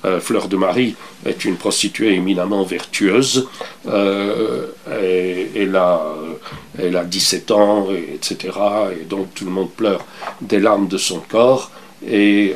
Euh, 0.05 0.19
Fleur 0.19 0.47
de 0.47 0.57
Marie 0.57 0.95
est 1.25 1.45
une 1.45 1.55
prostituée 1.55 2.15
éminemment 2.15 2.63
vertueuse. 2.63 3.47
elle 3.85 5.75
a 5.75 7.03
17 7.05 7.51
ans, 7.51 7.87
etc. 7.91 8.57
Et 8.99 9.05
donc 9.05 9.33
tout 9.35 9.45
le 9.45 9.51
monde 9.51 9.69
pleure 9.69 10.03
des 10.41 10.59
larmes 10.59 10.87
de 10.87 10.97
son 10.97 11.19
corps. 11.19 11.69
Et 12.05 12.53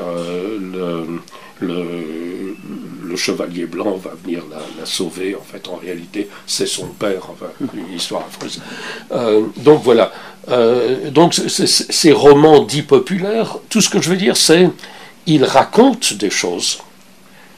le, 0.59 1.05
le, 1.61 3.15
chevalier 3.15 3.65
blanc 3.65 3.95
va 3.95 4.11
venir 4.23 4.43
la, 4.51 4.85
sauver. 4.85 5.35
En 5.35 5.41
fait, 5.41 5.67
en 5.67 5.77
réalité, 5.77 6.29
c'est 6.45 6.67
son 6.67 6.85
père. 6.85 7.23
Une 7.73 7.95
histoire 7.95 8.25
affreuse. 8.27 8.61
donc 9.57 9.81
voilà. 9.83 10.11
donc 11.09 11.33
ces 11.33 12.11
romans 12.11 12.63
dits 12.63 12.83
populaires, 12.83 13.57
tout 13.69 13.81
ce 13.81 13.89
que 13.89 13.99
je 13.99 14.11
veux 14.11 14.17
dire, 14.17 14.37
c'est 14.37 14.69
ils 15.25 15.43
racontent 15.43 16.15
des 16.15 16.29
choses 16.29 16.79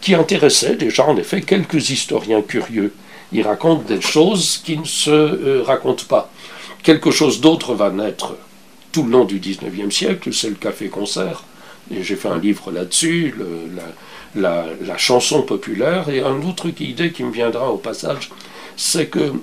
qui 0.01 0.15
intéressaient 0.15 0.75
déjà, 0.75 1.05
en 1.05 1.15
effet, 1.17 1.41
quelques 1.41 1.91
historiens 1.91 2.41
curieux. 2.41 2.93
Ils 3.31 3.43
racontent 3.43 3.83
des 3.87 4.01
choses 4.01 4.61
qui 4.63 4.77
ne 4.77 4.85
se 4.85 5.11
euh, 5.11 5.63
racontent 5.63 6.05
pas. 6.07 6.31
Quelque 6.81 7.11
chose 7.11 7.41
d'autre 7.41 7.75
va 7.75 7.91
naître 7.91 8.35
tout 8.91 9.03
le 9.03 9.11
long 9.11 9.25
du 9.25 9.39
XIXe 9.39 9.95
siècle, 9.95 10.33
c'est 10.33 10.49
le 10.49 10.55
café-concert. 10.55 11.43
Et 11.91 12.03
j'ai 12.03 12.15
fait 12.15 12.27
un 12.27 12.37
livre 12.37 12.71
là-dessus, 12.71 13.35
la, 14.35 14.65
la, 14.85 14.97
chanson 14.97 15.41
populaire. 15.41 16.09
Et 16.09 16.21
un 16.21 16.41
autre 16.43 16.67
idée 16.79 17.11
qui 17.11 17.23
me 17.23 17.31
viendra 17.31 17.71
au 17.71 17.77
passage, 17.77 18.29
c'est 18.75 19.07
que 19.07 19.33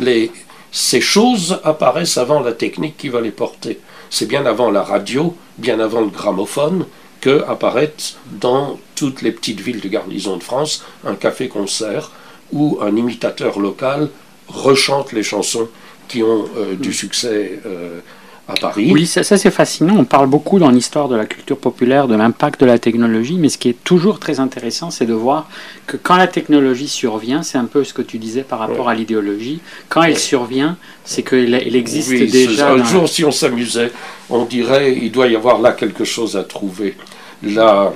les, 0.00 0.30
ces 0.72 1.00
choses 1.00 1.60
apparaissent 1.64 2.18
avant 2.18 2.40
la 2.40 2.52
technique 2.52 2.96
qui 2.96 3.08
va 3.08 3.20
les 3.20 3.30
porter. 3.30 3.78
C'est 4.10 4.26
bien 4.26 4.46
avant 4.46 4.70
la 4.70 4.82
radio, 4.82 5.36
bien 5.58 5.80
avant 5.80 6.00
le 6.00 6.08
gramophone, 6.08 6.86
que 7.20 7.44
apparaît 7.48 7.94
dans 8.30 8.78
toutes 8.94 9.22
les 9.22 9.32
petites 9.32 9.60
villes 9.60 9.80
de 9.80 9.88
garnison 9.88 10.36
de 10.36 10.42
France 10.42 10.84
un 11.04 11.14
café-concert 11.14 12.12
où 12.52 12.78
un 12.80 12.94
imitateur 12.94 13.58
local 13.58 14.10
rechante 14.48 15.12
les 15.12 15.22
chansons 15.22 15.68
qui 16.08 16.22
ont 16.22 16.44
euh, 16.56 16.76
du 16.76 16.90
mm. 16.90 16.92
succès 16.92 17.60
euh, 17.66 18.00
à 18.48 18.54
Paris. 18.54 18.90
Oui, 18.92 19.06
ça, 19.06 19.22
c'est 19.24 19.50
fascinant. 19.50 19.96
On 19.98 20.04
parle 20.04 20.28
beaucoup 20.28 20.58
dans 20.58 20.70
l'histoire 20.70 21.08
de 21.08 21.16
la 21.16 21.26
culture 21.26 21.58
populaire 21.58 22.06
de 22.06 22.14
l'impact 22.14 22.60
de 22.60 22.66
la 22.66 22.78
technologie, 22.78 23.36
mais 23.38 23.48
ce 23.48 23.58
qui 23.58 23.68
est 23.68 23.84
toujours 23.84 24.20
très 24.20 24.38
intéressant, 24.40 24.90
c'est 24.90 25.06
de 25.06 25.14
voir 25.14 25.48
que 25.86 25.96
quand 25.96 26.16
la 26.16 26.28
technologie 26.28 26.88
survient, 26.88 27.42
c'est 27.42 27.58
un 27.58 27.64
peu 27.64 27.82
ce 27.84 27.92
que 27.92 28.02
tu 28.02 28.18
disais 28.18 28.42
par 28.42 28.58
rapport 28.58 28.88
à 28.88 28.94
l'idéologie, 28.94 29.60
quand 29.88 30.02
elle 30.02 30.18
survient, 30.18 30.76
c'est 31.04 31.22
qu'elle 31.22 31.76
existe 31.76 32.10
déjà. 32.10 32.70
Un 32.70 32.84
jour, 32.84 33.08
si 33.08 33.24
on 33.24 33.32
s'amusait, 33.32 33.90
on 34.30 34.44
dirait 34.44 34.96
il 34.96 35.10
doit 35.10 35.26
y 35.26 35.36
avoir 35.36 35.60
là 35.60 35.72
quelque 35.72 36.04
chose 36.04 36.36
à 36.36 36.44
trouver. 36.44 36.94
Là, 37.42 37.92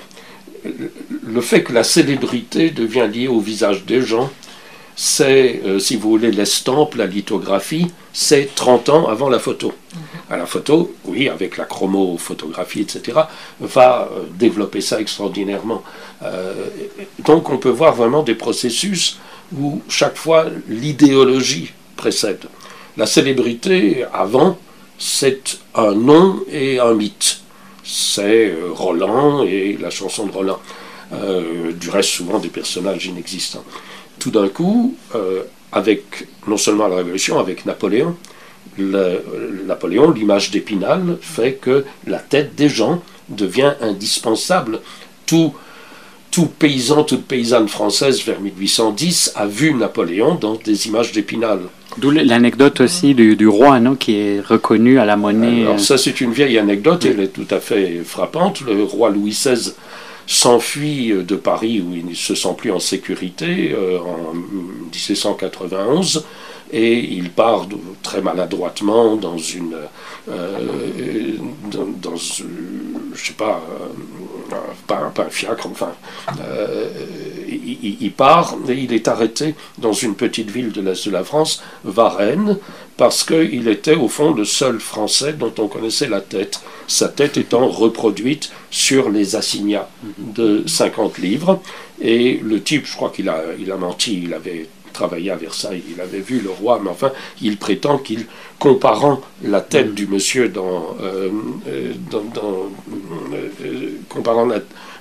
le 1.26 1.40
fait 1.40 1.62
que 1.62 1.72
la 1.72 1.84
célébrité 1.84 2.70
devient 2.70 3.08
liée 3.12 3.28
au 3.28 3.40
visage 3.40 3.84
des 3.84 4.02
gens, 4.02 4.30
c'est, 4.96 5.62
euh, 5.64 5.78
si 5.78 5.96
vous 5.96 6.10
voulez, 6.10 6.30
l'estampe, 6.30 6.94
la 6.94 7.06
lithographie, 7.06 7.90
c'est 8.12 8.54
30 8.54 8.88
ans 8.90 9.08
avant 9.08 9.28
la 9.28 9.38
photo. 9.38 9.72
À 10.28 10.36
la 10.36 10.46
photo, 10.46 10.94
oui, 11.04 11.28
avec 11.28 11.56
la 11.56 11.64
chromophotographie, 11.64 12.82
etc., 12.82 13.20
va 13.60 14.10
euh, 14.12 14.24
développer 14.34 14.80
ça 14.80 15.00
extraordinairement. 15.00 15.82
Euh, 16.22 16.66
donc 17.24 17.50
on 17.50 17.56
peut 17.56 17.70
voir 17.70 17.94
vraiment 17.94 18.22
des 18.22 18.34
processus 18.34 19.18
où 19.56 19.80
chaque 19.88 20.16
fois 20.16 20.46
l'idéologie 20.68 21.72
précède. 21.96 22.44
La 22.96 23.06
célébrité, 23.06 24.04
avant, 24.12 24.58
c'est 24.98 25.58
un 25.74 25.94
nom 25.94 26.40
et 26.50 26.78
un 26.78 26.94
mythe. 26.94 27.40
C'est 27.82 28.54
Roland 28.72 29.42
et 29.44 29.78
la 29.80 29.90
chanson 29.90 30.26
de 30.26 30.32
Roland. 30.32 30.60
du 31.80 31.90
reste, 31.90 32.10
souvent 32.10 32.38
des 32.38 32.50
personnages 32.50 33.06
inexistants 33.06 33.64
tout 34.20 34.30
d'un 34.30 34.48
coup, 34.48 34.94
euh, 35.16 35.42
avec 35.72 36.28
non 36.46 36.56
seulement 36.56 36.86
la 36.86 36.96
Révolution, 36.96 37.40
avec 37.40 37.66
Napoléon, 37.66 38.14
Napoléon, 39.66 40.10
l'image 40.10 40.50
d'Épinal 40.50 41.16
fait 41.20 41.54
que 41.54 41.84
la 42.06 42.18
tête 42.18 42.54
des 42.54 42.68
gens 42.68 43.02
devient 43.28 43.74
indispensable. 43.80 44.80
Tout, 45.26 45.54
tout 46.30 46.46
paysan, 46.46 47.04
toute 47.04 47.24
paysanne 47.24 47.68
française 47.68 48.22
vers 48.24 48.40
1810 48.40 49.32
a 49.34 49.46
vu 49.46 49.74
Napoléon 49.74 50.34
dans 50.34 50.54
des 50.54 50.86
images 50.86 51.12
d'Épinal. 51.12 51.60
D'où 51.98 52.10
l'anecdote 52.10 52.80
aussi 52.80 53.14
du, 53.14 53.48
roi 53.48 53.80
non, 53.80 53.96
qui 53.96 54.14
est 54.14 54.40
reconnu 54.40 55.00
à 55.00 55.04
la 55.04 55.16
monnaie. 55.16 55.62
Alors 55.62 55.80
ça 55.80 55.98
c'est 55.98 56.20
une 56.20 56.32
vieille 56.32 56.56
anecdote, 56.58 57.04
elle 57.04 57.20
est 57.20 57.32
tout 57.32 57.46
à 57.50 57.58
fait 57.58 58.02
frappante. 58.04 58.60
Le 58.60 58.84
roi 58.84 59.10
Louis 59.10 59.32
XVI 59.32 59.72
s'enfuit 60.26 61.12
de 61.12 61.36
Paris 61.36 61.80
où 61.80 61.94
il 61.94 62.06
ne 62.06 62.14
se 62.14 62.34
sent 62.34 62.54
plus 62.56 62.70
en 62.70 62.78
sécurité 62.78 63.72
euh, 63.72 63.98
en 63.98 64.34
1791 64.34 66.24
et 66.72 66.98
il 66.98 67.30
part 67.30 67.66
très 68.02 68.20
maladroitement 68.20 69.16
dans 69.16 69.38
une 69.38 69.76
euh, 70.28 71.32
dans, 71.70 72.16
je 72.16 73.24
sais 73.24 73.32
pas 73.32 73.60
euh, 73.70 74.56
pas, 74.86 75.12
un 75.16 75.30
fiacre 75.30 75.66
enfin 75.66 75.92
il, 77.48 78.12
part 78.12 78.56
et 78.68 78.74
il 78.74 78.92
est 78.92 79.08
arrêté 79.08 79.54
dans 79.78 79.92
une 79.92 80.14
petite 80.14 80.50
ville 80.50 80.72
de 80.72 80.80
l'est 80.80 81.06
de 81.06 81.12
la 81.12 81.24
France 81.24 81.62
Varennes 81.84 82.58
parce 83.00 83.24
qu'il 83.24 83.66
était 83.68 83.94
au 83.94 84.08
fond 84.08 84.34
le 84.34 84.44
seul 84.44 84.78
Français 84.78 85.32
dont 85.32 85.54
on 85.58 85.68
connaissait 85.68 86.06
la 86.06 86.20
tête, 86.20 86.60
sa 86.86 87.08
tête 87.08 87.38
étant 87.38 87.66
reproduite 87.66 88.52
sur 88.70 89.08
les 89.08 89.36
assignats 89.36 89.88
de 90.18 90.64
50 90.66 91.16
livres. 91.16 91.62
Et 92.02 92.38
le 92.44 92.62
type, 92.62 92.84
je 92.84 92.94
crois 92.94 93.08
qu'il 93.08 93.30
a, 93.30 93.42
il 93.58 93.72
a 93.72 93.78
menti, 93.78 94.24
il 94.24 94.34
avait 94.34 94.68
travaillé 94.92 95.30
à 95.30 95.36
Versailles, 95.36 95.82
il 95.94 96.00
avait 96.00 96.20
vu 96.20 96.40
le 96.40 96.50
roi, 96.50 96.80
mais 96.82 96.90
enfin, 96.90 97.12
il 97.40 97.56
prétend 97.56 97.98
qu'il, 97.98 98.26
comparant 98.58 99.20
la 99.42 99.60
tête 99.60 99.94
du 99.94 100.06
monsieur 100.06 100.48
dans... 100.48 100.96
Euh, 101.00 101.30
euh, 101.68 101.92
euh, 103.62 103.88
comparant 104.08 104.46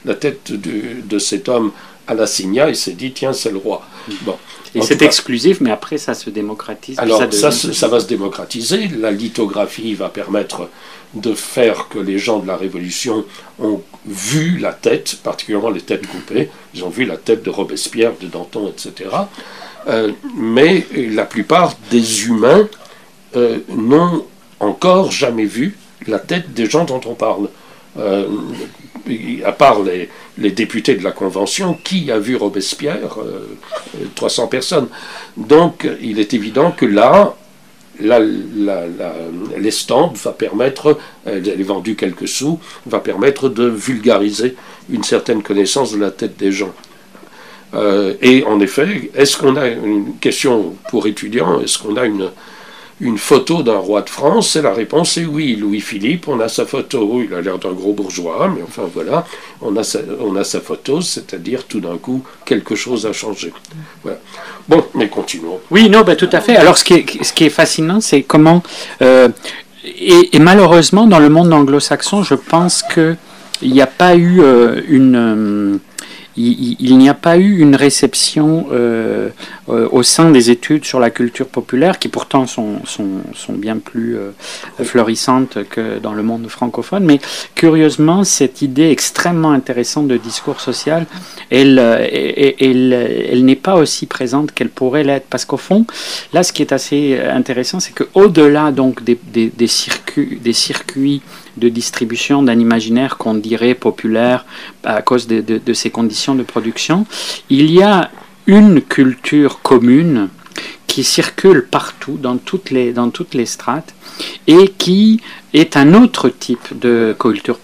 la, 0.06 0.16
tête 0.16 0.52
de, 0.52 1.20
cet 1.20 1.50
homme 1.50 1.72
à 2.08 2.14
l'assignat, 2.14 2.70
il 2.70 2.76
s'est 2.76 2.94
dit, 2.94 3.12
tiens, 3.12 3.34
c'est 3.34 3.52
le 3.52 3.58
roi. 3.58 3.82
Bon. 4.22 4.38
Et 4.76 4.82
c'est 4.82 5.02
exclusif, 5.02 5.62
mais 5.62 5.72
après 5.72 5.98
ça 5.98 6.14
se 6.14 6.30
démocratise. 6.30 7.00
Alors 7.00 7.22
ça, 7.32 7.52
ça, 7.52 7.88
va 7.88 8.00
se 8.00 8.06
démocratiser. 8.06 8.88
La 8.88 9.12
lithographie 9.12 9.96
va 9.96 10.10
permettre 10.10 10.70
de 11.14 11.34
faire 11.34 11.88
que 11.90 11.98
les 11.98 12.20
gens 12.20 12.40
de 12.40 12.48
la 12.48 12.56
Révolution 12.56 13.26
ont 13.60 13.82
vu 14.06 14.58
la 14.58 14.74
tête, 14.74 15.18
particulièrement 15.24 15.72
les 15.72 15.82
têtes 15.82 16.08
coupées. 16.08 16.50
Ils 16.76 16.84
ont 16.84 16.90
vu 16.90 17.06
la 17.06 17.18
tête 17.18 17.44
de 17.44 17.50
Robespierre, 17.50 18.14
de 18.22 18.28
Danton, 18.28 18.68
etc. 18.70 19.10
Euh, 19.90 20.12
mais 20.36 20.86
la 20.94 21.26
plupart 21.26 21.74
des 21.90 22.28
humains 22.28 22.68
euh, 23.36 23.58
n'ont 23.70 24.26
encore 24.60 25.12
jamais 25.12 25.46
vu 25.46 25.76
la 26.08 26.20
tête 26.20 26.54
des 26.54 26.70
gens 26.70 26.86
dont 26.86 27.02
on 27.06 27.16
parle. 27.16 27.50
Euh, 27.98 28.28
à 29.44 29.52
part 29.52 29.82
les, 29.82 30.10
les, 30.38 30.52
députés 30.52 30.94
de 30.94 31.04
la 31.04 31.12
Convention, 31.12 31.76
qui 31.84 32.12
a 32.12 32.20
vu 32.20 32.36
Robespierre 32.36 33.18
300 34.14 34.46
personnes. 34.48 34.88
Donc 35.36 35.88
il 36.00 36.20
est 36.20 36.36
évident 36.36 36.70
que 36.72 36.86
là, 36.86 37.34
l'estampe 39.58 40.16
va 40.18 40.32
permettre, 40.32 41.00
elle 41.26 41.48
est 41.48 41.64
vendue 41.64 41.96
quelques 41.96 42.28
sous, 42.28 42.60
va 42.86 43.00
permettre 43.00 43.50
de 43.50 43.66
vulgariser 43.66 44.56
une 44.92 45.04
certaine 45.04 45.42
connaissance 45.42 45.92
de 45.92 45.98
la 45.98 46.12
tête 46.12 46.38
des 46.38 46.52
gens. 46.52 46.74
Euh, 47.74 48.16
et 48.22 48.44
en 48.46 48.60
effet, 48.60 49.12
est-ce 49.16 49.38
qu'on 49.38 49.56
a 49.56 49.68
une 49.68 50.18
question 50.20 50.76
pour 50.90 51.08
étudiants, 51.08 51.62
est-ce 51.62 51.78
qu'on 51.78 51.96
a 51.98 52.06
une, 52.06 52.30
photo 53.18 53.64
d'un 53.64 53.78
roi 53.78 54.02
de 54.02 54.10
France? 54.10 54.56
Et 54.56 54.62
la 54.62 54.74
réponse 54.74 55.18
est 55.18 55.26
oui. 55.26 55.56
Louis-Philippe, 55.56 56.28
on 56.28 56.40
a 56.40 56.50
sa 56.50 56.66
photo. 56.66 57.22
Il 57.24 57.34
a 57.34 57.42
l'air 57.42 57.58
d'un 57.58 57.72
gros 57.72 57.94
bourgeois, 57.94 58.52
mais 58.54 58.62
enfin 58.64 58.90
voilà, 58.94 59.26
on 59.62 59.76
a 59.78 59.84
sa, 59.84 60.00
on 60.20 60.36
a 60.36 60.44
sa 60.44 60.60
photo, 60.60 61.00
c'est-à-dire 61.02 61.66
tout 61.66 61.80
d'un 61.80 61.98
coup, 61.98 62.24
quelque 62.46 62.76
chose 62.76 63.06
a 63.06 63.14
changé. 63.14 63.54
Bon, 64.68 64.84
mais 64.96 65.08
continuons. 65.08 65.60
Oui, 65.72 65.90
non, 65.90 66.02
ben, 66.02 66.16
tout 66.16 66.30
à 66.32 66.42
fait. 66.42 66.56
Alors, 66.56 66.78
ce 66.78 66.84
qui 66.84 66.94
est, 66.96 67.24
ce 67.24 67.34
qui 67.34 67.46
est 67.46 67.50
fascinant, 67.50 68.02
c'est 68.02 68.24
comment. 68.24 68.64
Euh, 69.02 69.30
et, 69.84 70.40
malheureusement, 70.40 71.06
dans 71.06 71.20
le 71.20 71.30
monde 71.30 71.54
anglo-saxon, 71.54 72.24
je 72.24 72.36
pense 72.36 72.84
qu'il 72.84 73.18
n'y 73.62 73.82
a 73.82 73.88
pas 73.88 74.16
eu 74.16 74.42
euh, 74.42 74.82
une 74.90 75.80
il, 76.40 76.98
n'y 76.98 77.10
a 77.10 77.14
pas 77.14 77.38
eu 77.38 77.60
une 77.60 77.76
réception 77.76 78.68
euh, 78.72 79.30
euh, 79.68 79.90
au 79.92 80.04
sein 80.04 80.32
des 80.32 80.50
études 80.50 80.86
sur 80.86 81.00
la 81.00 81.10
culture 81.10 81.48
populaire, 81.48 82.00
qui 82.00 82.08
pourtant 82.08 82.48
sont, 82.48 82.80
sont, 82.86 83.54
bien 83.54 83.78
plus 83.78 84.16
euh, 84.16 84.32
florissantes 84.84 85.58
que 85.70 86.00
dans 86.00 86.14
le 86.14 86.24
monde 86.24 86.48
francophone. 86.48 87.04
Mais 87.04 87.20
curieusement, 87.56 88.24
cette 88.24 88.62
idée 88.62 88.90
extrêmement 88.90 89.52
intéressante 89.52 90.08
de 90.08 90.16
discours 90.16 90.62
social, 90.62 91.06
elle, 91.50 91.78
elle, 91.80 92.94
elle, 92.94 93.44
n'est 93.44 93.56
pas 93.56 93.76
aussi 93.76 94.06
présente 94.06 94.54
qu'elle 94.54 94.70
pourrait 94.70 95.04
l'être. 95.04 95.26
Parce 95.30 95.44
qu'au 95.44 95.58
fond, 95.58 95.86
là, 96.32 96.44
ce 96.44 96.54
qui 96.54 96.62
est 96.62 96.72
assez 96.72 97.20
intéressant, 97.20 97.82
c'est 97.82 97.94
qu'au-delà 97.94 98.72
donc 98.72 99.04
des, 99.04 99.20
des, 99.34 99.68
circuits, 99.68 100.40
des 100.42 100.54
circuits 100.54 101.22
de 101.60 101.70
distribution 101.70 102.42
d'un 102.44 102.60
imaginaire 102.60 103.18
qu'on 103.18 103.36
dirait 103.36 103.76
populaire 103.76 104.46
à 104.84 105.02
cause 105.02 105.28
de, 105.28 105.74
ces 105.74 105.90
conditions 105.90 106.36
de 106.36 106.44
production. 106.44 107.06
Il 107.50 107.72
y 107.72 107.84
a 107.84 108.10
une 108.48 108.82
culture 108.82 109.62
commune 109.62 110.30
qui 110.88 111.04
circule 111.04 111.68
partout, 111.70 112.18
dans 112.20 112.38
toutes 112.38 112.72
les, 112.72 112.94
dans 112.94 113.12
toutes 113.12 113.36
les 113.36 113.46
strates, 113.46 113.94
et 114.48 114.70
qui 114.70 115.22
est 115.54 115.78
un 115.78 115.94
autre 115.94 116.30
type 116.30 116.80
de 116.80 117.16
culture, 117.18 117.60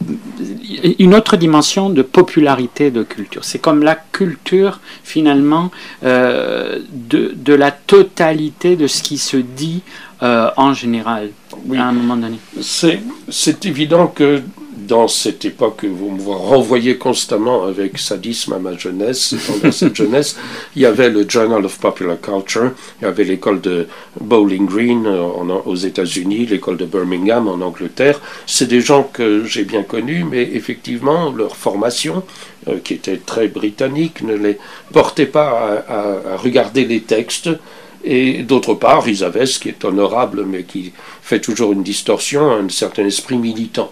une 1.00 1.16
autre 1.16 1.36
dimension 1.36 1.90
de 1.90 2.04
popularité 2.04 2.92
de 2.92 3.02
culture. 3.02 3.44
C'est 3.44 3.58
comme 3.58 3.82
la 3.84 3.96
culture, 3.96 4.80
finalement, 5.04 5.72
euh, 6.04 6.80
de, 6.92 7.34
de, 7.36 7.54
la 7.56 7.72
totalité 7.72 8.76
de 8.76 8.86
ce 8.86 9.02
qui 9.02 9.18
se 9.18 9.38
dit 9.38 9.82
euh, 10.24 10.50
en 10.56 10.74
général, 10.74 11.32
à 11.78 11.84
un 11.84 11.92
moment 11.92 12.18
donné. 12.18 12.38
C'est 12.62 13.66
évident 13.66 14.08
que 14.08 14.42
dans 14.88 15.08
cette 15.08 15.46
époque, 15.46 15.86
vous 15.86 16.12
me 16.12 16.30
renvoyez 16.30 16.98
constamment 16.98 17.64
avec 17.64 17.98
sadisme 17.98 18.54
à 18.54 18.60
ma 18.60 18.78
jeunesse, 18.78 19.36
dans 19.64 19.72
cette 19.72 19.96
jeunesse, 19.96 20.38
il 20.76 20.84
y 20.84 20.86
avait 20.86 21.10
le 21.10 21.28
Journal 21.28 21.66
of 21.66 21.80
Popular 21.80 22.20
Culture, 22.20 22.72
il 23.02 23.06
y 23.06 23.08
avait 23.08 23.24
l'école 23.24 23.62
de 23.62 23.88
Bowling 24.20 24.68
Green 24.68 25.06
euh, 25.06 25.22
aux 25.66 25.76
États-Unis, 25.76 26.46
l'école 26.46 26.78
de 26.78 26.86
Birmingham 26.86 27.48
en 27.48 27.62
Angleterre. 27.62 28.20
C'est 28.46 28.68
des 28.68 28.82
gens 28.82 29.04
que 29.04 29.46
j'ai 29.46 29.64
bien 29.64 29.84
connus, 29.84 30.26
mais 30.30 30.44
effectivement, 30.54 31.32
leur 31.32 31.56
formation, 31.56 32.24
euh, 32.68 32.78
qui 32.84 32.94
était 32.94 33.18
très 33.18 33.48
britannique, 33.48 34.22
ne 34.22 34.36
les 34.36 34.58
portait 34.92 35.26
pas 35.26 35.84
à, 35.88 36.34
à 36.34 36.38
regarder 36.38 36.86
les 36.86 37.02
textes. 37.02 37.50
Et 38.06 38.44
d'autre 38.44 38.76
part, 38.76 39.04
ce 39.06 39.60
qui 39.60 39.70
est 39.70 39.84
honorable, 39.84 40.46
mais 40.46 40.64
qui 40.64 40.94
fait 41.22 41.40
toujours 41.40 41.74
une 41.74 41.84
distorsion, 41.84 42.52
un 42.52 42.70
certain 42.70 43.06
esprit 43.06 43.38
militant 43.38 43.92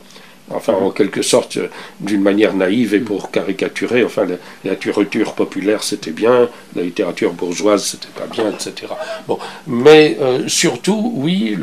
enfin 0.50 0.74
en 0.74 0.92
quelque 0.92 1.22
sorte 1.22 1.58
d'une 2.00 2.22
manière 2.22 2.54
naïve 2.54 2.94
et 2.94 3.00
pour 3.00 3.32
caricaturer, 3.32 4.04
enfin 4.04 4.26
la, 4.26 4.72
littérature 4.72 5.34
populaire 5.34 5.84
c'était 5.84 6.12
bien, 6.12 6.50
la 6.76 6.84
littérature 6.84 7.34
bourgeoise 7.34 7.84
c'était 7.84 8.14
pas 8.20 8.28
bien, 8.28 8.50
etc. 8.50 8.92
Bon, 9.28 9.40
mais 9.68 10.18
euh, 10.22 10.48
surtout, 10.48 11.14
oui, 11.16 11.58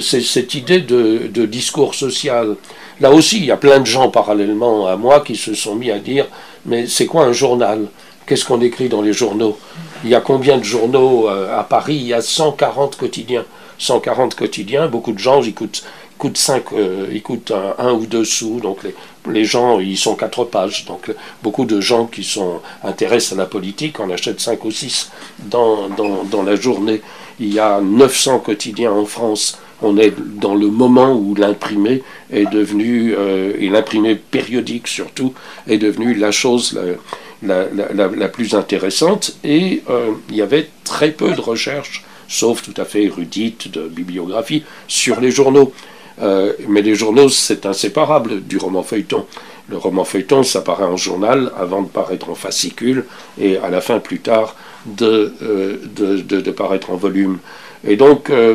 cette 0.00 0.54
idée 0.54 0.80
de, 0.80 1.46
discours 1.46 1.94
social. 1.94 2.56
Là 3.00 3.12
aussi, 3.12 3.38
il 3.38 3.44
y 3.44 3.52
a 3.52 3.56
plein 3.56 3.78
de 3.78 3.86
gens 3.86 4.10
parallèlement 4.10 4.88
à 4.88 4.96
moi 4.96 5.20
qui 5.20 5.36
se 5.36 5.54
sont 5.54 5.76
mis 5.76 5.90
à 5.90 5.98
dire, 5.98 6.26
mais 6.66 6.86
c'est 6.86 7.06
quoi 7.06 7.24
un 7.24 7.32
journal? 7.32 7.86
Qu'est-ce 8.28 8.44
qu'on 8.44 8.60
écrit 8.60 8.90
dans 8.90 9.00
les 9.00 9.14
journaux 9.14 9.58
Il 10.04 10.10
y 10.10 10.14
a 10.14 10.20
combien 10.20 10.58
de 10.58 10.62
journaux 10.62 11.30
euh, 11.30 11.58
à 11.58 11.64
Paris 11.64 11.96
Il 11.96 12.06
y 12.08 12.12
a 12.12 12.20
140 12.20 12.96
quotidiens. 12.96 13.46
140 13.78 14.34
quotidiens, 14.34 14.86
beaucoup 14.86 15.12
de 15.12 15.18
gens 15.18 15.42
écoutent 15.42 15.82
coûte 16.18 16.36
5, 16.36 16.64
euh, 16.72 17.06
il 17.10 17.22
coûte 17.22 17.52
un, 17.78 17.92
ou 17.92 18.04
deux 18.04 18.24
sous, 18.24 18.60
donc 18.60 18.82
les, 18.82 18.94
les, 19.32 19.44
gens, 19.44 19.78
ils 19.78 19.96
sont 19.96 20.14
quatre 20.16 20.44
pages. 20.44 20.84
Donc 20.84 21.10
beaucoup 21.42 21.64
de 21.64 21.80
gens 21.80 22.06
qui 22.06 22.24
sont 22.24 22.60
intéressés 22.82 23.34
à 23.34 23.38
la 23.38 23.46
politique 23.46 23.98
en 24.00 24.10
achètent 24.10 24.40
5 24.40 24.62
ou 24.64 24.70
6 24.70 25.10
dans, 25.46 25.88
dans, 25.88 26.24
dans, 26.24 26.42
la 26.42 26.56
journée. 26.56 27.00
Il 27.40 27.54
y 27.54 27.60
a 27.60 27.80
900 27.80 28.40
quotidiens 28.40 28.92
en 28.92 29.06
France. 29.06 29.58
On 29.80 29.96
est 29.96 30.12
dans 30.18 30.56
le 30.56 30.66
moment 30.66 31.14
où 31.14 31.36
l'imprimé 31.36 32.02
est 32.32 32.50
devenu, 32.50 33.14
euh, 33.16 33.52
et 33.58 33.68
l'imprimé 33.68 34.16
périodique 34.16 34.88
surtout, 34.88 35.32
est 35.68 35.78
devenu 35.78 36.14
la 36.14 36.32
chose 36.32 36.78
la, 37.42 38.28
plus 38.28 38.54
intéressante. 38.54 39.36
Et 39.44 39.82
euh, 39.90 40.12
il 40.28 40.36
y 40.36 40.42
avait 40.42 40.68
très 40.84 41.10
peu 41.10 41.32
de 41.32 41.40
recherches 41.40 42.04
sauf 42.28 42.62
tout 42.62 42.74
à 42.76 42.84
fait 42.84 43.04
érudite 43.04 43.70
de 43.70 43.88
bibliographie, 43.88 44.62
sur 44.86 45.20
les 45.20 45.30
journaux. 45.30 45.72
Euh, 46.20 46.52
mais 46.68 46.82
les 46.82 46.94
journaux, 46.94 47.28
c'est 47.28 47.64
inséparable 47.66 48.42
du 48.42 48.58
roman 48.58 48.82
feuilleton. 48.82 49.24
Le 49.68 49.76
roman 49.76 50.04
feuilleton, 50.04 50.42
ça 50.42 50.60
paraît 50.60 50.84
en 50.84 50.96
journal 50.96 51.52
avant 51.58 51.82
de 51.82 51.88
paraître 51.88 52.30
en 52.30 52.34
fascicule 52.34 53.04
et 53.40 53.56
à 53.58 53.70
la 53.70 53.80
fin, 53.80 53.98
plus 53.98 54.20
tard, 54.20 54.56
de, 54.86 55.32
euh, 55.42 55.76
de, 55.86 56.50
paraître 56.50 56.90
en 56.90 56.96
volume. 56.96 57.38
Et 57.86 57.96
donc, 57.96 58.30
euh, 58.30 58.54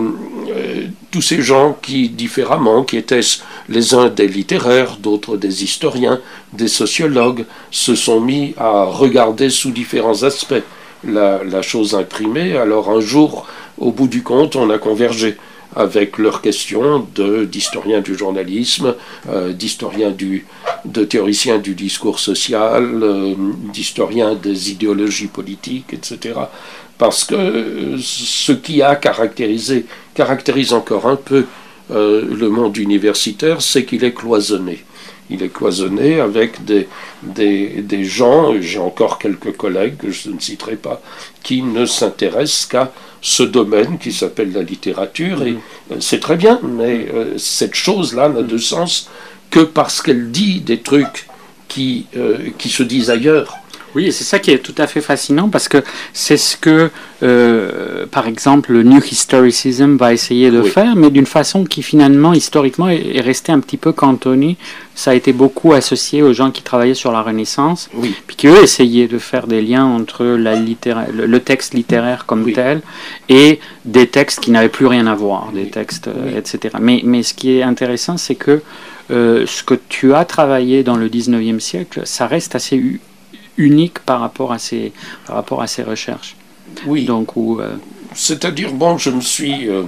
tous 1.12 1.22
ces 1.22 1.42
gens 1.42 1.78
qui, 1.82 2.10
différemment, 2.10 2.84
qui 2.84 2.98
étaient 2.98 3.22
les 3.70 3.94
uns 3.94 4.10
des 4.10 4.28
littéraires, 4.28 4.98
d'autres 4.98 5.38
des 5.38 5.64
historiens, 5.64 6.20
des 6.52 6.68
sociologues, 6.68 7.46
se 7.72 7.96
sont 7.96 8.20
mis 8.20 8.54
à 8.58 8.84
regarder 8.84 9.50
sous 9.50 9.72
différents 9.72 10.24
aspects 10.24 10.64
la, 11.08 11.62
chose 11.62 11.96
imprimée. 11.96 12.58
Alors 12.58 12.90
un 12.90 13.00
jour, 13.00 13.46
au 13.78 13.92
bout 13.92 14.08
du 14.08 14.24
compte, 14.24 14.56
on 14.56 14.70
a 14.70 14.78
convergé 14.78 15.38
avec 15.76 16.20
leurs 16.20 16.42
questions 16.42 17.08
d'historiens 17.16 18.02
du 18.02 18.16
journalisme, 18.16 18.94
euh, 19.30 19.54
d'historiens 19.54 20.14
de 20.86 21.04
théoriciens 21.04 21.58
du 21.58 21.74
discours 21.74 22.20
social, 22.20 23.00
euh, 23.02 23.34
d'historiens 23.74 24.36
des 24.36 24.72
idéologies 24.72 25.28
politiques, 25.28 25.92
etc. 25.94 26.36
Parce 26.98 27.24
que 27.24 27.98
ce 28.00 28.52
qui 28.52 28.82
a 28.82 28.96
caractérisé, 28.96 29.86
caractérise 30.14 30.74
encore 30.74 31.08
un 31.08 31.16
peu 31.16 31.46
euh, 31.92 32.24
le 32.30 32.50
monde 32.50 32.78
universitaire, 32.78 33.62
c'est 33.62 33.84
qu'il 33.84 34.04
est 34.04 34.14
cloisonné. 34.14 34.86
Il 35.30 35.42
est 35.42 35.50
cloisonné 35.50 36.20
avec 36.20 36.64
des, 36.66 36.88
des, 37.24 37.82
des 37.82 38.04
gens, 38.04 38.54
j'ai 38.60 38.80
encore 38.80 39.18
quelques 39.18 39.56
collègues 39.56 39.98
que 39.98 40.12
je 40.12 40.30
ne 40.30 40.40
citerai 40.40 40.76
pas, 40.76 41.02
qui 41.42 41.62
ne 41.62 41.86
s'intéressent 41.86 42.68
qu'à 42.68 42.92
ce 43.22 43.44
domaine 43.44 43.98
qui 43.98 44.12
s'appelle 44.12 44.52
la 44.52 44.62
littérature, 44.62 45.44
et 45.44 45.56
euh, 45.92 45.96
c'est 46.00 46.20
très 46.20 46.36
bien, 46.36 46.60
mais 46.62 47.08
euh, 47.14 47.38
cette 47.38 47.74
chose-là 47.74 48.30
n'a 48.30 48.42
de 48.44 48.58
sens 48.58 49.10
que 49.50 49.62
parce 49.62 50.02
qu'elle 50.02 50.30
dit 50.32 50.60
des 50.60 50.82
trucs 50.82 51.28
qui, 51.68 52.06
euh, 52.18 52.50
qui 52.58 52.70
se 52.70 52.84
disent 52.84 53.10
ailleurs. 53.10 53.56
Oui, 53.96 54.08
et 54.08 54.12
c'est 54.12 54.24
ça 54.24 54.40
qui 54.40 54.52
est 54.52 54.60
tout 54.60 54.76
à 54.78 54.88
fait 54.88 55.02
fascinant 55.02 55.50
parce 55.50 55.68
que 55.68 55.84
c'est 56.14 56.38
ce 56.38 56.58
que, 56.58 56.90
euh, 57.22 58.06
par 58.08 58.28
exemple, 58.28 58.72
le 58.72 58.84
New 58.84 59.02
Historicism 59.04 59.98
va 59.98 60.14
essayer 60.14 60.50
de 60.52 60.62
faire, 60.64 60.96
mais 60.96 61.10
d'une 61.10 61.26
façon 61.26 61.64
qui 61.64 61.84
finalement, 61.84 62.34
historiquement, 62.34 62.90
est, 62.90 63.22
restée 63.22 63.52
un 63.52 63.60
petit 63.60 63.78
peu 63.78 63.92
cantonnée. 63.92 64.58
Ça 64.96 65.12
a 65.12 65.14
été 65.16 65.34
beaucoup 65.34 65.74
associé 65.74 66.22
aux 66.22 66.34
gens 66.34 66.52
qui 66.52 66.62
travaillaient 66.62 66.94
sur 66.94 67.12
la 67.12 67.22
Renaissance, 67.22 67.90
oui. 67.96 68.16
puis 68.28 68.36
qui 68.36 68.48
eux 68.48 68.62
essayaient 68.62 69.08
de 69.08 69.18
faire 69.18 69.48
des 69.48 69.62
liens 69.62 69.86
entre 69.86 70.24
la 70.24 70.56
le, 70.56 71.40
texte 71.40 71.74
littéraire 71.74 72.26
comme 72.26 72.52
tel 72.52 72.82
et 73.28 73.60
des 73.86 74.08
textes 74.08 74.40
qui 74.40 74.52
n'avaient 74.52 74.70
plus 74.70 74.86
rien 74.86 75.08
à 75.08 75.16
voir, 75.16 75.52
des 75.54 75.70
textes, 75.70 76.08
euh, 76.08 76.38
etc. 76.38 76.76
Mais, 76.80 77.02
mais 77.04 77.24
ce 77.24 77.34
qui 77.34 77.58
est 77.58 77.64
intéressant, 77.64 78.18
c'est 78.18 78.36
que 78.36 78.62
euh, 79.12 79.46
ce 79.46 79.64
que 79.64 79.76
tu 79.90 80.14
as 80.14 80.26
travaillé 80.26 80.84
dans 80.84 80.96
le 80.96 81.10
19e 81.10 81.60
siècle, 81.60 82.02
ça 82.06 82.28
reste 82.28 82.56
assez 82.56 82.78
unique 83.58 84.00
par 84.00 84.20
rapport 84.20 84.52
à 84.52 84.60
ces, 84.60 84.92
par 85.26 85.36
rapport 85.36 85.62
à 85.62 85.68
ces 85.68 85.84
recherches. 85.84 86.36
Oui. 86.86 87.06
Donc, 87.06 87.36
où, 87.36 87.60
euh, 87.60 87.76
C'est-à-dire, 88.16 88.74
bon, 88.74 88.98
je 88.98 89.10
me 89.10 89.22
suis. 89.22 89.70
Euh, 89.70 89.84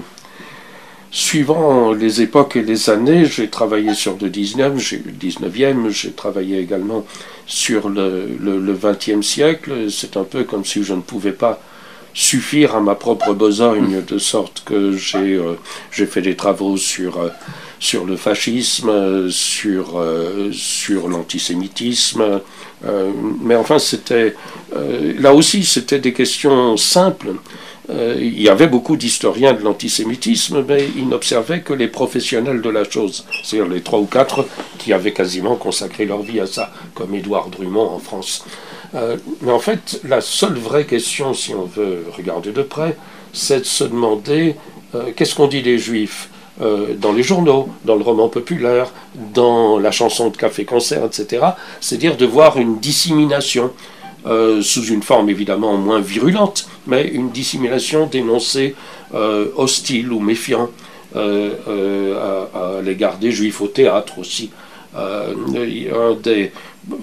suivant 1.12 1.94
les 1.94 2.22
époques 2.22 2.58
et 2.58 2.62
les 2.62 2.90
années, 2.90 3.24
j'ai 3.24 3.50
travaillé 3.50 3.94
sur 3.94 4.18
le 4.22 4.30
19e, 4.30 4.78
j'ai, 4.78 4.98
19e, 4.98 5.88
j'ai 5.88 6.12
travaillé 6.12 6.60
également 6.60 7.06
sur 7.46 7.88
le, 7.88 8.28
le, 8.38 8.60
le 8.60 8.74
20e 8.76 9.22
siècle. 9.22 9.90
C'est 9.90 10.18
un 10.18 10.26
peu 10.26 10.44
comme 10.44 10.66
si 10.66 10.84
je 10.84 10.94
ne 10.94 11.00
pouvais 11.00 11.32
pas 11.32 11.62
suffire 12.14 12.76
à 12.76 12.82
ma 12.82 12.96
propre 12.96 13.34
besogne, 13.34 14.04
de 14.06 14.18
sorte 14.18 14.64
que 14.66 14.92
j'ai, 14.92 15.36
euh, 15.36 15.54
j'ai 15.90 16.06
fait 16.06 16.22
des 16.22 16.36
travaux 16.36 16.76
sur 16.76 17.18
sur 17.80 18.06
le 18.06 18.16
fascisme, 18.16 19.30
sur, 19.30 20.00
euh, 20.00 20.50
sur 20.52 21.08
l'antisémitisme. 21.08 22.42
Euh, 22.86 23.12
mais 23.42 23.56
enfin, 23.56 23.80
c'était 23.80 24.36
euh, 24.76 25.14
là 25.20 25.34
aussi, 25.34 25.64
c'était 25.64 26.00
des 26.00 26.14
questions 26.14 26.78
simples. 26.78 27.34
il 27.90 28.42
y 28.42 28.50
avait 28.50 28.68
beaucoup 28.68 28.98
d'historiens 28.98 29.54
de 29.54 29.62
l'antisémitisme, 29.62 30.64
mais 30.68 30.88
ils 30.96 31.08
n'observaient 31.08 31.62
que 31.62 31.74
les 31.74 31.88
professionnels 31.88 32.62
de 32.62 32.70
la 32.70 32.84
chose, 32.84 33.26
c'est-à-dire 33.44 33.72
les 33.72 33.82
trois 33.82 34.00
ou 34.00 34.06
quatre 34.06 34.46
qui 34.80 34.92
avaient 34.92 35.14
quasiment 35.14 35.56
consacré 35.56 36.06
leur 36.06 36.24
vie 36.24 36.40
à 36.40 36.48
ça, 36.48 36.72
comme 36.96 37.14
Édouard 37.14 37.50
Drummond 37.50 37.90
en 37.90 38.00
France. 38.00 38.44
mais 39.42 39.52
en 39.52 39.60
fait, 39.60 40.02
la 40.04 40.22
seule 40.22 40.58
vraie 40.58 40.86
question, 40.86 41.36
si 41.36 41.54
on 41.54 41.66
veut 41.66 42.06
regarder 42.18 42.52
de 42.52 42.64
près, 42.64 42.98
c'est 43.34 43.60
de 43.60 43.66
se 43.66 43.84
demander 43.84 44.56
qu'est-ce 45.16 45.36
qu'on 45.36 45.48
dit 45.48 45.62
des 45.62 45.78
juifs? 45.78 46.30
Euh, 46.62 46.94
dans 46.98 47.12
les 47.12 47.24
journaux, 47.24 47.68
dans 47.84 47.98
le 47.98 48.04
roman 48.04 48.30
populaire, 48.30 48.88
dans 49.34 49.78
la 49.78 49.92
chanson 49.92 50.30
de 50.30 50.38
café-concert, 50.38 51.04
etc. 51.04 51.48
C'est-à-dire 51.82 52.16
de 52.16 52.26
voir 52.26 52.58
une 52.58 52.80
dissémination, 52.80 53.72
euh, 54.26 54.62
sous 54.62 54.86
une 54.86 55.04
forme 55.04 55.30
évidemment 55.30 55.76
moins 55.76 56.00
virulente, 56.00 56.70
mais 56.88 57.10
une 57.10 57.30
dissémination 57.30 58.06
d'énoncés 58.06 58.74
euh, 59.14 59.48
hostiles 59.58 60.14
ou 60.14 60.22
méfiants 60.22 60.70
à, 61.14 61.20
à 61.20 62.82
l'égard 62.82 63.18
des 63.18 63.32
juifs 63.32 63.62
au 63.62 63.68
théâtre 63.68 64.20
aussi. 64.20 64.52
un 64.96 66.14
des 66.22 66.52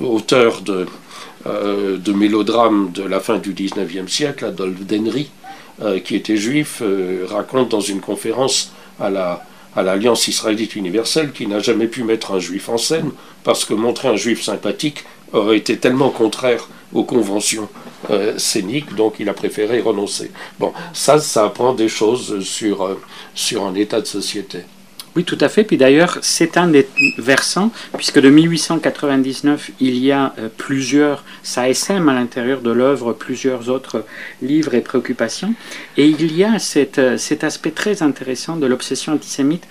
auteurs 0.02 0.60
de, 0.60 0.86
de 1.46 2.12
mélodrames 2.12 2.90
de 2.92 3.04
la 3.04 3.20
fin 3.20 3.38
du 3.38 3.54
19e 3.54 4.08
siècle, 4.08 4.44
Adolphe 4.44 4.84
Denry, 4.86 5.30
qui 6.04 6.14
était 6.14 6.36
juif, 6.36 6.82
raconte 7.30 7.70
dans 7.70 7.80
une 7.80 8.00
conférence 8.00 8.74
à 9.00 9.10
la 9.10 9.44
à 9.74 9.82
l'Alliance 9.82 10.28
israélite 10.28 10.76
universelle 10.76 11.32
qui 11.32 11.46
n'a 11.46 11.58
jamais 11.58 11.86
pu 11.86 12.04
mettre 12.04 12.32
un 12.32 12.38
juif 12.38 12.68
en 12.68 12.78
scène 12.78 13.10
parce 13.44 13.64
que 13.64 13.74
montrer 13.74 14.08
un 14.08 14.16
juif 14.16 14.42
sympathique 14.42 15.04
aurait 15.32 15.56
été 15.56 15.78
tellement 15.78 16.10
contraire 16.10 16.68
aux 16.92 17.04
conventions 17.04 17.68
euh, 18.10 18.36
scéniques, 18.36 18.94
donc 18.94 19.14
il 19.18 19.28
a 19.30 19.34
préféré 19.34 19.80
renoncer. 19.80 20.30
Bon, 20.58 20.74
ça, 20.92 21.18
ça 21.18 21.46
apprend 21.46 21.72
des 21.72 21.88
choses 21.88 22.40
sur, 22.44 22.84
euh, 22.84 23.00
sur 23.34 23.64
un 23.64 23.74
état 23.74 24.00
de 24.00 24.06
société. 24.06 24.58
Oui, 25.14 25.24
tout 25.24 25.38
à 25.40 25.48
fait. 25.48 25.64
Puis 25.64 25.76
d'ailleurs, 25.76 26.18
c'est 26.22 26.56
un 26.56 26.68
des 26.68 26.88
versants, 27.18 27.70
puisque 27.96 28.18
de 28.18 28.30
1899, 28.30 29.72
il 29.80 29.98
y 29.98 30.10
a 30.10 30.34
euh, 30.38 30.48
plusieurs, 30.56 31.24
ça 31.42 31.68
essaime 31.68 32.08
à 32.08 32.14
l'intérieur 32.14 32.62
de 32.62 32.70
l'œuvre 32.70 33.12
plusieurs 33.12 33.68
autres 33.68 34.06
livres 34.40 34.74
et 34.74 34.80
préoccupations. 34.80 35.54
Et 35.98 36.06
il 36.06 36.34
y 36.34 36.44
a 36.44 36.58
cet, 36.58 36.98
euh, 36.98 37.18
cet 37.18 37.44
aspect 37.44 37.72
très 37.72 38.02
intéressant 38.02 38.56
de 38.56 38.66
l'obsession 38.66 39.12
antisémite 39.12 39.66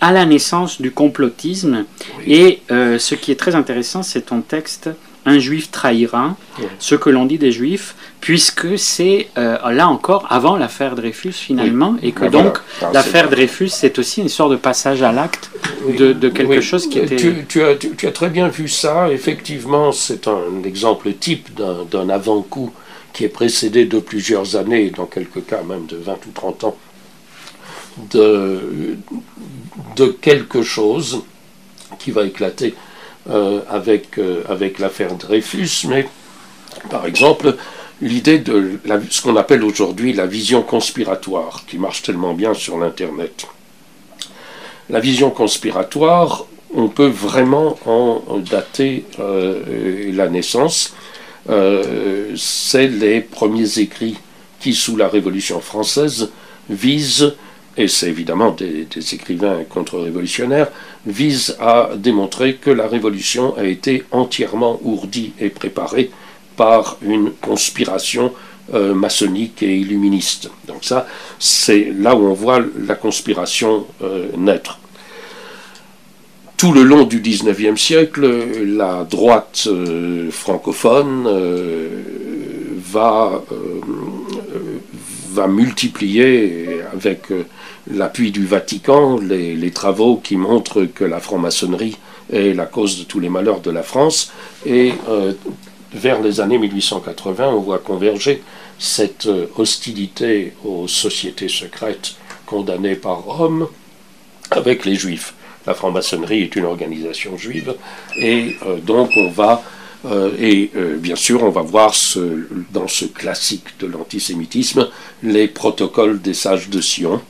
à 0.00 0.12
la 0.12 0.26
naissance 0.26 0.80
du 0.80 0.90
complotisme. 0.90 1.86
Et 2.26 2.60
euh, 2.70 2.98
ce 2.98 3.14
qui 3.14 3.32
est 3.32 3.36
très 3.36 3.54
intéressant, 3.54 4.02
c'est 4.02 4.26
ton 4.26 4.42
texte 4.42 4.90
un 5.26 5.38
juif 5.38 5.70
trahira 5.70 6.36
ce 6.78 6.94
que 6.94 7.10
l'on 7.10 7.26
dit 7.26 7.36
des 7.38 7.52
juifs, 7.52 7.94
puisque 8.20 8.78
c'est 8.78 9.28
euh, 9.36 9.58
là 9.72 9.88
encore 9.88 10.26
avant 10.30 10.56
l'affaire 10.56 10.94
Dreyfus 10.94 11.32
finalement, 11.32 11.96
et 12.02 12.12
que 12.12 12.24
Ah, 12.24 12.28
donc 12.30 12.58
voilà. 12.80 12.94
l'affaire 12.94 13.28
Dreyfus 13.28 13.68
c'est 13.68 13.98
aussi 13.98 14.22
une 14.22 14.28
sorte 14.28 14.52
de 14.52 14.56
passage 14.56 15.02
à 15.02 15.12
l'acte 15.12 15.50
de, 15.98 16.12
de 16.12 16.28
quelque 16.30 16.50
Oui. 16.56 16.62
chose 16.62 16.88
qui 16.88 16.98
était... 17.00 17.16
Tu, 17.16 17.44
tu 17.48 17.62
as, 17.62 17.74
tu- 17.74 17.94
tu 17.96 18.06
as 18.06 18.12
très 18.12 18.30
bien 18.30 18.48
vu 18.48 18.68
ça. 18.68 19.10
Effectivement, 19.10 19.92
c'est 19.92 20.26
un 20.28 20.62
exemple 20.64 21.12
type 21.12 21.54
d'un 21.54 21.84
d'un 21.90 22.08
avant-coup 22.08 22.72
qui 23.12 23.24
est 23.24 23.28
précédé 23.28 23.84
de 23.86 23.98
plusieurs 23.98 24.56
années, 24.56 24.90
dans 24.90 25.06
quelques 25.06 25.44
cas 25.46 25.62
même 25.62 25.86
de 25.86 25.96
20 25.96 26.12
ou 26.26 26.30
30 26.34 26.64
ans, 26.64 26.76
de, 28.12 28.96
de 29.96 30.06
quelque 30.06 30.62
chose 30.62 31.22
qui 31.98 32.10
va 32.10 32.24
éclater 32.24 32.74
euh, 33.28 33.60
avec, 33.68 34.18
euh, 34.18 34.42
avec 34.48 34.78
l'affaire 34.78 35.14
Dreyfus. 35.14 35.86
Mais, 35.88 36.08
par 36.90 37.06
exemple, 37.06 37.56
l'idée 38.00 38.38
de 38.38 38.78
ce 39.10 39.22
qu'on 39.22 39.36
appelle 39.36 39.64
aujourd'hui 39.64 40.12
la 40.12 40.26
vision 40.26 40.62
conspiratoire, 40.62 41.64
qui 41.66 41.78
marche 41.78 42.02
tellement 42.02 42.34
bien 42.34 42.54
sur 42.54 42.78
l'Internet. 42.78 43.46
La 44.90 45.00
vision 45.00 45.30
conspiratoire, 45.30 46.46
on 46.74 46.88
peut 46.88 47.08
vraiment 47.08 47.78
en 47.86 48.38
dater 48.38 49.04
euh, 49.18 50.12
la 50.12 50.28
naissance. 50.28 50.94
C'est 52.36 52.88
les 52.88 53.20
premiers 53.20 53.78
écrits 53.78 54.18
qui, 54.60 54.74
sous 54.74 54.96
la 54.96 55.08
Révolution 55.08 55.60
française, 55.60 56.30
visent, 56.68 57.34
et 57.76 57.88
c'est 57.88 58.08
évidemment 58.08 58.52
des, 58.52 58.86
écrivains 59.12 59.64
contre-révolutionnaires, 59.68 60.68
visent 61.04 61.56
à 61.60 61.90
démontrer 61.96 62.54
que 62.54 62.70
la 62.70 62.86
Révolution 62.86 63.56
a 63.56 63.64
été 63.64 64.04
entièrement 64.10 64.80
ourdie 64.82 65.32
et 65.38 65.50
préparée 65.50 66.10
par 66.56 66.96
une 67.02 67.32
conspiration 67.32 68.32
euh, 68.74 68.94
maçonnique 68.94 69.62
et 69.62 69.76
illuministe. 69.76 70.50
Donc 70.66 70.84
ça, 70.84 71.06
c'est 71.38 71.92
là 71.96 72.16
où 72.16 72.26
on 72.26 72.32
voit 72.32 72.60
la 72.78 72.94
conspiration 72.94 73.86
euh, 74.02 74.28
naître. 74.36 74.80
Tout 76.56 76.72
le 76.72 76.82
long 76.82 77.04
du 77.04 77.20
XIXe 77.20 77.78
siècle, 77.78 78.26
la 78.64 79.04
droite 79.04 79.64
euh, 79.66 80.30
francophone 80.30 81.28
va, 82.78 83.42
va 85.32 85.46
multiplier 85.46 86.80
avec 86.94 87.28
l'appui 87.90 88.30
du 88.30 88.46
Vatican 88.46 89.18
les, 89.18 89.70
travaux 89.70 90.16
qui 90.16 90.36
montrent 90.36 90.84
que 90.84 91.04
la 91.04 91.20
franc-maçonnerie 91.20 91.96
est 92.32 92.54
la 92.54 92.66
cause 92.66 92.98
de 92.98 93.04
tous 93.04 93.20
les 93.20 93.28
malheurs 93.28 93.60
de 93.60 93.70
la 93.70 93.82
France. 93.82 94.32
Et 94.64 94.94
euh, 95.08 95.32
vers 95.92 96.20
les 96.20 96.40
années 96.40 96.58
1880, 96.58 97.48
on 97.48 97.60
voit 97.60 97.78
converger 97.78 98.42
cette 98.78 99.26
euh, 99.26 99.46
hostilité 99.56 100.54
aux 100.64 100.88
sociétés 100.88 101.48
secrètes 101.48 102.16
condamnées 102.44 102.96
par 102.96 103.22
Rome 103.22 103.68
avec 104.50 104.84
les 104.84 104.94
juifs. 104.94 105.34
La 105.66 105.74
franc-maçonnerie 105.74 106.42
est 106.42 106.56
une 106.56 106.64
organisation 106.64 107.36
juive 107.36 107.74
et 108.16 108.56
euh, 108.66 108.78
donc 108.78 109.10
on 109.16 109.30
va 109.30 109.62
euh, 110.06 110.30
et 110.38 110.70
euh, 110.76 110.96
bien 110.96 111.16
sûr 111.16 111.42
on 111.42 111.50
va 111.50 111.62
voir 111.62 111.94
dans 112.72 112.86
ce 112.86 113.06
classique 113.06 113.78
de 113.80 113.86
l'antisémitisme 113.86 114.88
les 115.22 115.48
protocoles 115.48 116.20
des 116.20 116.34
sages 116.34 116.68
de 116.68 116.80
Sion 116.80 117.20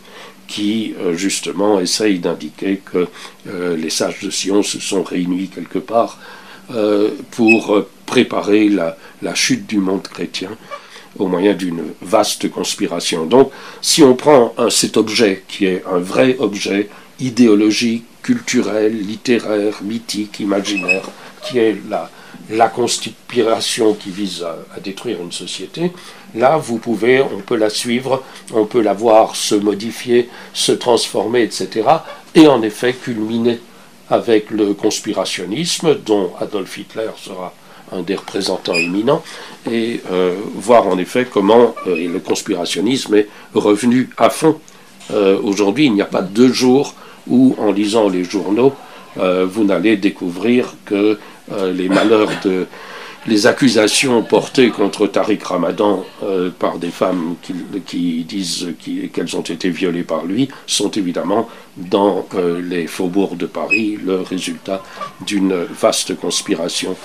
qui 0.46 0.94
euh, 1.00 1.14
justement 1.14 1.80
essayent 1.80 2.18
d'indiquer 2.18 2.82
que 2.84 3.06
les 3.46 3.90
sages 3.90 4.20
de 4.20 4.30
Sion 4.30 4.62
se 4.62 4.80
sont 4.80 5.02
réunis 5.02 5.48
quelque 5.48 5.78
part 5.78 6.18
pour 7.30 7.84
préparer 8.06 8.68
la, 8.68 8.96
chute 9.34 9.66
du 9.66 9.78
monde 9.78 10.02
chrétien 10.02 10.50
au 11.16 11.28
moyen 11.28 11.54
d'une 11.54 11.82
vaste 12.02 12.50
conspiration. 12.50 13.24
Donc, 13.24 13.52
si 13.80 14.02
on 14.02 14.16
prend 14.16 14.52
cet 14.68 14.96
objet 14.96 15.44
qui 15.46 15.66
est 15.66 15.84
un 15.88 15.98
vrai 15.98 16.36
objet 16.40 16.88
idéologique, 17.20 18.04
culturel, 18.22 18.98
littéraire, 18.98 19.80
mythique, 19.82 20.40
imaginaire, 20.40 21.08
qui 21.44 21.58
est 21.58 21.76
la, 21.88 22.10
la 22.50 22.68
conspiration 22.68 23.94
qui 23.94 24.10
vise 24.10 24.44
à, 24.44 24.80
détruire 24.80 25.20
une 25.20 25.32
société, 25.32 25.92
là, 26.34 26.56
vous 26.56 26.78
pouvez, 26.78 27.20
on 27.20 27.40
peut 27.40 27.56
la 27.56 27.70
suivre, 27.70 28.22
on 28.52 28.66
peut 28.66 28.82
la 28.82 28.92
voir 28.92 29.34
se 29.36 29.54
modifier, 29.54 30.28
se 30.52 30.72
transformer, 30.72 31.42
etc. 31.42 31.88
Et 32.34 32.46
en 32.46 32.62
effet, 32.62 32.92
culminer 32.92 33.58
avec 34.10 34.50
le 34.50 34.74
conspirationnisme, 34.74 35.96
dont 35.96 36.32
Adolf 36.40 36.78
Hitler 36.78 37.10
sera 37.16 37.52
un 37.92 38.02
des 38.02 38.14
représentants 38.14 38.74
éminents, 38.74 39.22
et 39.70 40.00
euh, 40.10 40.36
voir 40.54 40.86
en 40.86 40.98
effet 40.98 41.26
comment 41.30 41.74
euh, 41.86 41.96
le 41.96 42.18
conspirationnisme 42.20 43.14
est 43.14 43.28
revenu 43.54 44.10
à 44.16 44.30
fond. 44.30 44.60
Euh, 45.12 45.38
Aujourd'hui, 45.42 45.86
il 45.86 45.94
n'y 45.94 46.02
a 46.02 46.06
pas 46.06 46.22
deux 46.22 46.52
jours 46.52 46.94
où, 47.28 47.56
en 47.58 47.72
lisant 47.72 48.08
les 48.08 48.24
journaux, 48.24 48.74
vous 49.18 49.64
n'allez 49.64 49.96
découvrir 49.96 50.74
que 50.84 51.18
euh, 51.52 51.72
les 51.72 51.88
malheurs 51.88 52.30
de 52.44 52.66
les 53.28 53.46
accusations 53.46 54.22
portées 54.22 54.70
contre 54.70 55.06
Tariq 55.06 55.42
Ramadan 55.44 56.04
euh, 56.22 56.50
par 56.56 56.78
des 56.78 56.90
femmes 56.90 57.34
qui, 57.84 58.24
disent 58.24 58.68
qu'elles 59.12 59.36
ont 59.36 59.42
été 59.42 59.68
violées 59.70 60.04
par 60.04 60.24
lui 60.24 60.48
sont 60.66 60.90
évidemment 60.90 61.48
dans 61.76 62.26
euh, 62.34 62.60
les 62.62 62.86
faubourgs 62.86 63.36
de 63.36 63.46
Paris 63.46 63.98
le 64.04 64.20
résultat 64.20 64.82
d'une 65.26 65.54
vaste 65.54 66.16
conspiration 66.16 66.96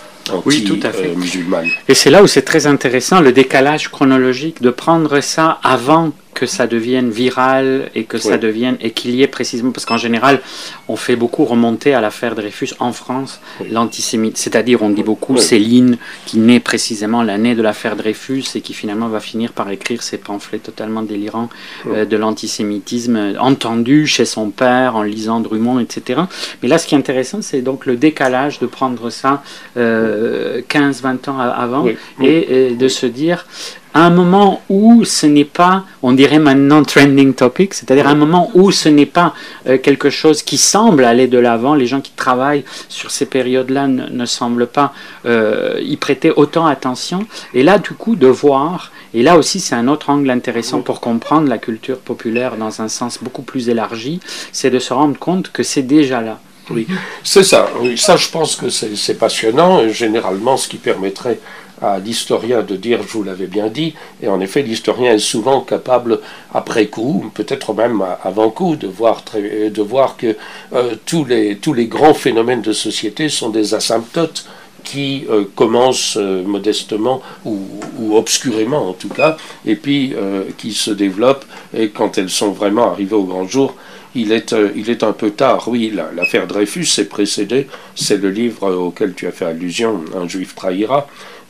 Oui, 0.46 0.64
tout 0.64 0.80
à 0.84 0.92
fait. 0.92 1.10
anti-musulmane. 1.10 1.70
Et 1.88 1.94
c'est 1.94 2.10
là 2.10 2.24
où 2.24 2.28
c'est 2.28 2.42
très 2.44 2.68
intéressant, 2.68 3.22
le 3.22 3.32
décalage 3.32 3.90
chronologique, 3.90 4.62
de 4.62 4.70
prendre 4.70 5.20
ça 5.22 5.60
avant 5.64 6.12
que 6.34 6.46
ça 6.46 6.66
devienne 6.66 7.10
viral 7.12 7.90
et 7.94 8.06
que 8.06 8.18
ça 8.18 8.38
devienne 8.38 8.78
et 8.80 8.92
qu'il 8.92 9.14
y 9.16 9.22
ait 9.22 9.28
précisément 9.28 9.72
parce 9.72 9.86
qu'en 9.86 9.98
général 9.98 10.40
on 10.88 10.96
fait 10.96 11.18
beaucoup 11.18 11.44
remonter 11.44 11.94
à 11.94 12.00
l'affaire 12.02 12.36
Dreyfus 12.36 12.70
en 12.80 12.94
France 12.94 13.42
Oui. 13.60 13.68
l'antisémite 13.72 14.38
c'est-à-dire 14.38 14.82
on 14.82 14.90
dit 14.90 15.04
beaucoup 15.04 15.34
Oui. 15.34 15.42
Céline 15.42 15.98
qui 16.26 16.38
naît 16.40 16.62
précisément 16.62 17.22
l'année 17.22 17.54
de 17.54 17.62
l'affaire 17.62 17.96
Dreyfus 17.98 18.46
et 18.56 18.62
qui 18.62 18.74
finalement 18.74 19.10
va 19.10 19.20
finir 19.20 19.52
par 19.52 19.70
écrire 19.72 20.02
ces 20.04 20.18
pamphlets 20.18 20.60
totalement 20.60 21.02
délirants 21.02 21.50
euh, 21.88 22.06
de 22.06 22.18
l'antisémitisme 22.18 23.16
euh, 23.18 23.34
entendu 23.40 24.08
chez 24.08 24.26
son 24.26 24.52
père 24.52 24.96
en 24.96 25.04
lisant 25.04 25.42
Drummond 25.42 25.80
etc 25.80 26.22
mais 26.64 26.70
là 26.70 26.78
ce 26.78 26.88
qui 26.88 26.96
est 26.96 26.98
intéressant 26.98 27.42
c'est 27.42 27.62
donc 27.62 27.86
le 27.86 27.98
décalage 27.98 28.60
de 28.60 28.68
prendre 28.68 29.10
ça 29.10 29.44
euh, 29.76 30.21
15-20 30.70 31.30
ans 31.30 31.40
avant 31.40 31.84
Oui, 31.84 31.98
oui. 32.20 32.28
et, 32.28 32.68
et 32.68 32.76
de 32.76 32.88
se 32.88 33.06
dire 33.06 33.46
à 33.94 34.06
un 34.06 34.10
moment 34.10 34.62
où 34.70 35.04
ce 35.04 35.26
n'est 35.26 35.46
pas, 35.46 35.84
on 36.02 36.14
dirait 36.14 36.40
maintenant 36.40 36.84
trending 36.84 37.34
topic, 37.34 37.74
c'est-à-dire 37.74 38.08
un 38.08 38.16
moment 38.16 38.50
où 38.54 38.72
ce 38.72 38.88
n'est 38.90 39.06
pas 39.06 39.34
euh, 39.68 39.78
quelque 39.78 40.10
chose 40.10 40.44
qui 40.44 40.58
semble 40.58 41.04
aller 41.04 41.28
de 41.28 41.38
l'avant, 41.38 41.76
les 41.76 41.88
gens 41.88 42.02
qui 42.02 42.12
travaillent 42.12 42.64
sur 42.88 43.12
ces 43.12 43.26
périodes-là 43.26 43.88
ne, 43.88 44.08
ne 44.08 44.26
semblent 44.26 44.68
pas 44.68 44.94
euh, 45.26 45.78
y 45.82 45.98
prêter 45.98 46.32
autant 46.32 46.66
attention, 46.68 47.26
et 47.54 47.64
là 47.64 47.80
du 47.80 47.92
coup 47.92 48.16
de 48.16 48.28
voir, 48.28 48.92
et 49.14 49.24
là 49.24 49.38
aussi 49.38 49.60
c'est 49.60 49.76
un 49.76 49.88
autre 49.88 50.10
angle 50.10 50.30
intéressant 50.30 50.82
pour 50.82 51.02
comprendre 51.02 51.50
la 51.50 51.58
culture 51.58 51.98
populaire 52.00 52.56
dans 52.56 52.82
un 52.82 52.88
sens 52.88 53.20
beaucoup 53.22 53.42
plus 53.42 53.68
élargi, 53.70 54.22
c'est 54.54 54.70
de 54.70 54.80
se 54.80 54.94
rendre 54.94 55.18
compte 55.20 55.52
que 55.52 55.64
c'est 55.64 55.84
déjà 55.84 56.22
là. 56.22 56.40
Oui, 56.74 56.88
c'est 57.24 57.44
ça. 57.44 57.70
Ça, 57.98 58.18
je 58.18 58.30
pense 58.30 58.56
que 58.56 58.70
c'est 58.70 59.18
passionnant. 59.18 59.82
Et 59.82 59.92
généralement, 59.92 60.58
ce 60.58 60.68
qui 60.68 60.78
permettrait 60.78 61.40
à 61.82 62.00
l'historien 62.00 62.62
de 62.62 62.76
dire, 62.76 63.02
je 63.02 63.14
vous 63.14 63.24
l'avais 63.24 63.48
bien 63.48 63.68
dit, 63.68 63.96
et 64.22 64.28
en 64.28 64.40
effet, 64.40 64.62
l'historien 64.62 65.14
est 65.14 65.20
souvent 65.20 65.62
capable, 65.62 66.20
après 66.54 66.88
coup, 66.88 67.32
peut-être 67.34 67.74
même 67.74 68.04
avant 68.24 68.50
coup, 68.50 68.76
de 68.76 68.88
voir, 68.88 69.24
de 69.34 69.82
voir 69.82 70.16
que 70.16 70.38
euh, 70.74 70.96
tous, 71.06 71.26
les, 71.26 71.88
grands 71.88 72.14
phénomènes 72.14 72.62
de 72.62 72.74
société 72.74 73.30
sont 73.30 73.50
des 73.50 73.74
asymptotes 73.74 74.46
qui 74.84 75.26
euh, 75.30 75.46
commencent 75.56 76.18
euh, 76.18 76.44
modestement 76.44 77.22
ou, 77.46 77.60
ou 78.00 78.16
obscurément 78.16 78.90
en 78.90 78.94
tout 78.94 79.10
cas, 79.10 79.38
et 79.66 79.76
puis 79.76 80.14
qui 80.58 80.74
se 80.74 80.92
développent, 80.92 81.46
et 81.76 81.90
quand 81.90 82.18
elles 82.18 82.30
sont 82.30 82.52
vraiment 82.52 82.92
arrivées 82.92 83.16
au 83.16 83.24
grand 83.24 83.48
jour, 83.48 83.74
il 84.16 84.32
est, 84.32 84.53
euh, 84.53 84.72
il 84.76 84.89
est 84.89 85.03
un 85.03 85.14
peu 85.14 85.32
tard. 85.32 85.68
Oui, 85.68 85.93
l'affaire 86.16 86.47
Dreyfus 86.47 86.86
s'est 86.86 87.07
précédée, 87.07 87.68
c'est 87.95 88.18
le 88.18 88.30
livre 88.30 88.72
auquel 88.74 89.14
tu 89.14 89.28
as 89.28 89.32
fait 89.32 89.45
allusion, 89.45 90.03
Un 90.16 90.28
juif 90.28 90.55
trahira, 90.55 91.07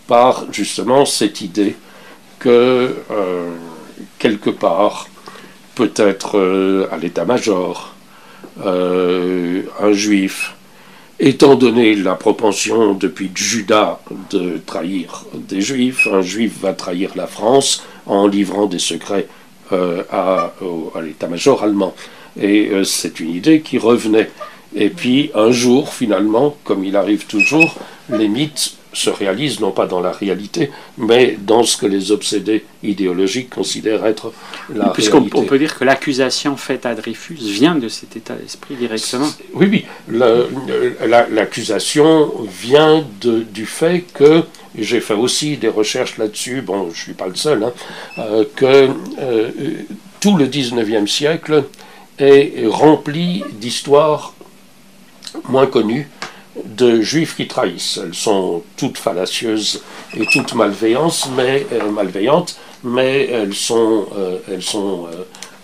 par 0.08 0.46
justement 0.52 1.06
cette 1.06 1.42
idée 1.42 1.76
que 2.40 2.96
euh, 3.12 3.50
quelque 4.20 4.50
part, 4.50 5.08
peut-être 5.76 6.38
euh, 6.38 6.88
à 6.92 6.98
l'état-major, 6.98 7.96
un 8.64 9.94
juif, 9.94 10.54
étant 11.20 11.56
donné 11.56 11.96
la 11.96 12.16
propension 12.16 12.94
depuis 12.94 13.32
Judas 13.34 14.00
de 14.30 14.60
trahir 14.64 15.26
des 15.34 15.62
juifs, 15.62 16.08
un 16.12 16.22
juif 16.22 16.60
va 16.62 16.74
trahir 16.74 17.12
la 17.16 17.28
France 17.28 17.84
en 18.06 18.28
livrant 18.28 18.68
des 18.68 18.78
secrets 18.78 19.28
à 19.72 20.54
l'état-major 21.02 21.64
allemand. 21.64 21.96
Et 22.40 22.70
euh, 22.70 22.84
c'est 22.84 23.20
une 23.20 23.36
idée 23.36 23.62
qui 23.62 23.78
revenait. 23.78 24.30
Et 24.76 24.90
puis 24.90 25.32
un 25.36 25.52
jour, 25.52 25.94
finalement, 25.94 26.56
comme 26.64 26.84
il 26.86 26.96
arrive 26.96 27.26
toujours, 27.26 27.76
les 28.10 28.28
mythes 28.28 28.76
se 28.94 29.10
réalisent 29.10 29.60
non 29.60 29.72
pas 29.72 29.88
dans 29.88 30.02
la 30.02 30.12
réalité, 30.12 30.72
mais 30.98 31.38
dans 31.40 31.64
ce 31.64 31.78
que 31.78 31.86
les 31.86 32.12
obsédés 32.12 32.66
idéologiques 32.84 33.50
considèrent 33.50 34.06
être 34.06 34.34
la 34.74 34.90
Puisqu'on, 34.90 35.18
réalité. 35.18 35.32
Puisqu'on 35.32 35.48
peut 35.48 35.60
dire 35.60 35.78
que 35.78 35.84
l'accusation 35.84 36.58
faite 36.58 36.86
à 36.86 36.94
Dreyfus 36.94 37.36
vient 37.36 37.76
de 37.76 37.88
cet 37.88 38.18
état 38.18 38.36
d'esprit 38.36 38.76
directement. 38.76 39.30
Oui, 39.54 39.68
oui. 39.72 39.86
l'accusation 41.32 42.32
vient 42.62 43.06
de, 43.22 43.40
du 43.40 43.66
fait 43.66 44.04
que, 44.14 44.44
j'ai 44.78 45.00
fait 45.00 45.14
aussi 45.14 45.58
des 45.58 45.70
recherches 45.70 46.18
là-dessus, 46.18 46.62
bon, 46.62 46.86
je 46.86 46.90
ne 46.90 46.96
suis 46.96 47.14
pas 47.14 47.28
le 47.28 47.36
seul, 47.36 47.64
hein, 47.64 47.74
euh, 48.20 48.46
que 48.56 48.90
euh, 49.20 49.50
tout 50.20 50.38
le 50.38 50.48
19e 50.48 51.08
siècle 51.08 51.66
est 52.22 52.68
rempli 52.68 53.44
d'histoires 53.54 54.34
moins 55.50 55.68
connues 55.68 56.10
de 56.66 57.02
juifs 57.02 57.36
qui 57.36 57.48
trahissent. 57.48 58.00
Elles 58.04 58.14
sont 58.14 58.64
toutes 58.78 58.98
fallacieuses 58.98 59.82
et 60.16 60.26
toutes 60.26 60.54
malveillantes, 60.54 61.30
mais, 61.36 61.66
euh, 61.72 61.90
malveillantes, 61.90 62.58
mais 62.84 63.28
elles 63.28 63.54
sont, 63.54 64.08
euh, 64.18 64.38
elles 64.50 64.64
sont 64.64 65.08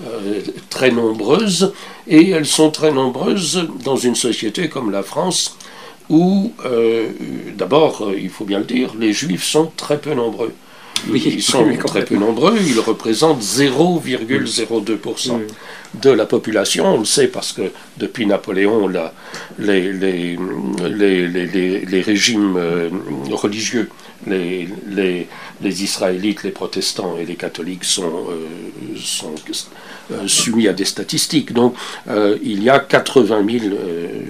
euh, 0.06 0.42
très 0.70 0.92
nombreuses, 0.92 1.74
et 2.08 2.30
elles 2.30 2.46
sont 2.46 2.72
très 2.72 2.92
nombreuses 2.92 3.68
dans 3.84 3.98
une 3.98 4.16
société 4.16 4.70
comme 4.70 4.92
la 4.92 5.04
France, 5.04 5.58
où, 6.10 6.54
d'abord, 7.58 8.12
il 8.18 8.30
faut 8.30 8.46
bien 8.46 8.60
le 8.60 8.66
dire, 8.66 8.94
les 8.98 9.12
juifs 9.12 9.44
sont 9.44 9.72
très 9.76 10.00
peu 10.00 10.14
nombreux. 10.14 10.54
Ils 11.14 11.42
sont 11.42 11.66
très 11.86 12.06
peu 12.06 12.16
nombreux, 12.16 12.58
ils 12.66 12.80
représentent 12.80 13.42
0,02% 13.42 15.42
de 15.96 16.10
la 16.10 16.26
population. 16.26 16.96
On 16.96 17.00
le 17.00 17.06
sait 17.06 17.28
parce 17.28 17.54
que 17.54 17.72
depuis 17.98 18.26
Napoléon, 18.26 18.92
les, 19.60 19.94
les, 19.94 20.38
les, 21.28 22.02
régimes 22.02 22.56
euh, 22.58 22.90
religieux, 23.32 23.90
les, 24.26 24.68
Israélites, 25.62 26.44
les 26.44 26.52
protestants 26.52 27.18
et 27.18 27.26
les 27.26 27.36
catholiques 27.36 27.84
sont, 27.84 28.28
euh, 28.30 28.98
sont 28.98 29.36
euh, 30.12 30.28
soumis 30.28 30.68
à 30.68 30.74
des 30.74 30.86
statistiques. 30.86 31.54
Donc 31.54 31.76
il 32.44 32.64
y 32.64 32.70
a 32.70 32.80
80 32.80 33.46
000 33.60 33.76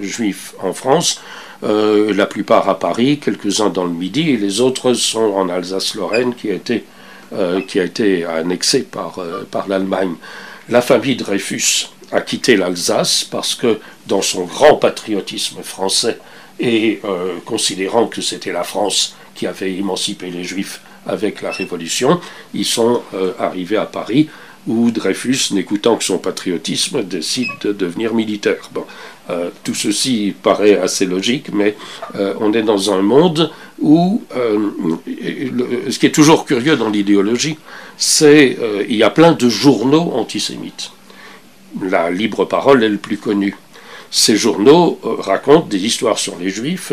juifs 0.02 0.54
en 0.62 0.72
France. 0.72 1.20
La 1.62 2.26
plupart 2.26 2.68
à 2.68 2.78
Paris, 2.78 3.18
quelques-uns 3.18 3.70
dans 3.70 3.84
le 3.84 3.90
Midi, 3.90 4.30
et 4.30 4.36
les 4.36 4.60
autres 4.60 4.94
sont 4.94 5.32
en 5.34 5.48
Alsace-Lorraine 5.48 6.34
qui 6.34 6.50
a 6.50 6.54
été, 6.54 6.84
qui 7.66 7.80
a 7.80 7.84
été 7.84 8.24
annexée 8.24 8.84
par, 8.84 9.18
par 9.50 9.68
l'Allemagne. 9.68 10.14
La 10.68 10.82
famille 10.82 11.16
Dreyfus 11.16 11.88
a 12.12 12.20
quitté 12.20 12.56
l'Alsace 12.56 13.24
parce 13.24 13.54
que 13.54 13.78
dans 14.06 14.22
son 14.22 14.44
grand 14.44 14.76
patriotisme 14.76 15.62
français 15.62 16.18
et 16.60 17.00
euh, 17.04 17.36
considérant 17.44 18.06
que 18.06 18.20
c'était 18.20 18.52
la 18.52 18.64
France 18.64 19.16
qui 19.34 19.46
avait 19.46 19.74
émancipé 19.74 20.30
les 20.30 20.44
Juifs 20.44 20.80
avec 21.06 21.42
la 21.42 21.52
Révolution, 21.52 22.20
ils 22.54 22.64
sont 22.64 23.02
euh, 23.14 23.32
arrivés 23.38 23.76
à 23.76 23.86
Paris 23.86 24.28
où 24.68 24.92
Dreyfus, 24.92 25.52
n'écoutant 25.52 25.96
que 25.96 26.04
son 26.04 26.18
patriotisme, 26.18 27.02
décide 27.02 27.48
de 27.62 27.72
devenir 27.72 28.14
militaire. 28.14 28.70
Euh, 29.30 29.50
tout 29.64 29.74
ceci 29.74 30.34
paraît 30.42 30.78
assez 30.78 31.04
logique, 31.04 31.46
mais 31.52 31.76
on 32.14 32.52
est 32.52 32.62
dans 32.62 32.92
un 32.92 33.02
monde 33.02 33.50
où 33.80 34.22
ce 35.90 35.98
qui 35.98 36.06
est 36.06 36.14
toujours 36.14 36.44
curieux 36.44 36.76
dans 36.76 36.88
l'idéologie, 36.88 37.58
c'est 37.98 38.56
euh, 38.60 38.84
il 38.88 38.96
y 38.96 39.02
a 39.02 39.10
plein 39.10 39.32
de 39.32 39.48
journaux 39.48 40.12
antisémites. 40.14 40.92
La 41.82 42.10
libre 42.10 42.44
parole 42.44 42.82
est 42.84 42.88
le 42.88 42.96
plus 42.96 43.18
connu. 43.18 43.56
Ces 44.10 44.36
journaux 44.36 44.98
euh, 45.04 45.16
racontent 45.18 45.66
des 45.66 45.84
histoires 45.84 46.18
sur 46.18 46.38
les 46.38 46.48
juifs 46.48 46.92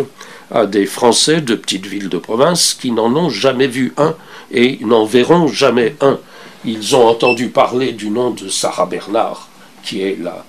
à 0.52 0.66
des 0.66 0.86
Français 0.86 1.42
de 1.42 1.56
petites 1.56 1.86
villes 1.86 2.10
de 2.10 2.18
province 2.18 2.74
qui 2.74 2.92
n'en 2.92 3.16
ont 3.16 3.30
jamais 3.30 3.68
vu 3.68 3.94
un 3.98 4.16
et 4.52 4.80
n'en 4.82 5.06
verront 5.06 5.48
jamais 5.48 5.96
un. 6.02 6.20
Ils 6.66 6.96
ont 6.96 7.08
entendu 7.08 7.50
parler 7.50 7.92
du 7.94 8.10
nom 8.10 8.32
de 8.32 8.50
Sarah 8.50 8.88
Bernard, 8.88 9.50
qui 9.84 10.02
est 10.02 10.18
la, 10.20 10.44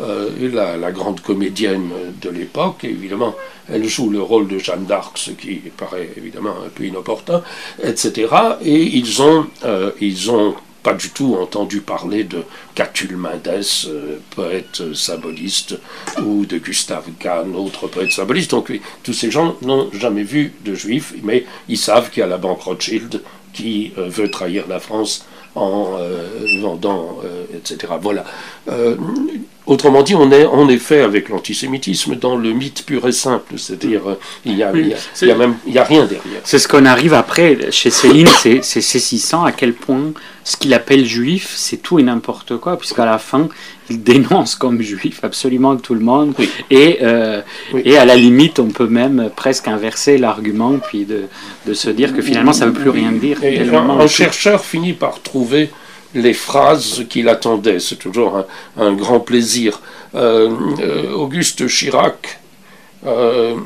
euh, 0.00 0.76
la, 0.80 0.92
grande 0.92 1.20
comédienne 1.20 1.90
de 2.20 2.30
l'époque. 2.30 2.84
Évidemment, 2.84 3.34
elle 3.68 3.86
joue 3.86 4.08
le 4.08 4.20
rôle 4.20 4.48
de 4.48 4.58
Jeanne 4.58 4.86
d'Arc, 4.86 5.18
ce 5.18 5.30
qui 5.30 5.56
paraît 5.76 6.10
évidemment 6.16 6.54
un 6.64 6.68
peu 6.70 6.84
inopportun, 6.84 7.42
etc. 7.82 8.28
Et 8.64 8.82
ils 8.82 9.22
ont, 9.22 9.46
euh, 9.64 9.90
ils 10.00 10.30
ont 10.30 10.54
pas 10.82 10.94
du 10.94 11.10
tout 11.10 11.36
entendu 11.38 11.82
parler 11.82 12.24
de 12.24 12.42
Catulle 12.74 13.16
Mendes, 13.16 13.62
euh, 13.86 14.16
poète 14.30 14.94
symboliste, 14.94 15.78
ou 16.24 16.46
de 16.46 16.58
Gustave 16.58 17.10
Kahn, 17.18 17.54
autre 17.54 17.86
poète 17.86 18.10
symboliste. 18.10 18.50
Donc 18.52 18.72
tous 19.02 19.12
ces 19.12 19.30
gens 19.30 19.56
n'ont 19.62 19.90
jamais 19.92 20.24
vu 20.24 20.54
de 20.64 20.74
juifs, 20.74 21.14
mais 21.22 21.44
ils 21.68 21.78
savent 21.78 22.10
qu'il 22.10 22.20
y 22.20 22.24
a 22.24 22.26
la 22.26 22.38
banque 22.38 22.62
Rothschild 22.62 23.22
qui 23.52 23.92
veut 23.96 24.30
trahir 24.30 24.66
la 24.68 24.78
France 24.78 25.26
en 25.54 25.98
vendant, 26.62 27.18
etc. 27.54 27.92
Voilà. 28.00 28.24
Autrement 29.70 30.02
dit, 30.02 30.16
on 30.16 30.32
est 30.32 30.46
en 30.46 30.68
effet 30.68 31.00
avec 31.00 31.28
l'antisémitisme 31.28 32.16
dans 32.16 32.34
le 32.34 32.52
mythe 32.52 32.84
pur 32.84 33.06
et 33.06 33.12
simple, 33.12 33.54
c'est-à-dire 33.56 34.00
euh, 34.04 34.14
il 34.44 34.56
n'y 34.56 34.64
a, 34.64 34.70
a, 34.70 35.34
même 35.36 35.54
il 35.64 35.78
a 35.78 35.84
rien 35.84 36.06
derrière. 36.06 36.40
C'est 36.42 36.58
ce 36.58 36.66
qu'on 36.66 36.86
arrive 36.86 37.14
après 37.14 37.70
chez 37.70 37.90
Céline, 37.90 38.26
c'est 38.26 38.62
saisissant 38.62 39.44
à 39.44 39.52
quel 39.52 39.72
point 39.72 40.12
ce 40.42 40.56
qu'il 40.56 40.74
appelle 40.74 41.06
juif, 41.06 41.52
c'est 41.54 41.76
tout 41.76 42.00
et 42.00 42.02
n'importe 42.02 42.56
quoi, 42.56 42.76
puisqu'à 42.78 43.04
la 43.04 43.18
fin, 43.18 43.48
il 43.90 44.02
dénonce 44.02 44.56
comme 44.56 44.82
juif 44.82 45.20
absolument 45.22 45.76
tout 45.76 45.94
le 45.94 46.00
monde, 46.00 46.34
et, 46.68 46.98
euh, 47.02 47.40
et 47.84 47.96
à 47.96 48.04
la 48.04 48.16
limite, 48.16 48.58
on 48.58 48.70
peut 48.70 48.88
même 48.88 49.30
presque 49.36 49.68
inverser 49.68 50.18
l'argument, 50.18 50.78
puis 50.78 51.04
de, 51.04 51.26
de, 51.68 51.74
se 51.74 51.90
dire 51.90 52.12
que 52.12 52.22
finalement, 52.22 52.52
ça 52.52 52.66
ne 52.66 52.72
veut 52.72 52.80
plus 52.80 52.90
rien 52.90 53.12
dire. 53.12 53.44
Et 53.44 53.60
un 53.60 54.06
chercheur 54.08 54.64
finit 54.64 54.94
par 54.94 55.22
trouver 55.22 55.70
les 56.14 56.34
phrases 56.34 57.04
qu'il 57.08 57.28
attendait. 57.28 57.80
C'est 57.80 57.96
toujours 57.96 58.44
un, 58.76 58.92
grand 58.92 59.20
plaisir. 59.20 59.80
Euh, 60.14 60.50
euh, 60.80 61.12
Auguste 61.12 61.68
Chirac 61.68 62.40
euh, 63.06 63.56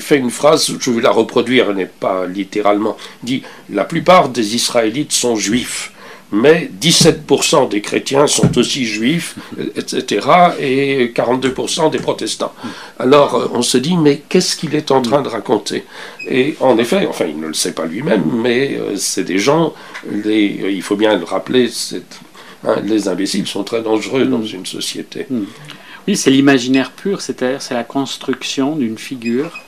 fait 0.00 0.18
une 0.18 0.30
phrase, 0.30 0.72
je 0.78 0.90
vais 0.90 1.00
la 1.00 1.10
reproduire, 1.10 1.70
elle 1.70 1.76
n'est 1.76 1.86
pas 1.86 2.26
littéralement, 2.26 2.96
dit 3.22 3.42
La 3.70 3.84
plupart 3.84 4.28
des 4.28 4.54
Israélites 4.56 5.12
sont 5.12 5.36
juifs 5.36 5.92
mais 6.30 6.70
17% 6.80 7.68
des 7.68 7.80
chrétiens 7.80 8.26
sont 8.26 8.58
aussi 8.58 8.84
juifs, 8.84 9.36
etc., 9.76 10.26
et 10.60 11.12
42% 11.14 11.90
des 11.90 11.98
protestants. 11.98 12.52
Alors 12.98 13.34
euh, 13.34 13.48
on 13.54 13.62
se 13.62 13.78
dit, 13.78 13.96
mais 13.96 14.22
qu'est-ce 14.28 14.56
qu'il 14.56 14.74
est 14.74 14.90
en 14.90 15.00
train 15.00 15.22
de 15.22 15.28
raconter? 15.28 15.84
Et 16.28 16.56
en 16.60 16.76
effet, 16.78 17.06
enfin 17.08 17.24
il 17.26 17.40
ne 17.40 17.48
le 17.48 17.54
sait 17.54 17.72
pas 17.72 17.86
lui-même, 17.86 18.24
mais 18.34 18.76
euh, 18.78 18.96
c'est 18.96 19.24
des 19.24 19.38
gens, 19.38 19.72
les, 20.10 20.46
il 20.70 20.82
faut 20.82 20.96
bien 20.96 21.16
le 21.16 21.24
rappeler, 21.24 21.70
hein, 22.64 22.76
les 22.84 23.08
imbéciles 23.08 23.46
sont 23.46 23.64
très 23.64 23.82
dangereux 23.82 24.26
dans 24.26 24.44
une 24.44 24.66
société. 24.66 25.26
Hmm. 25.30 25.44
Oui, 26.06 26.16
c'est 26.16 26.30
l'imaginaire 26.30 26.92
pur, 26.92 27.20
c'est-à-dire 27.20 27.60
c'est 27.60 27.74
la 27.74 27.84
construction 27.84 28.76
d'une 28.76 28.98
figure 28.98 29.58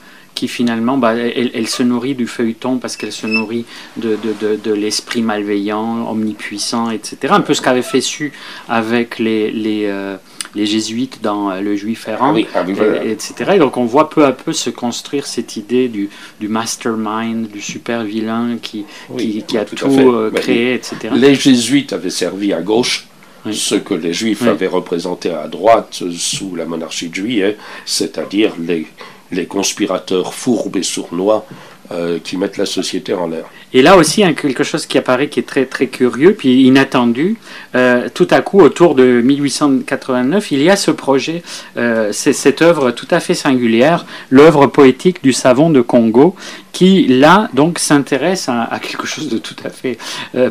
qui 0.41 0.47
finalement, 0.47 0.97
bah, 0.97 1.13
elle, 1.13 1.67
se 1.67 1.83
nourrit 1.83 2.15
du 2.15 2.25
feuilleton 2.25 2.79
parce 2.79 2.97
qu'elle 2.97 3.11
se 3.11 3.27
nourrit 3.27 3.63
de, 3.97 4.17
de, 4.41 4.55
de, 4.55 4.73
l'esprit 4.73 5.21
malveillant, 5.21 6.09
omnipuissant, 6.09 6.89
etc. 6.89 7.17
Un 7.29 7.41
peu 7.41 7.53
ce 7.53 7.61
qu'avait 7.61 7.83
fait 7.83 8.01
Su 8.01 8.33
avec 8.67 9.19
les, 9.19 9.51
les, 9.51 9.85
euh, 9.85 10.15
les 10.55 10.65
jésuites 10.65 11.21
dans 11.21 11.51
euh, 11.51 11.61
Le 11.61 11.75
Juif 11.75 12.07
errant, 12.07 12.33
ah 12.55 12.65
ah 12.65 13.05
etc. 13.05 13.51
Et 13.53 13.59
donc 13.59 13.77
on 13.77 13.85
voit 13.85 14.09
peu 14.09 14.25
à 14.25 14.31
peu 14.31 14.51
se 14.51 14.71
construire 14.71 15.27
cette 15.27 15.57
idée 15.57 15.89
du, 15.89 16.09
du 16.39 16.47
mastermind, 16.47 17.47
du 17.47 17.61
super 17.61 18.03
vilain 18.03 18.57
qui, 18.59 18.85
qui, 19.15 19.57
a 19.59 19.65
tout, 19.65 19.75
euh, 19.87 20.31
créé, 20.31 20.73
etc. 20.73 21.13
Les 21.13 21.35
jésuites 21.35 21.93
avaient 21.93 22.09
servi 22.09 22.51
à 22.51 22.61
gauche. 22.63 23.05
ce 23.51 23.75
que 23.75 23.93
les 23.93 24.13
juifs 24.13 24.41
avaient 24.47 24.65
représenté 24.65 25.29
à 25.29 25.47
droite 25.47 26.03
sous 26.11 26.55
la 26.55 26.65
monarchie 26.65 27.09
de 27.09 27.15
juillet, 27.15 27.57
c'est-à-dire 27.85 28.53
les, 28.59 28.87
les 29.31 29.45
conspirateurs 29.45 30.33
fourbes 30.33 30.77
et 30.77 30.83
sournois 30.83 31.45
euh, 31.91 32.19
qui 32.23 32.37
mettent 32.37 32.57
la 32.57 32.65
société 32.65 33.13
en 33.13 33.27
l'air. 33.27 33.43
Et 33.73 33.81
là 33.81 33.97
aussi, 33.97 34.23
hein, 34.23 34.33
quelque 34.33 34.63
chose 34.63 34.85
qui 34.85 34.97
apparaît 34.97 35.27
qui 35.27 35.41
est 35.41 35.47
très 35.47 35.65
très 35.65 35.87
curieux 35.87 36.35
puis 36.35 36.63
inattendu. 36.63 37.37
Euh, 37.75 38.07
tout 38.13 38.27
à 38.29 38.39
coup, 38.39 38.61
autour 38.61 38.95
de 38.95 39.19
1889, 39.19 40.51
il 40.51 40.63
y 40.63 40.69
a 40.69 40.77
ce 40.77 40.91
projet, 40.91 41.43
euh, 41.75 42.13
c'est 42.13 42.31
cette 42.31 42.61
œuvre 42.61 42.91
tout 42.91 43.07
à 43.11 43.19
fait 43.19 43.33
singulière, 43.33 44.05
l'œuvre 44.29 44.67
poétique 44.67 45.21
du 45.21 45.33
savon 45.33 45.69
de 45.69 45.81
Congo, 45.81 46.33
qui 46.71 47.07
là 47.07 47.49
donc 47.53 47.77
s'intéresse 47.77 48.47
à, 48.47 48.79
quelque 48.81 49.05
chose 49.05 49.27
de 49.27 49.37
tout 49.37 49.57
à 49.65 49.69
fait 49.69 49.97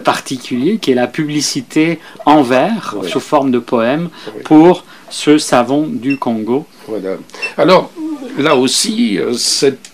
particulier, 0.05 0.77
qui 0.77 0.91
est 0.91 0.95
la 0.95 1.07
publicité 1.07 2.01
en 2.27 2.43
vers 2.43 2.97
sous 3.05 3.21
forme 3.21 3.51
de 3.51 3.61
poème 3.61 4.11
pour 4.45 4.85
ce 5.11 5.39
savon 5.39 5.87
du 5.87 6.17
Congo. 6.17 6.67
Voilà. 6.89 7.17
Alors 7.57 7.91
là 8.39 8.57
aussi, 8.57 9.19
cette 9.37 9.91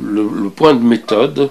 le, 0.00 0.50
point 0.50 0.74
de 0.74 0.84
méthode, 0.84 1.50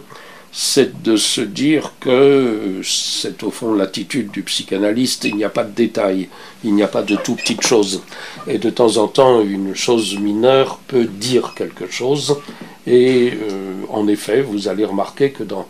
c'est 0.52 1.02
de 1.02 1.18
se 1.18 1.42
dire 1.42 1.94
que 2.00 2.82
c'est 2.84 3.42
au 3.44 3.50
fond 3.50 3.74
l'attitude 3.74 4.30
du 4.30 4.44
psychanalyste, 4.44 5.24
il 5.26 5.36
n'y 5.36 5.44
a 5.44 5.50
pas 5.50 5.64
de 5.64 5.72
détails, 5.72 6.30
il 6.64 6.76
n'y 6.76 6.84
a 6.84 6.88
pas 6.88 7.02
de 7.02 7.16
tout 7.16 7.36
petites 7.36 7.66
choses. 7.66 8.04
Et 8.48 8.60
de 8.60 8.70
temps 8.70 8.98
en 8.98 9.08
temps, 9.08 9.42
une 9.42 9.76
chose 9.76 10.18
mineure 10.20 10.80
peut 10.88 11.06
dire 11.06 11.54
quelque 11.56 11.90
chose. 11.90 12.38
Et 12.86 13.34
euh, 13.34 13.74
en 13.90 14.08
effet, 14.08 14.42
vous 14.42 14.68
allez 14.68 14.86
remarquer 14.86 15.32
que 15.32 15.44
dans 15.44 15.68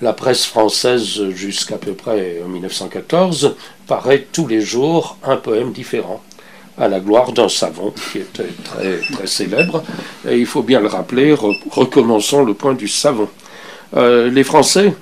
la 0.00 0.12
presse 0.12 0.44
française 0.44 1.30
jusqu'à 1.30 1.76
peu 1.76 1.92
près 1.92 2.42
1914, 2.46 3.56
paraît 3.86 4.26
tous 4.32 4.46
les 4.46 4.60
jours 4.60 5.16
un 5.24 5.36
poème 5.36 5.72
différent 5.72 6.22
à 6.78 6.88
la 6.88 7.00
gloire 7.00 7.32
d'un 7.32 7.48
savon 7.48 7.92
qui 8.12 8.18
était 8.18 8.48
très, 8.64 9.26
célèbre. 9.26 9.82
Et 10.28 10.38
il 10.38 10.46
faut 10.46 10.62
bien 10.62 10.80
le 10.80 10.88
rappeler, 10.88 11.34
recommençons 11.70 12.44
le 12.44 12.54
point 12.54 12.74
du 12.74 12.88
savon. 12.88 13.28
Euh, 13.96 14.30
les 14.30 14.44
Français, 14.44 14.94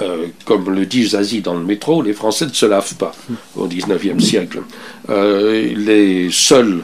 euh, 0.00 0.26
comme 0.44 0.72
le 0.72 0.86
dit 0.86 1.08
Zazie 1.08 1.40
dans 1.40 1.54
le 1.54 1.64
métro, 1.64 2.02
les 2.02 2.12
Français 2.12 2.46
ne 2.46 2.52
se 2.52 2.66
lavent 2.66 2.94
pas 2.94 3.12
au 3.56 3.66
XIXe 3.66 4.22
siècle. 4.22 4.62
Euh, 5.08 5.72
les 5.76 6.30
seuls, 6.30 6.82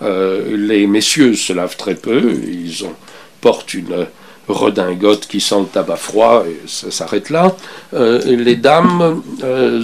les 0.00 0.86
messieurs 0.86 1.34
se 1.34 1.52
lavent 1.52 1.76
très 1.76 1.96
peu, 1.96 2.32
ils 2.32 2.86
portent 3.40 3.74
une 3.74 4.06
redingote 4.48 5.26
qui 5.26 5.40
sent 5.40 5.60
le 5.60 5.66
tabac 5.66 5.96
froid, 5.96 6.44
et 6.46 6.66
ça 6.66 6.90
s'arrête 6.90 7.30
là. 7.30 7.54
les 7.92 8.56
dames 8.56 9.22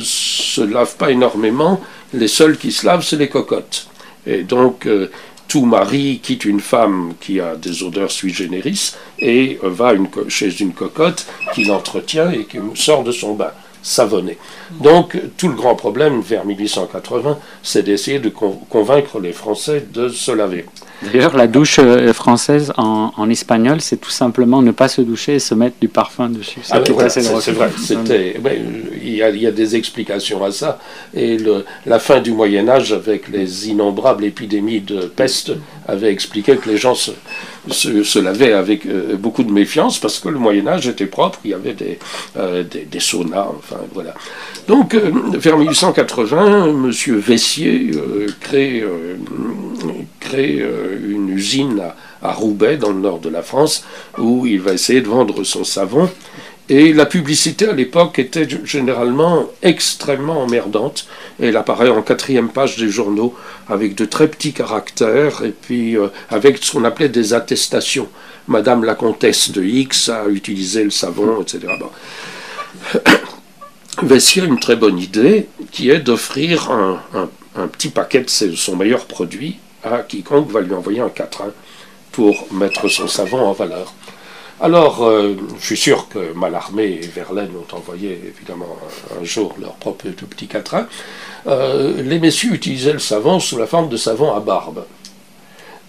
se 0.02 0.60
lavent 0.62 0.96
pas 0.96 1.10
énormément, 1.10 1.80
les 2.14 2.28
seuls 2.28 2.56
qui 2.56 2.72
se 2.72 2.86
lavent, 2.86 3.04
c'est 3.04 3.16
les 3.16 3.28
cocottes. 3.28 3.88
Et 4.26 4.42
donc, 4.42 4.86
euh, 4.86 5.10
tout 5.48 5.66
mari 5.66 6.20
quitte 6.22 6.44
une 6.44 6.60
femme 6.60 7.14
qui 7.20 7.40
a 7.40 7.56
des 7.56 7.82
odeurs 7.82 8.10
sui 8.10 8.32
generis 8.32 8.94
et 9.18 9.58
va 9.62 9.92
chez 10.28 10.60
une 10.60 10.72
cocotte 10.72 11.26
qui 11.54 11.64
l'entretient 11.64 12.30
et 12.30 12.44
qui 12.44 12.58
sort 12.74 13.04
de 13.04 13.12
son 13.12 13.34
bain 13.34 13.50
savonné. 13.82 14.38
Donc, 14.80 15.18
tout 15.36 15.48
le 15.48 15.54
grand 15.54 15.74
problème 15.74 16.22
vers 16.22 16.46
1880, 16.46 17.38
c'est 17.62 17.82
d'essayer 17.82 18.18
de 18.18 18.30
convaincre 18.30 19.20
les 19.20 19.32
Français 19.32 19.86
de 19.92 20.08
se 20.08 20.32
laver. 20.32 20.64
D'ailleurs, 21.03 21.36
la 21.36 21.47
douche 21.47 21.78
euh, 21.78 22.12
française 22.12 22.72
en, 22.76 23.28
espagnol, 23.28 23.80
c'est 23.80 23.97
tout 23.97 24.11
simplement 24.11 24.62
ne 24.62 24.70
pas 24.70 24.88
se 24.88 25.01
doucher 25.01 25.34
et 25.34 25.38
se 25.38 25.55
mettre 25.55 25.76
du 25.80 25.88
parfum 25.88 26.28
dessus. 26.28 26.61
Ah 26.70 26.80
c'est 27.09 27.53
vrai. 27.53 27.70
il, 29.03 29.14
y 29.14 29.47
a, 29.47 29.51
des 29.51 29.76
explications 29.76 30.45
à 30.45 30.51
ça. 30.51 30.78
Et 31.14 31.38
la 31.86 31.99
fin 31.99 32.20
du 32.20 32.32
Moyen 32.32 32.68
Âge, 32.68 32.92
avec 32.92 33.28
les 33.28 33.68
innombrables 33.68 34.24
épidémies 34.24 34.80
de 34.80 35.01
peste, 35.03 35.53
avait 35.86 36.12
expliqué 36.12 36.57
que 36.57 36.68
les 36.68 36.76
gens 36.76 36.95
se, 36.95 37.11
se, 37.70 38.18
lavaient 38.18 38.52
avec 38.52 38.86
euh, 38.86 39.16
beaucoup 39.16 39.42
de 39.42 39.52
méfiance 39.52 39.98
parce 39.98 40.18
que 40.18 40.28
le 40.28 40.38
Moyen 40.38 40.66
Âge 40.66 40.86
était 40.86 41.06
propre. 41.06 41.38
Il 41.44 41.50
y 41.50 41.54
avait 41.54 41.74
des, 41.74 41.98
euh, 42.36 42.62
des, 42.62 43.00
saunas. 43.00 43.48
Enfin, 43.58 43.80
voilà. 43.92 44.14
Donc, 44.68 44.94
vers 44.94 45.58
1880, 45.58 46.66
M. 46.66 46.90
Vessier 46.90 47.90
crée, 48.40 48.82
crée 50.20 50.64
une 51.06 51.28
usine 51.28 51.82
à, 52.22 52.32
Roubaix, 52.32 52.78
dans 52.78 52.90
le 52.90 53.00
nord 53.00 53.18
de 53.18 53.28
la 53.28 53.42
France, 53.42 53.84
où 54.18 54.46
il 54.46 54.60
va 54.60 54.72
essayer 54.72 55.02
de 55.02 55.08
vendre 55.08 55.44
son 55.44 55.64
savon. 55.64 56.08
Et 56.70 56.94
la 56.94 57.04
publicité 57.04 57.68
à 57.68 57.72
l'époque 57.72 58.18
était 58.18 58.48
généralement 58.64 59.50
extrêmement 59.62 60.42
emmerdante. 60.42 61.06
Elle 61.38 61.58
apparaît 61.58 61.90
en 61.90 62.00
quatrième 62.00 62.48
page 62.48 62.78
des 62.78 62.88
journaux 62.88 63.34
avec 63.68 63.94
de 63.94 64.06
très 64.06 64.28
petits 64.28 64.54
caractères 64.54 65.44
et 65.44 65.50
puis 65.50 65.96
euh, 65.98 66.08
avec 66.30 66.58
ce 66.58 66.72
qu'on 66.72 66.84
appelait 66.84 67.10
des 67.10 67.34
attestations. 67.34 68.08
Madame 68.48 68.84
la 68.84 68.94
comtesse 68.94 69.50
de 69.50 69.62
X 69.62 70.08
a 70.08 70.26
utilisé 70.28 70.84
le 70.84 70.90
savon, 70.90 71.42
etc. 71.42 71.60
Bon. 71.78 71.90
A 73.96 74.44
une 74.44 74.58
très 74.58 74.74
bonne 74.74 74.98
idée 74.98 75.46
qui 75.70 75.88
est 75.90 76.00
d'offrir 76.00 76.70
un, 76.72 77.00
un, 77.54 77.68
petit 77.68 77.88
paquet 77.88 78.22
de 78.22 78.56
son 78.56 78.74
meilleur 78.74 79.06
produit 79.06 79.58
à 79.84 79.98
quiconque 79.98 80.50
va 80.50 80.60
lui 80.60 80.74
envoyer 80.74 81.00
un 81.00 81.08
quatrain 81.08 81.52
pour 82.10 82.52
mettre 82.52 82.88
son 82.88 83.06
savon 83.06 83.38
en 83.38 83.52
valeur. 83.52 83.92
Alors, 84.61 85.05
euh, 85.05 85.34
je 85.59 85.66
suis 85.66 85.76
sûr 85.76 86.09
que 86.09 86.32
Mallarmé 86.32 86.84
et 86.84 87.07
Verlaine 87.07 87.50
ont 87.57 87.76
envoyé 87.76 88.20
évidemment 88.24 88.76
un, 89.20 89.24
jour 89.24 89.55
leur 89.61 89.72
propre 89.72 90.09
tout 90.11 90.26
petit 90.26 90.46
quatrain. 90.46 90.86
Euh, 91.48 92.00
les 92.02 92.20
messieurs 92.20 92.55
utilisaient 92.55 92.92
le 92.92 93.00
savon 93.00 93.40
sous 93.40 93.59
la 93.59 93.66
forme 93.66 93.88
de 93.88 93.96
savon 93.96 94.32
à 94.32 94.38
barbe. 94.38 94.84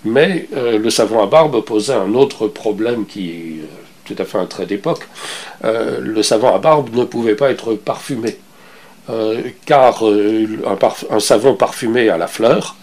Mais 0.04 0.48
euh, 0.56 0.80
le 0.80 0.90
savon 0.90 1.22
à 1.22 1.28
barbe 1.28 1.62
posait 1.64 1.94
un 1.94 2.16
autre 2.16 2.48
problème 2.48 3.06
qui 3.06 3.30
est 3.30 3.62
tout 4.04 4.16
à 4.18 4.26
fait 4.26 4.40
un 4.40 4.46
trait 4.46 4.66
d'époque. 4.66 5.08
le 5.64 6.22
savon 6.22 6.54
à 6.54 6.60
barbe 6.60 6.94
ne 6.94 7.06
pouvait 7.06 7.36
pas 7.36 7.50
être 7.50 7.74
parfumé, 7.74 8.38
car 9.66 10.04
un, 10.04 11.20
savon 11.20 11.56
parfumé 11.56 12.10
à 12.10 12.18
la 12.18 12.28
fleur 12.28 12.76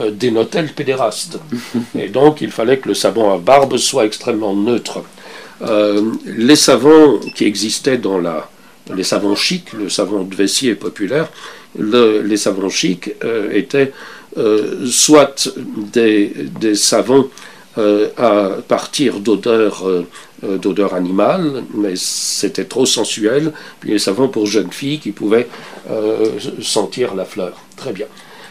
dénotait 0.00 0.62
le 0.62 0.68
pédéraste. 0.68 1.38
Et 1.96 2.08
donc 2.08 2.40
il 2.40 2.50
fallait 2.50 2.78
que 2.78 2.88
le 2.88 2.94
savon 2.94 3.32
à 3.32 3.38
barbe 3.38 3.76
soit 3.76 4.04
extrêmement 4.04 4.52
neutre. 4.52 5.04
Euh, 5.62 6.12
les 6.24 6.56
savons 6.56 7.20
qui 7.34 7.44
existaient 7.44 7.98
dans 7.98 8.18
la, 8.18 8.48
les 8.94 9.04
savons 9.04 9.34
chics, 9.34 9.72
le 9.72 9.88
savon 9.88 10.24
de 10.24 10.34
Vessier 10.34 10.74
populaire, 10.74 11.30
les 11.76 12.36
savons 12.36 12.68
chics 12.68 13.12
euh, 13.24 13.50
étaient 13.52 13.92
soit 14.86 15.48
des, 15.92 16.32
des 16.60 16.74
savons 16.74 17.28
à 17.76 18.50
partir 18.66 19.20
d'odeurs 19.20 19.84
d'odeur 20.42 20.94
animale, 20.94 21.62
mais 21.72 21.94
c'était 21.96 22.64
trop 22.64 22.84
sensuel, 22.84 23.52
puis 23.78 23.90
les 23.92 23.98
savons 24.00 24.28
pour 24.28 24.46
jeunes 24.46 24.72
filles 24.72 24.98
qui 24.98 25.12
pouvaient 25.12 25.48
sentir 26.60 27.14
la 27.14 27.24
fleur. 27.24 27.54
Très 27.76 27.92
bien. 27.92 28.06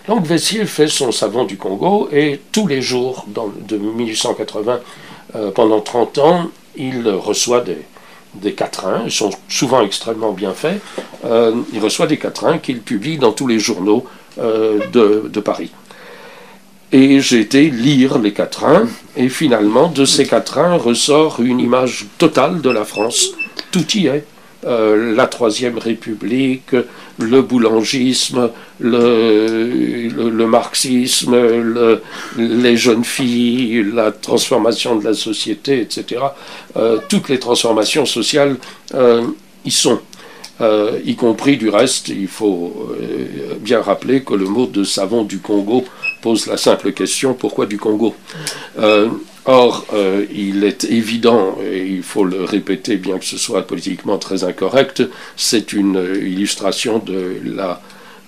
Donc 0.07 0.25
Vessier 0.25 0.65
fait 0.65 0.87
son 0.87 1.11
savon 1.11 1.45
du 1.45 1.57
Congo 1.57 2.09
et 2.11 2.39
tous 2.51 2.67
les 2.67 2.81
jours, 2.81 3.25
de 3.27 3.77
1880 3.77 4.79
euh, 5.35 5.51
pendant 5.51 5.79
30 5.79 6.17
ans, 6.17 6.51
il 6.75 7.07
reçoit 7.09 7.61
des, 7.61 7.77
des 8.35 8.53
quatrains, 8.53 9.03
ils 9.05 9.11
sont 9.11 9.29
souvent 9.47 9.81
extrêmement 9.83 10.31
bien 10.31 10.53
faits, 10.53 10.81
euh, 11.25 11.53
il 11.73 11.79
reçoit 11.79 12.07
des 12.07 12.17
quatrains 12.17 12.57
qu'il 12.57 12.81
publie 12.81 13.17
dans 13.17 13.31
tous 13.31 13.47
les 13.47 13.59
journaux 13.59 14.05
euh, 14.39 14.79
de, 14.91 15.29
de, 15.31 15.39
Paris. 15.39 15.71
Et 16.91 17.19
j'ai 17.21 17.39
été 17.39 17.69
lire 17.69 18.19
les 18.19 18.33
quatrains, 18.33 18.87
et 19.15 19.29
finalement, 19.29 19.87
de 19.87 20.05
ces 20.05 20.25
quatrains 20.25 20.77
ressort 20.77 21.39
une 21.39 21.59
image 21.59 22.05
totale 22.17 22.61
de 22.61 22.69
la 22.69 22.85
France. 22.85 23.29
Tout 23.71 23.89
y 23.97 24.07
est. 24.07 24.25
Euh, 24.65 25.13
la 25.13 25.27
Troisième 25.27 25.77
République, 25.77 26.75
le 27.17 27.41
boulangisme, 27.41 28.49
le, 28.79 30.45
marxisme, 30.45 31.35
les 32.37 32.77
jeunes 32.77 33.03
filles, 33.03 33.83
la 33.93 34.11
transformation 34.11 34.95
de 34.95 35.03
la 35.03 35.13
société, 35.13 35.81
etc. 35.81 36.21
Euh, 36.77 36.99
toutes 37.09 37.29
les 37.29 37.39
transformations 37.39 38.05
sociales 38.05 38.55
euh, 38.93 39.23
y 39.65 39.71
sont. 39.71 39.99
y 41.05 41.15
compris 41.15 41.57
du 41.57 41.69
reste, 41.69 42.07
il 42.07 42.27
faut 42.27 42.95
bien 43.59 43.81
rappeler 43.81 44.23
que 44.23 44.33
le 44.33 44.45
mot 44.45 44.65
de 44.65 44.83
savon 44.85 45.23
du 45.23 45.39
Congo 45.39 45.83
pose 46.21 46.47
la 46.47 46.55
simple 46.55 46.93
question 46.93 47.33
pourquoi 47.33 47.65
du 47.65 47.77
Congo? 47.77 48.15
Or, 49.45 49.85
euh, 49.93 50.25
il 50.33 50.63
est 50.63 50.85
évident, 50.85 51.57
et 51.63 51.85
il 51.85 52.03
faut 52.03 52.23
le 52.23 52.43
répéter 52.43 52.95
bien 52.95 53.17
que 53.17 53.25
ce 53.25 53.37
soit 53.37 53.67
politiquement 53.67 54.17
très 54.17 54.45
incorrect, 54.45 55.03
c'est 55.35 55.73
une 55.73 56.01
illustration 56.21 56.99
de 56.99 57.41
la 57.43 57.81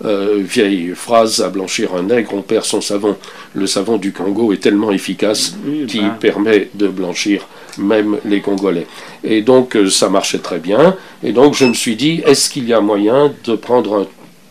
euh, 0.03 0.41
vieille 0.41 0.91
phrase 0.93 1.39
à 1.39 1.49
blanchir 1.49 1.95
un 1.95 2.03
nègre, 2.03 2.33
on 2.33 2.41
perd 2.41 2.65
son 2.65 2.81
savon. 2.81 3.15
Le 3.53 3.65
savon 3.65 3.95
du 3.95 4.11
Congo 4.11 4.51
est 4.51 4.57
tellement 4.61 4.91
efficace 4.91 5.55
qu'il 5.87 6.01
ben. 6.01 6.17
permet 6.19 6.69
de 6.73 6.89
blanchir 6.89 7.47
même 7.77 8.17
les 8.25 8.41
Congolais. 8.41 8.87
Et 9.23 9.41
donc 9.41 9.77
euh, 9.77 9.89
ça 9.89 10.09
marchait 10.09 10.39
très 10.39 10.59
bien. 10.59 10.97
Et 11.23 11.31
donc 11.31 11.53
je 11.53 11.65
me 11.65 11.73
suis 11.73 11.95
dit, 11.95 12.21
est-ce 12.25 12.49
qu'il 12.49 12.67
y 12.67 12.73
a 12.73 12.81
moyen 12.81 13.33
de 13.45 13.55
prendre 13.55 14.05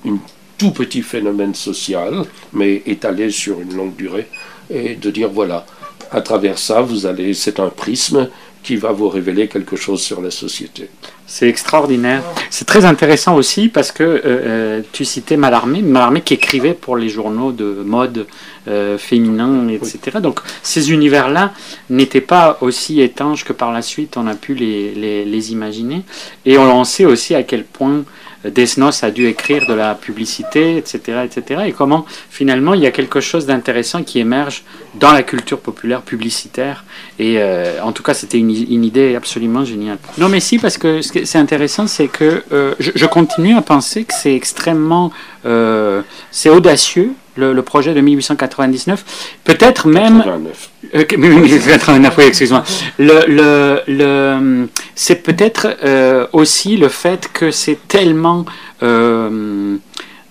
un 0.06 0.16
tout 0.56 0.70
petit 0.70 1.02
phénomène 1.02 1.54
social, 1.54 2.24
mais 2.54 2.82
étalé 2.86 3.30
sur 3.30 3.60
une 3.60 3.74
longue 3.74 3.96
durée, 3.96 4.28
et 4.70 4.94
de 4.94 5.10
dire 5.10 5.28
voilà, 5.28 5.66
à 6.14 6.20
travers 6.20 6.58
ça, 6.58 6.80
vous 6.80 7.06
allez, 7.06 7.34
c'est 7.34 7.58
un 7.58 7.68
prisme 7.68 8.28
qui 8.62 8.76
va 8.76 8.92
vous 8.92 9.08
révéler 9.08 9.46
quelque 9.48 9.76
chose 9.76 10.00
sur 10.00 10.22
la 10.22 10.30
société. 10.30 10.88
C'est 11.26 11.48
extraordinaire. 11.48 12.22
C'est 12.50 12.64
très 12.64 12.84
intéressant 12.86 13.36
aussi 13.36 13.68
parce 13.68 13.92
que 13.92 14.02
euh, 14.02 14.20
euh, 14.24 14.80
tu 14.92 15.04
citais 15.04 15.36
Mallarmé, 15.36 15.82
Mallarmé 15.82 16.22
qui 16.22 16.34
écrivait 16.34 16.72
pour 16.72 16.96
les 16.96 17.08
journaux 17.10 17.52
de 17.52 17.82
mode 17.84 18.26
euh, 18.68 18.96
féminin, 18.96 19.68
etc. 19.68 20.18
Donc 20.22 20.40
ces 20.62 20.92
univers-là 20.92 21.52
n'étaient 21.90 22.22
pas 22.22 22.56
aussi 22.62 23.02
étanches 23.02 23.44
que 23.44 23.52
par 23.52 23.70
la 23.70 23.82
suite 23.82 24.16
on 24.16 24.26
a 24.26 24.34
pu 24.34 24.54
les, 24.54 24.94
les, 24.94 25.24
les 25.24 25.52
imaginer. 25.52 26.02
Et 26.46 26.56
on 26.56 26.84
sait 26.84 27.04
aussi 27.04 27.34
à 27.34 27.42
quel 27.42 27.64
point 27.64 28.04
Desnos 28.44 29.02
a 29.02 29.10
dû 29.10 29.26
écrire 29.26 29.66
de 29.66 29.74
la 29.74 29.94
publicité, 29.94 30.76
etc., 30.76 31.24
etc. 31.24 31.62
Et 31.66 31.72
comment 31.72 32.04
finalement 32.30 32.74
il 32.74 32.80
y 32.80 32.86
a 32.86 32.90
quelque 32.90 33.20
chose 33.20 33.46
d'intéressant 33.46 34.02
qui 34.02 34.18
émerge 34.18 34.62
dans 34.94 35.12
la 35.12 35.22
culture 35.22 35.60
populaire 35.60 36.02
publicitaire. 36.02 36.84
Et 37.18 37.36
euh, 37.38 37.82
en 37.82 37.92
tout 37.92 38.02
cas, 38.02 38.14
c'était 38.14 38.38
une, 38.38 38.50
idée 38.50 39.14
absolument 39.14 39.64
géniale. 39.64 39.98
Non, 40.18 40.28
mais 40.28 40.40
si, 40.40 40.58
parce 40.58 40.78
que 40.78 41.02
ce 41.02 41.12
qui 41.12 41.18
est 41.18 41.36
intéressant, 41.36 41.86
c'est 41.86 42.08
que 42.08 42.42
euh, 42.52 42.74
je, 42.78 43.06
continue 43.06 43.56
à 43.56 43.62
penser 43.62 44.04
que 44.04 44.14
c'est 44.14 44.34
extrêmement, 44.34 45.12
euh, 45.46 46.02
c'est 46.30 46.50
audacieux 46.50 47.12
le, 47.36 47.62
projet 47.62 47.94
de 47.94 48.00
1899, 48.00 49.04
peut-être 49.44 49.88
même. 49.88 50.18
89. 50.18 50.70
Euh, 50.94 51.04
1889, 51.16 52.14
oui, 52.18 52.24
excuse-moi. 52.24 52.64
Le, 52.98 53.24
le, 53.26 53.80
le 53.88 54.68
c'est 54.94 55.16
peut-être 55.16 55.76
euh, 55.84 56.26
aussi 56.32 56.76
le 56.76 56.88
fait 56.88 57.30
que 57.32 57.50
c'est 57.50 57.78
tellement. 57.88 58.44
Euh, 58.82 59.76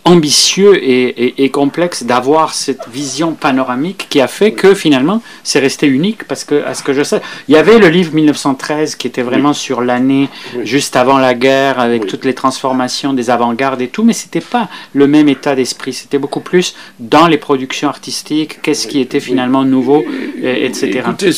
ambitieux 0.05 0.79
et, 0.83 1.49
complexe 1.49 2.03
d'avoir 2.03 2.53
cette 2.53 2.87
vision 2.91 3.33
panoramique 3.33 4.07
qui 4.09 4.19
a 4.19 4.27
fait 4.27 4.51
que 4.51 4.73
finalement 4.73 5.21
c'est 5.43 5.59
resté 5.59 5.87
unique 5.87 6.23
parce 6.27 6.43
que 6.43 6.63
à 6.63 6.73
ce 6.73 6.83
que 6.83 6.93
je 6.93 7.03
sais 7.03 7.21
il 7.47 7.53
y 7.53 7.57
avait 7.57 7.77
le 7.77 7.87
livre 7.89 8.13
1913 8.13 8.95
qui 8.95 9.07
était 9.07 9.21
vraiment 9.21 9.53
sur 9.53 9.81
l'année 9.81 10.29
juste 10.63 10.95
avant 10.95 11.19
la 11.19 11.33
guerre 11.35 11.79
avec 11.79 12.07
toutes 12.07 12.25
les 12.25 12.33
transformations 12.33 13.13
des 13.13 13.29
avant-gardes 13.29 13.81
et 13.81 13.87
tout 13.87 14.03
mais 14.03 14.13
c'était 14.13 14.41
pas 14.41 14.67
le 14.93 15.07
même 15.07 15.29
état 15.29 15.55
d'esprit. 15.55 15.93
C'était 15.93 16.17
beaucoup 16.17 16.41
plus 16.41 16.75
dans 16.99 17.27
les 17.27 17.37
productions 17.37 17.87
artistiques 17.87 18.61
qu'est-ce 18.61 18.87
qui 18.87 18.99
était 18.99 19.19
finalement 19.19 19.63
nouveau 19.63 20.03
etc 20.41 21.01
écoutez 21.05 21.31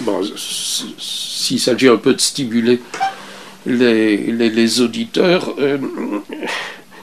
bon, 0.00 0.20
s'il 0.98 1.60
s'agit 1.60 1.88
un 1.88 1.96
peu 1.96 2.14
de 2.14 2.20
stimuler 2.20 2.80
les, 3.66 4.16
les, 4.16 4.80
auditeurs 4.80 5.54
euh, 5.58 5.78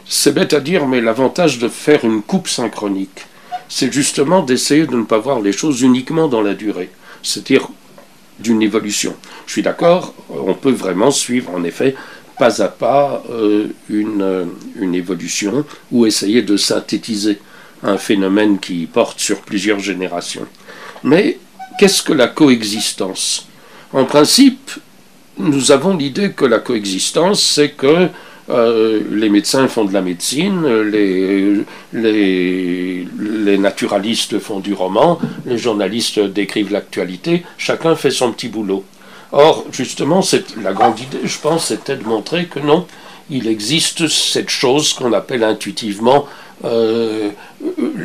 c'est 0.07 0.33
bête 0.33 0.53
à 0.53 0.59
dire, 0.59 0.87
mais 0.87 1.01
l'avantage 1.01 1.59
de 1.59 1.67
faire 1.67 2.05
une 2.05 2.21
coupe 2.21 2.47
synchronique, 2.47 3.25
c'est 3.67 3.91
justement 3.91 4.43
d'essayer 4.43 4.85
de 4.85 4.95
ne 4.95 5.03
pas 5.03 5.17
voir 5.17 5.41
les 5.41 5.51
choses 5.51 5.81
uniquement 5.81 6.27
dans 6.27 6.41
la 6.41 6.53
durée, 6.53 6.89
c'est-à-dire 7.23 7.67
d'une 8.39 8.61
évolution. 8.61 9.15
Je 9.47 9.53
suis 9.53 9.61
d'accord, 9.61 10.13
on 10.29 10.53
peut 10.53 10.71
vraiment 10.71 11.11
suivre 11.11 11.51
en 11.53 11.63
effet 11.63 11.95
pas 12.37 12.61
à 12.61 12.67
pas 12.67 13.23
euh, 13.29 13.67
une, 13.89 14.21
euh, 14.21 14.45
une 14.75 14.93
évolution 14.93 15.65
ou 15.91 16.05
essayer 16.05 16.41
de 16.41 16.57
synthétiser 16.57 17.39
un 17.83 17.97
phénomène 17.97 18.59
qui 18.59 18.85
porte 18.87 19.19
sur 19.19 19.41
plusieurs 19.41 19.79
générations. 19.79 20.45
Mais 21.03 21.37
qu'est-ce 21.79 22.03
que 22.03 22.13
la 22.13 22.27
coexistence? 22.27 23.47
En 23.93 24.05
principe, 24.05 24.71
nous 25.37 25.71
avons 25.71 25.95
l'idée 25.95 26.31
que 26.31 26.45
la 26.45 26.59
coexistence, 26.59 27.41
c'est 27.43 27.71
que 27.71 28.09
euh, 28.49 29.01
les 29.11 29.29
médecins 29.29 29.67
font 29.67 29.85
de 29.85 29.93
la 29.93 30.01
médecine, 30.01 30.65
les, 30.91 31.65
naturalistes 33.57 34.39
font 34.39 34.59
du 34.59 34.73
roman, 34.73 35.19
les 35.45 35.57
journalistes 35.57 36.19
décrivent 36.19 36.71
l'actualité, 36.71 37.43
chacun 37.57 37.95
fait 37.95 38.11
son 38.11 38.31
petit 38.31 38.49
boulot. 38.49 38.83
Or, 39.31 39.65
justement, 39.71 40.21
la 40.61 40.73
grande 40.73 40.99
idée, 40.99 41.19
je 41.23 41.37
pense, 41.39 41.67
c'était 41.67 41.97
de 41.97 42.03
montrer 42.03 42.45
que 42.45 42.59
non, 42.59 42.85
il 43.29 43.47
existe 43.47 44.07
cette 44.07 44.49
chose 44.49 44.93
qu'on 44.93 45.13
appelle 45.13 45.43
intuitivement 45.43 46.27
euh, 46.63 47.31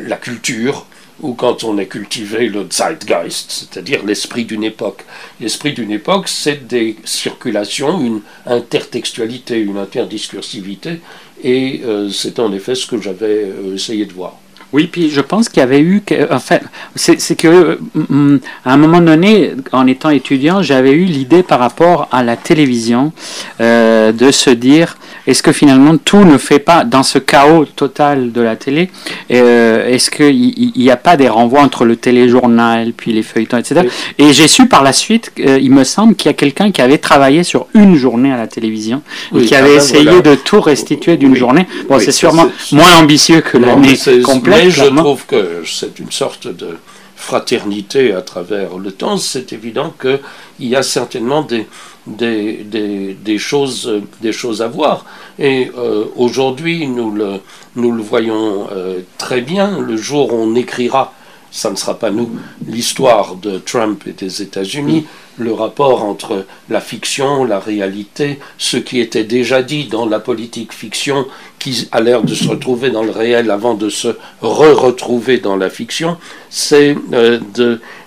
la 0.06 0.16
culture, 0.16 0.86
ou 1.22 1.34
quand 1.34 1.64
on 1.64 1.78
est 1.78 1.86
cultivé 1.86 2.48
le 2.48 2.66
Zeitgeist, 2.70 3.50
c'est-à-dire 3.50 4.04
l'esprit 4.04 4.44
d'une 4.44 4.64
époque. 4.64 5.04
L'esprit 5.40 5.72
d'une 5.72 5.90
époque, 5.90 6.28
c'est 6.28 6.66
des 6.66 6.96
circulations, 7.04 8.00
une 8.00 8.20
intertextualité, 8.46 9.58
une 9.58 9.78
interdiscursivité, 9.78 11.00
et 11.42 11.82
euh, 11.84 12.10
c'est 12.10 12.38
en 12.38 12.52
effet 12.52 12.74
ce 12.74 12.86
que 12.86 13.00
j'avais 13.00 13.44
euh, 13.44 13.74
essayé 13.74 14.06
de 14.06 14.12
voir. 14.12 14.36
Oui, 14.72 14.88
puis 14.90 15.10
je 15.10 15.20
pense 15.20 15.48
qu'il 15.48 15.60
y 15.60 15.62
avait 15.62 15.80
eu, 15.80 16.02
en 16.30 16.38
fait, 16.38 16.62
c'est 16.94 17.36
que 17.36 17.78
euh, 18.10 18.38
à 18.64 18.72
un 18.72 18.76
moment 18.76 19.00
donné, 19.00 19.52
en 19.72 19.86
étant 19.86 20.10
étudiant, 20.10 20.62
j'avais 20.62 20.92
eu 20.92 21.04
l'idée 21.04 21.42
par 21.42 21.58
rapport 21.58 22.08
à 22.12 22.22
la 22.22 22.36
télévision 22.36 23.12
de 23.58 24.30
se 24.30 24.50
dire 24.50 24.96
est-ce 25.26 25.42
que 25.42 25.52
finalement 25.52 25.96
tout 25.96 26.24
ne 26.24 26.38
fait 26.38 26.58
pas, 26.58 26.84
dans 26.84 27.02
ce 27.02 27.18
chaos 27.18 27.64
total 27.64 28.32
de 28.32 28.40
la 28.40 28.56
télé, 28.56 28.90
euh, 29.30 29.86
est-ce 29.88 30.10
qu'il 30.10 30.72
n'y 30.76 30.90
a 30.90 30.96
pas 30.96 31.16
des 31.16 31.28
renvois 31.28 31.60
entre 31.60 31.84
le 31.84 31.96
téléjournal, 31.96 32.92
puis 32.96 33.12
les 33.12 33.22
feuilletons, 33.22 33.58
etc. 33.58 33.82
Et 34.18 34.32
j'ai 34.32 34.48
su 34.48 34.66
par 34.66 34.82
la 34.82 34.92
suite, 34.92 35.32
euh, 35.40 35.58
il 35.60 35.70
me 35.70 35.84
semble 35.84 36.14
qu'il 36.14 36.28
y 36.28 36.30
a 36.30 36.34
quelqu'un 36.34 36.70
qui 36.72 36.82
avait 36.82 36.98
travaillé 36.98 37.44
sur 37.44 37.66
une 37.74 37.96
journée 37.96 38.32
à 38.32 38.36
la 38.36 38.46
télévision, 38.46 39.02
et 39.36 39.44
qui 39.44 39.54
avait 39.54 39.68
ah 39.68 39.72
ben 39.72 39.76
essayé 39.76 40.22
de 40.22 40.34
tout 40.34 40.60
restituer 40.60 41.16
d'une 41.16 41.36
journée. 41.36 41.66
Bon, 41.88 41.98
c'est 41.98 42.12
sûrement 42.12 42.50
moins 42.72 42.96
ambitieux 42.96 43.40
que 43.40 43.58
l'année 43.58 43.96
complète. 44.24 44.59
Mais 44.64 44.70
je 44.70 44.84
trouve 44.84 45.26
que 45.26 45.62
c'est 45.66 45.98
une 45.98 46.10
sorte 46.10 46.46
de 46.46 46.76
fraternité 47.16 48.12
à 48.12 48.22
travers 48.22 48.78
le 48.78 48.92
temps. 48.92 49.16
C'est 49.16 49.52
évident 49.52 49.94
qu'il 50.00 50.20
y 50.68 50.76
a 50.76 50.82
certainement 50.82 51.42
des 51.42 51.66
des, 52.06 52.64
des, 52.64 53.14
des, 53.14 53.38
choses, 53.38 54.02
des 54.20 54.32
choses 54.32 54.62
à 54.62 54.68
voir. 54.68 55.04
Et 55.38 55.70
euh, 55.76 56.04
aujourd'hui, 56.16 56.86
nous 56.86 57.10
le, 57.10 57.40
nous 57.76 57.92
le 57.92 58.02
voyons 58.02 58.68
euh, 58.72 59.00
très 59.18 59.40
bien. 59.40 59.78
Le 59.78 59.96
jour 59.96 60.32
où 60.32 60.36
on 60.36 60.54
écrira, 60.54 61.12
ça 61.50 61.70
ne 61.70 61.76
sera 61.76 61.98
pas 61.98 62.10
nous, 62.10 62.30
l'histoire 62.66 63.34
de 63.36 63.58
Trump 63.58 64.04
et 64.06 64.12
des 64.12 64.42
États-Unis, 64.42 65.06
le 65.38 65.52
rapport 65.52 66.04
entre 66.04 66.44
la 66.68 66.80
fiction, 66.80 67.44
la 67.44 67.58
réalité, 67.58 68.38
ce 68.58 68.76
qui 68.76 69.00
était 69.00 69.24
déjà 69.24 69.62
dit 69.62 69.86
dans 69.86 70.06
la 70.06 70.20
politique 70.20 70.72
fiction, 70.72 71.26
qui 71.58 71.88
a 71.92 72.00
l'air 72.00 72.22
de 72.22 72.34
se 72.34 72.48
retrouver 72.48 72.90
dans 72.90 73.02
le 73.02 73.10
réel 73.10 73.50
avant 73.50 73.74
de 73.74 73.88
se 73.88 74.16
re-retrouver 74.42 75.38
dans 75.38 75.56
la 75.56 75.70
fiction, 75.70 76.18
c'est 76.50 76.96
euh, 77.12 77.40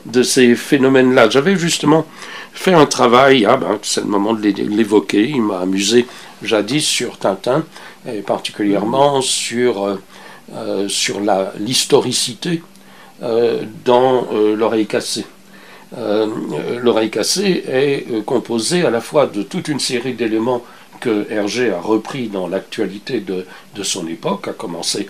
de, 0.05 0.23
ces 0.23 0.55
phénomènes-là. 0.55 1.29
J'avais 1.29 1.55
justement 1.55 2.05
fait 2.53 2.73
un 2.73 2.85
travail, 2.85 3.45
ah 3.45 3.57
ben, 3.57 3.79
c'est 3.81 4.01
le 4.01 4.07
moment 4.07 4.33
de 4.33 4.41
l'évoquer, 4.41 5.29
il 5.29 5.41
m'a 5.41 5.59
amusé 5.59 6.05
jadis 6.43 6.85
sur 6.85 7.17
Tintin, 7.17 7.63
et 8.07 8.21
particulièrement 8.21 9.21
sur, 9.21 9.83
euh, 9.83 10.01
euh, 10.55 10.87
sur 10.87 11.19
l'historicité 11.59 12.61
dans 13.85 14.27
L'oreille 14.55 14.87
cassée. 14.87 15.25
L'oreille 16.81 17.09
cassée 17.09 17.63
est 17.67 18.25
composée 18.25 18.85
à 18.85 18.89
la 18.89 19.01
fois 19.01 19.27
de 19.27 19.43
toute 19.43 19.67
une 19.67 19.79
série 19.79 20.13
d'éléments 20.13 20.63
que 20.99 21.27
Hergé 21.29 21.71
a 21.71 21.81
repris 21.81 22.29
dans 22.29 22.47
l'actualité 22.47 23.19
de, 23.19 23.45
de, 23.75 23.83
son 23.83 24.07
époque, 24.07 24.47
à 24.47 24.53
commencer 24.53 25.07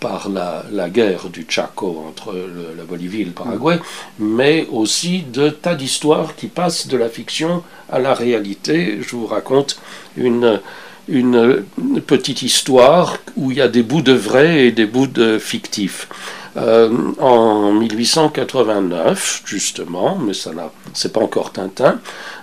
par 0.00 0.28
la, 0.28 0.90
guerre 0.90 1.28
du 1.30 1.46
Chaco 1.48 2.04
entre 2.08 2.34
la 2.76 2.84
Bolivie 2.84 3.22
et 3.22 3.26
le 3.26 3.30
Paraguay, 3.30 3.78
mais 4.18 4.66
aussi 4.70 5.22
de 5.32 5.48
tas 5.48 5.74
d'histoires 5.74 6.34
qui 6.36 6.48
passent 6.48 6.88
de 6.88 6.96
la 6.96 7.08
fiction 7.08 7.62
à 7.90 7.98
la 7.98 8.14
réalité. 8.14 8.98
Je 9.00 9.16
vous 9.16 9.26
raconte 9.26 9.80
une, 10.16 10.60
une, 11.08 11.64
petite 12.06 12.42
histoire 12.42 13.18
où 13.36 13.50
il 13.50 13.58
y 13.58 13.60
a 13.60 13.68
des 13.68 13.82
bouts 13.82 14.02
de 14.02 14.12
vrai 14.12 14.66
et 14.66 14.72
des 14.72 14.86
bouts 14.86 15.06
de 15.06 15.38
fictif. 15.38 16.08
Euh, 16.56 17.12
en 17.20 17.72
1889, 17.72 19.42
justement, 19.44 20.16
mais 20.16 20.32
ça 20.32 20.52
c'est 20.94 21.12
pas 21.12 21.20
encore 21.20 21.52
Tintin, 21.52 22.00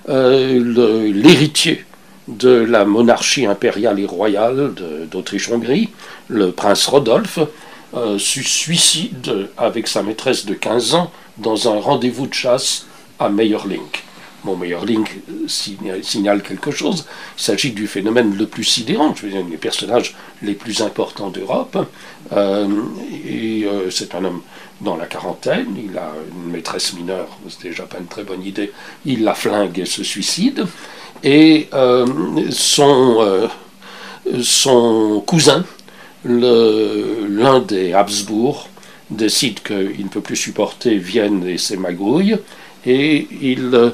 euh, 0.08 1.12
l'héritier 1.12 1.84
de 2.28 2.50
la 2.50 2.86
monarchie 2.86 3.48
impériale 3.48 4.00
et 4.00 4.06
royale 4.06 4.72
d'Autriche-Hongrie, 5.12 5.90
le 6.28 6.52
prince 6.52 6.86
Rodolphe, 6.86 7.40
euh, 7.96 8.20
se 8.20 8.42
suicide 8.42 9.50
avec 9.58 9.88
sa 9.88 10.04
maîtresse 10.04 10.46
de 10.46 10.54
15 10.54 10.94
ans 10.96 11.12
dans 11.38 11.68
un 11.68 11.80
rendez-vous 11.80 12.28
de 12.28 12.34
chasse 12.34 12.86
à 13.20 13.30
Meyerlink. 13.30 14.04
Mon 14.44 14.56
Meyerlink 14.58 15.22
signale, 15.48 16.42
quelque 16.44 16.72
chose. 16.72 17.06
Il 17.38 17.42
s'agit 17.42 17.72
du 17.72 17.88
phénomène 17.88 18.36
le 18.36 18.46
plus 18.46 18.64
sidérant, 18.64 19.16
je 19.16 19.26
veux 19.26 19.32
dire, 19.32 19.44
les 19.50 19.58
personnages 19.58 20.16
les 20.42 20.54
plus 20.54 20.82
importants 20.82 21.30
d'Europe. 21.30 21.78
Euh, 22.34 22.68
et 23.28 23.64
euh, 23.66 23.90
c'est 23.90 24.16
un 24.16 24.24
homme 24.26 24.42
dans 24.82 24.98
la 24.98 25.06
quarantaine, 25.06 25.68
il 25.78 25.98
a 25.98 26.12
une 26.32 26.52
maîtresse 26.52 26.94
mineure, 26.94 27.30
c'est 27.48 27.70
déjà 27.70 27.84
pas 27.84 28.00
une 28.00 28.08
très 28.08 28.24
bonne 28.24 28.44
idée. 28.44 28.72
Il 29.06 29.24
la 29.24 29.34
flingue 29.34 29.80
et 29.80 29.86
se 29.86 30.04
suicide. 30.04 30.66
Et 31.24 31.70
son, 32.50 33.50
son 34.42 35.24
cousin, 35.26 35.64
l'un 36.26 37.60
des 37.60 37.94
Habsbourg 37.94 38.68
décide 39.10 39.62
qu'il 39.62 40.04
ne 40.04 40.10
peut 40.10 40.22
plus 40.22 40.36
supporter 40.36 40.98
Vienne 40.98 41.48
et 41.48 41.58
ses 41.58 41.78
magouilles 41.78 42.38
et 42.86 43.28
il, 43.42 43.94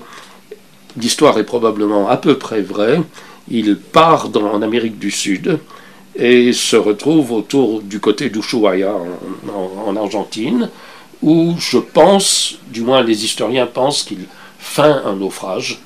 l'histoire 0.98 1.38
est 1.38 1.44
probablement 1.44 2.10
à 2.10 2.18
peu 2.18 2.38
près 2.38 2.62
vraie. 2.62 3.02
Il 3.50 3.78
part 3.78 4.30
dans, 4.30 4.52
en 4.52 4.62
Amérique 4.62 5.00
du 5.00 5.12
Sud 5.12 5.60
et 6.16 6.54
se 6.54 6.76
retrouve 6.76 7.32
autour 7.32 7.82
du 7.82 8.00
côté 8.00 8.30
d'Ushuaia 8.30 8.94
en, 8.94 9.90
en, 9.90 9.96
Argentine, 9.96 10.70
où 11.22 11.56
je 11.58 11.78
pense, 11.78 12.58
du 12.68 12.82
moins 12.82 13.02
les 13.02 13.24
historiens 13.26 13.68
pensent 13.68 14.04
qu'il 14.04 14.26
feint 14.60 15.02
un 15.06 15.16
naufrage 15.16 15.80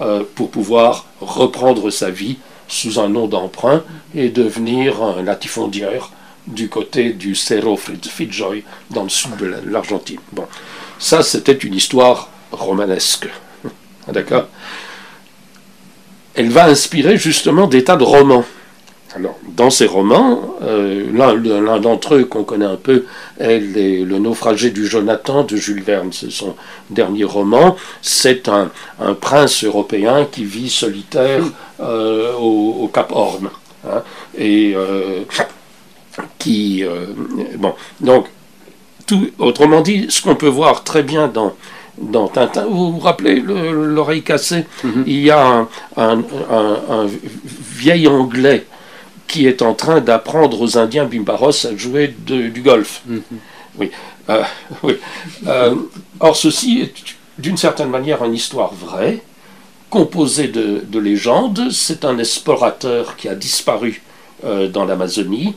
euh, 0.00 0.24
pour 0.34 0.50
pouvoir 0.50 1.06
reprendre 1.20 1.90
sa 1.90 2.10
vie 2.10 2.36
sous 2.68 2.98
un 2.98 3.08
nom 3.08 3.28
d'emprunt 3.28 3.82
et 4.14 4.28
devenir 4.28 5.02
un 5.02 5.22
latifondière 5.22 6.10
du 6.46 6.68
côté 6.68 7.12
du 7.12 7.34
Cerro 7.34 7.76
Fidjoy 7.76 8.64
dans 8.90 9.04
le 9.04 9.08
sud 9.08 9.36
de 9.36 9.52
l'Argentine. 9.66 10.20
Bon, 10.32 10.46
ça 10.98 11.22
c'était 11.22 11.52
une 11.52 11.74
histoire 11.74 12.28
romanesque. 12.52 13.28
D'accord 14.12 14.46
Elle 16.34 16.50
va 16.50 16.66
inspirer 16.66 17.16
justement 17.16 17.66
des 17.66 17.84
tas 17.84 17.96
de 17.96 18.04
romans. 18.04 18.44
Alors, 19.16 19.38
dans 19.48 19.70
ces 19.70 19.86
romans, 19.86 20.56
euh, 20.62 21.06
l'un 21.10 21.78
d'entre 21.80 22.16
eux 22.16 22.24
qu'on 22.24 22.44
connaît 22.44 22.66
un 22.66 22.76
peu 22.76 23.06
est 23.40 23.60
Le 23.60 24.18
naufragé 24.18 24.70
du 24.70 24.86
Jonathan 24.86 25.42
de 25.42 25.56
Jules 25.56 25.82
Verne. 25.82 26.10
C'est 26.12 26.30
son 26.30 26.54
dernier 26.90 27.24
roman. 27.24 27.76
C'est 28.02 28.48
un, 28.48 28.70
prince 29.20 29.64
européen 29.64 30.26
qui 30.30 30.44
vit 30.44 30.68
solitaire 30.68 31.42
euh, 31.80 32.34
au, 32.34 32.90
Cap 32.92 33.10
Horn. 33.12 33.48
Hein. 33.88 34.02
et 34.36 34.74
euh, 34.76 35.22
qui. 36.38 36.84
bon, 37.56 37.74
donc, 38.00 38.26
autrement 39.38 39.80
dit, 39.80 40.06
ce 40.10 40.20
qu'on 40.20 40.34
peut 40.34 40.46
voir 40.46 40.84
très 40.84 41.02
bien 41.02 41.28
dans 41.28 41.54
dans 41.98 42.28
Tintin. 42.28 42.66
Vous 42.66 42.92
vous 42.92 42.98
rappelez 42.98 43.40
l'oreille 43.40 44.22
cassée 44.22 44.64
mhm. 44.84 45.04
Il 45.06 45.20
y 45.20 45.30
a 45.30 45.66
un, 45.96 46.22
vieil 47.76 48.08
Anglais 48.08 48.66
qui 49.26 49.46
est 49.46 49.62
en 49.62 49.74
train 49.74 50.00
d'apprendre 50.00 50.60
aux 50.60 50.78
Indiens 50.78 51.04
Bimbaros 51.04 51.66
à 51.66 51.76
jouer 51.76 52.14
du 52.26 52.62
golf. 52.62 53.02
Mhm. 53.06 53.22
Oui. 53.78 53.90
Euh, 54.30 54.42
oui. 54.82 54.96
Euh, 55.46 55.74
or, 56.20 56.36
ceci 56.36 56.80
est 56.80 56.94
d'une 57.38 57.56
certaine 57.56 57.90
manière 57.90 58.24
une 58.24 58.34
histoire 58.34 58.74
vraie, 58.74 59.22
composée 59.90 60.48
de, 60.48 60.98
légendes. 60.98 61.70
C'est 61.70 62.04
un 62.04 62.18
explorateur 62.18 63.16
qui 63.16 63.28
a 63.28 63.34
disparu 63.34 64.02
euh, 64.44 64.68
dans 64.68 64.84
l'Amazonie 64.84 65.54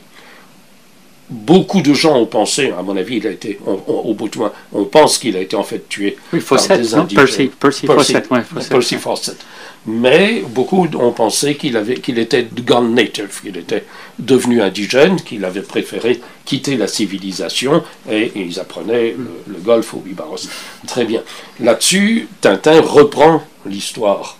beaucoup 1.30 1.82
de 1.82 1.94
gens 1.94 2.18
ont 2.18 2.26
pensé, 2.26 2.72
à 2.78 2.82
mon 2.82 2.98
avis, 2.98 3.18
il 3.18 3.28
a 3.28 3.32
été, 3.32 3.60
au 3.88 4.14
bout 4.14 4.30
de 4.30 4.38
moi, 4.38 4.54
on 4.74 4.86
pense 4.86 5.18
qu'il 5.18 5.36
a 5.38 5.42
été 5.42 5.56
en 5.56 5.64
fait 5.64 5.88
tué 5.88 6.18
oui, 6.34 6.42
Fawcett, 6.42 6.90
par 6.92 7.06
des 7.06 7.16
Percy, 7.16 7.48
Percy, 7.48 7.86
Fawcett, 7.86 8.30
ouais, 8.32 8.42
Percy 8.70 8.96
Fawcett. 8.96 9.38
Mais 9.86 10.44
beaucoup 10.48 10.88
ont 10.96 11.12
pensé 11.12 11.56
qu'il 11.56 11.78
avait, 11.78 11.96
qu'il 11.96 12.20
était 12.20 12.48
gone 12.66 12.94
native, 12.94 13.42
qu'il 13.42 13.56
était 13.58 13.86
devenu 14.18 14.62
indigène, 14.62 15.22
qu'il 15.22 15.46
avait 15.46 15.62
préféré 15.62 16.20
quitter 16.46 16.76
la 16.78 16.88
civilisation 16.88 17.84
et, 18.10 18.32
ils 18.36 18.60
apprenaient 18.60 19.16
le, 19.48 19.60
golf 19.60 19.94
au 19.94 20.00
Bibaros. 20.00 20.48
Très 20.88 21.06
bien. 21.06 21.22
Là-dessus, 21.60 22.28
Tintin 22.42 22.82
reprend 22.82 23.44
l'histoire 23.66 24.38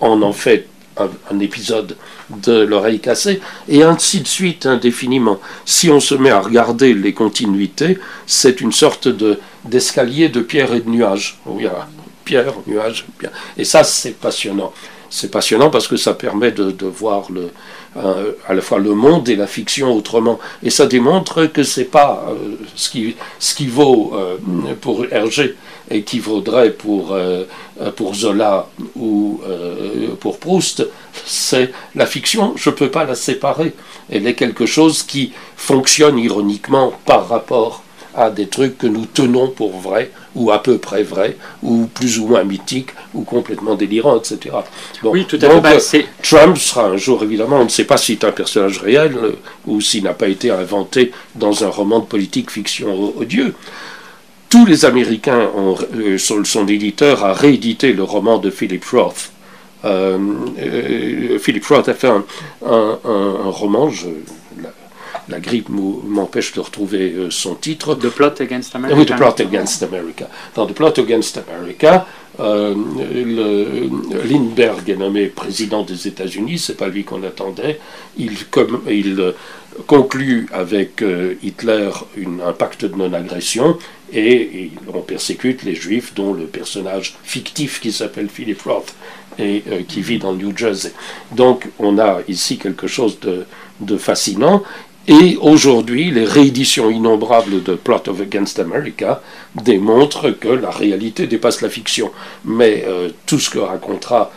en 0.00 0.22
en 0.22 0.32
fait 0.32 0.66
un, 0.96 1.38
épisode 1.40 1.96
de 2.30 2.60
l'oreille 2.60 3.00
cassée, 3.00 3.40
et 3.68 3.82
ainsi 3.82 4.20
de 4.20 4.26
suite 4.26 4.66
indéfiniment. 4.66 5.38
Si 5.64 5.90
on 5.90 6.00
se 6.00 6.14
met 6.14 6.30
à 6.30 6.40
regarder 6.40 6.94
les 6.94 7.12
continuités, 7.12 7.98
c'est 8.26 8.60
une 8.60 8.72
sorte 8.72 9.08
de, 9.08 9.38
d'escalier 9.64 10.28
de 10.28 10.40
pierre 10.40 10.72
et 10.74 10.80
de 10.80 10.88
nuages. 10.88 11.38
Oui, 11.46 11.66
pierre, 12.24 12.54
nuage, 12.66 13.06
pierre. 13.18 13.32
Et 13.56 13.64
ça, 13.64 13.84
c'est 13.84 14.12
passionnant. 14.12 14.72
C'est 15.10 15.30
passionnant 15.30 15.68
parce 15.68 15.88
que 15.88 15.96
ça 15.98 16.14
permet 16.14 16.52
de, 16.52 16.86
voir 16.86 17.30
le, 17.30 17.50
euh, 17.98 18.32
à 18.48 18.54
la 18.54 18.62
fois 18.62 18.78
le 18.78 18.94
monde 18.94 19.28
et 19.28 19.36
la 19.36 19.46
fiction 19.46 19.94
autrement. 19.94 20.38
Et 20.62 20.70
ça 20.70 20.86
démontre 20.86 21.44
que 21.46 21.62
c'est 21.62 21.84
pas 21.84 22.26
euh, 22.30 22.56
ce, 22.76 22.88
qui, 22.88 23.14
ce 23.38 23.54
qui 23.54 23.66
vaut 23.66 24.12
euh, 24.14 24.36
pour 24.80 25.04
Hergé 25.10 25.54
et 25.92 26.02
qui 26.02 26.18
vaudrait 26.18 26.70
pour, 26.70 27.16
pour 27.96 28.14
Zola 28.14 28.66
ou 28.96 29.40
pour 30.20 30.38
Proust, 30.38 30.86
c'est 31.26 31.72
la 31.94 32.06
fiction, 32.06 32.54
je 32.56 32.70
ne 32.70 32.74
peux 32.74 32.90
pas 32.90 33.04
la 33.04 33.14
séparer. 33.14 33.72
Elle 34.10 34.26
est 34.26 34.34
quelque 34.34 34.66
chose 34.66 35.02
qui 35.02 35.32
fonctionne 35.56 36.18
ironiquement 36.18 36.92
par 37.04 37.28
rapport 37.28 37.82
à 38.14 38.30
des 38.30 38.46
trucs 38.46 38.78
que 38.78 38.86
nous 38.86 39.06
tenons 39.06 39.48
pour 39.48 39.78
vrais, 39.78 40.10
ou 40.34 40.50
à 40.50 40.62
peu 40.62 40.78
près 40.78 41.02
vrais, 41.02 41.36
ou 41.62 41.86
plus 41.86 42.18
ou 42.18 42.26
moins 42.26 42.44
mythiques, 42.44 42.90
ou 43.14 43.22
complètement 43.22 43.74
délirants, 43.74 44.18
etc. 44.18 44.54
oui, 45.02 45.24
tout 45.26 45.38
à 45.40 45.48
fait. 45.48 45.60
Bah, 45.60 46.08
Trump 46.22 46.58
sera 46.58 46.86
un 46.86 46.96
jour, 46.96 47.22
évidemment, 47.22 47.60
on 47.60 47.64
ne 47.64 47.70
sait 47.70 47.84
pas 47.84 47.96
s'il 47.96 48.16
est 48.16 48.24
un 48.24 48.32
personnage 48.32 48.78
réel, 48.78 49.16
euh, 49.16 49.32
ou 49.66 49.80
s'il 49.80 50.04
n'a 50.04 50.14
pas 50.14 50.28
été 50.28 50.50
inventé 50.50 51.12
dans 51.34 51.64
un 51.64 51.68
roman 51.68 52.00
de 52.00 52.04
politique 52.04 52.50
fiction 52.50 53.14
odieux. 53.18 53.54
Tous 54.52 54.66
les 54.66 54.84
Américains, 54.84 55.48
ont, 55.56 55.78
euh, 55.94 56.18
son, 56.18 56.66
éditeur 56.68 57.24
a 57.24 57.32
réédité 57.32 57.94
le 57.94 58.02
roman 58.02 58.36
de 58.36 58.50
Philip 58.50 58.84
Roth. 58.84 59.32
Euh, 59.86 61.38
Philip 61.38 61.64
Roth 61.64 61.88
a 61.88 61.94
fait 61.94 62.08
un, 62.08 62.22
un 62.62 63.48
roman, 63.48 63.88
je, 63.88 64.08
la 65.28 65.40
grippe 65.40 65.68
m'empêche 65.68 66.52
de 66.52 66.60
retrouver 66.60 67.12
euh, 67.12 67.30
son 67.30 67.54
titre. 67.54 67.94
The 67.94 68.08
Plot 68.08 68.40
Against 68.40 68.74
America. 68.74 68.98
Oui, 68.98 69.06
The 69.06 69.16
Plot 69.16 69.40
Against 69.40 69.82
America. 69.82 70.28
Dans 70.54 70.66
The 70.66 70.72
Plot 70.72 70.98
Against 70.98 71.38
America, 71.38 72.06
euh, 72.40 72.74
Lindbergh 74.28 74.88
est 74.88 74.96
nommé 74.96 75.26
président 75.26 75.82
des 75.84 76.08
États-Unis, 76.08 76.58
c'est 76.58 76.76
pas 76.76 76.88
lui 76.88 77.04
qu'on 77.04 77.22
attendait. 77.22 77.78
Il, 78.18 78.46
comme, 78.46 78.82
il 78.90 79.20
euh, 79.20 79.32
conclut 79.86 80.48
avec 80.52 81.04
Hitler 81.42 81.90
un 82.44 82.52
pacte 82.52 82.84
de 82.84 82.94
non-agression 82.94 83.78
et, 84.12 84.70
on 84.92 85.00
persécute 85.00 85.62
les 85.62 85.74
Juifs, 85.74 86.14
dont 86.14 86.34
le 86.34 86.44
personnage 86.44 87.14
fictif 87.24 87.80
qui 87.80 87.92
s'appelle 87.92 88.28
Philip 88.28 88.60
Roth 88.62 88.94
et 89.38 89.62
qui 89.88 90.02
vit 90.02 90.18
dans 90.18 90.32
le 90.32 90.38
New 90.38 90.56
Jersey. 90.56 90.92
Donc 91.32 91.68
on 91.78 91.98
a 91.98 92.20
ici 92.28 92.58
quelque 92.58 92.86
chose 92.86 93.18
de, 93.20 93.46
de 93.80 93.96
fascinant 93.96 94.62
et 95.08 95.36
aujourd'hui, 95.40 96.12
les 96.12 96.24
rééditions 96.24 96.88
innombrables 96.88 97.62
de 97.62 97.74
Plot 97.74 98.08
of 98.08 98.20
Against 98.20 98.60
America 98.60 99.20
démontrent 99.64 100.30
que 100.30 100.48
la 100.48 100.70
réalité 100.70 101.26
dépasse 101.26 101.60
la 101.60 101.68
fiction. 101.68 102.12
Mais 102.44 102.84
euh, 102.86 103.10
tout 103.26 103.40
ce 103.40 103.50
que 103.50 103.58
racontera 103.58 104.30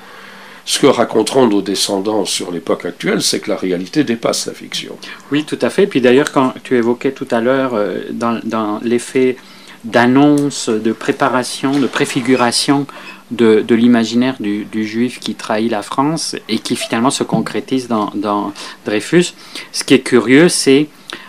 ce 0.65 0.79
que 0.79 0.87
raconteront 0.87 1.47
nos 1.47 1.61
descendants 1.61 2.25
sur 2.25 2.51
l'époque 2.51 2.85
actuelle, 2.85 3.21
c'est 3.21 3.39
que 3.39 3.49
la 3.49 3.55
réalité 3.55 4.03
dépasse 4.03 4.47
la 4.47 4.53
fiction. 4.53 4.97
Oui, 5.31 5.43
tout 5.43 5.59
à 5.61 5.69
fait. 5.69 5.85
Puis 5.85 6.01
d'ailleurs, 6.01 6.31
quand 6.31 6.53
tu 6.63 6.75
évoquais 6.75 7.11
tout 7.11 7.27
à 7.29 7.39
l'heure 7.39 7.75
euh, 7.75 7.99
dans, 8.11 8.79
l'effet 8.81 9.37
d'annonce, 9.83 10.69
de 10.69 10.91
préparation, 10.91 11.79
de 11.79 11.85
préfiguration 11.85 12.87
de, 13.29 13.63
l'imaginaire 13.69 14.35
du, 14.39 14.85
juif 14.85 15.19
qui 15.19 15.35
trahit 15.35 15.69
la 15.69 15.83
France 15.83 16.35
et 16.49 16.59
qui 16.59 16.75
finalement 16.75 17.11
se 17.11 17.23
concrétise 17.23 17.87
dans, 17.87 18.53
Dreyfus. 18.85 19.33
Ce 19.71 19.83
qui 19.83 19.93
est 19.93 20.01
curieux, 20.01 20.49
c'est 20.49 20.87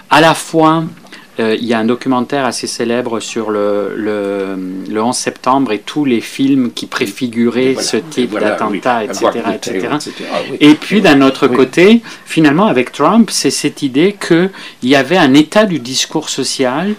à 0.09 0.21
la 0.21 0.35
fois, 0.35 0.85
il 1.39 1.65
y 1.65 1.75
a 1.75 1.79
un 1.79 1.85
documentaire 1.85 2.45
assez 2.45 2.67
célèbre 2.67 3.21
sur 3.21 3.51
le, 3.51 3.95
le, 3.97 5.03
11 5.03 5.15
septembre 5.15 5.73
et 5.73 5.81
tous 5.81 6.05
les 6.05 6.21
films 6.21 6.73
qui 6.73 6.87
préfiguraient 6.87 7.75
ce 7.75 7.99
type 7.99 8.39
d'attentat, 8.39 9.05
etc. 9.05 9.27
etc. 9.55 9.89
Et 10.61 10.75
puis 10.75 11.01
d'un 11.01 11.21
autre 11.23 11.49
côté, 11.49 12.03
finalement 12.25 12.67
avec 12.67 12.93
Trump, 12.93 13.31
c'est 13.31 13.51
cette 13.51 13.83
idée 13.83 14.17
qu'il 14.19 14.51
y 14.83 14.95
avait 14.95 15.19
un 15.19 15.35
état 15.35 15.67
du 15.67 15.79
discours 15.79 16.29
social 16.29 16.95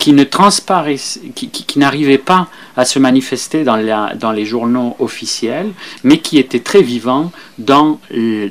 qui 0.00 0.14
ne 0.14 0.24
qui, 0.24 1.50
qui, 1.50 1.78
n'arrivait 1.78 2.16
pas 2.18 2.48
à 2.74 2.86
se 2.86 2.98
manifester 2.98 3.64
dans, 3.64 3.76
la, 3.76 4.14
dans, 4.14 4.32
les 4.32 4.46
journaux 4.46 4.96
officiels, 4.98 5.68
mais 6.04 6.18
qui 6.18 6.38
était 6.38 6.60
très 6.60 6.80
vivant 6.80 7.30
dans, 7.58 8.00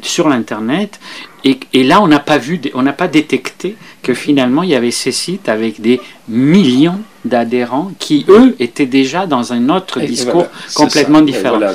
sur 0.04 0.30
l'Internet. 0.30 1.00
Et, 1.44 1.60
et, 1.74 1.84
là, 1.84 2.02
on 2.04 2.08
n'a 2.08 2.20
pas 2.20 2.38
vu, 2.38 2.62
on 2.76 2.84
n'a 2.84 2.94
pas 2.94 3.08
détecté 3.08 3.78
que 4.04 4.14
finalement, 4.14 4.62
il 4.62 4.70
y 4.70 4.76
avait 4.76 4.92
ces 4.92 5.12
sites 5.12 5.50
avec 5.50 5.82
des 5.82 6.00
millions 6.28 7.00
d'adhérents 7.26 7.94
qui, 7.98 8.26
eux, 8.30 8.56
étaient 8.60 8.86
déjà 8.86 9.26
dans 9.26 9.52
un 9.52 9.70
autre 9.70 10.02
discours 10.02 10.46
complètement 10.76 11.22
différent. 11.22 11.58
Voilà, 11.58 11.74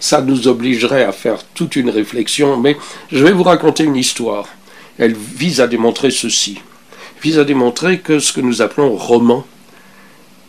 ça 0.00 0.22
nous 0.22 0.48
obligerait 0.48 1.04
à 1.04 1.12
faire 1.12 1.44
toute 1.54 1.76
une 1.76 1.90
réflexion, 1.90 2.56
mais 2.56 2.78
je 3.10 3.22
vais 3.22 3.32
vous 3.32 3.42
raconter 3.42 3.84
une 3.84 3.96
histoire. 3.96 4.48
Elle 4.98 5.14
vise 5.14 5.60
à 5.60 5.66
démontrer 5.66 6.10
ceci 6.10 6.60
vise 7.22 7.38
à 7.38 7.44
démontrer 7.44 8.00
que 8.00 8.18
ce 8.18 8.32
que 8.32 8.40
nous 8.40 8.62
appelons 8.62 8.96
roman, 8.96 9.46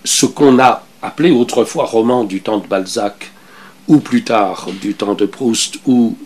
ce 0.03 0.25
qu'on 0.25 0.59
a 0.59 0.83
appelé 1.01 1.31
autrefois 1.31 1.85
roman 1.85 2.23
du 2.23 2.41
temps 2.41 2.57
de 2.57 2.67
Balzac, 2.67 3.31
ou 3.87 3.99
plus 3.99 4.23
tard 4.23 4.67
du 4.81 4.95
temps 4.95 5.13
de 5.13 5.25
Proust 5.25 5.77
ou 5.85 6.17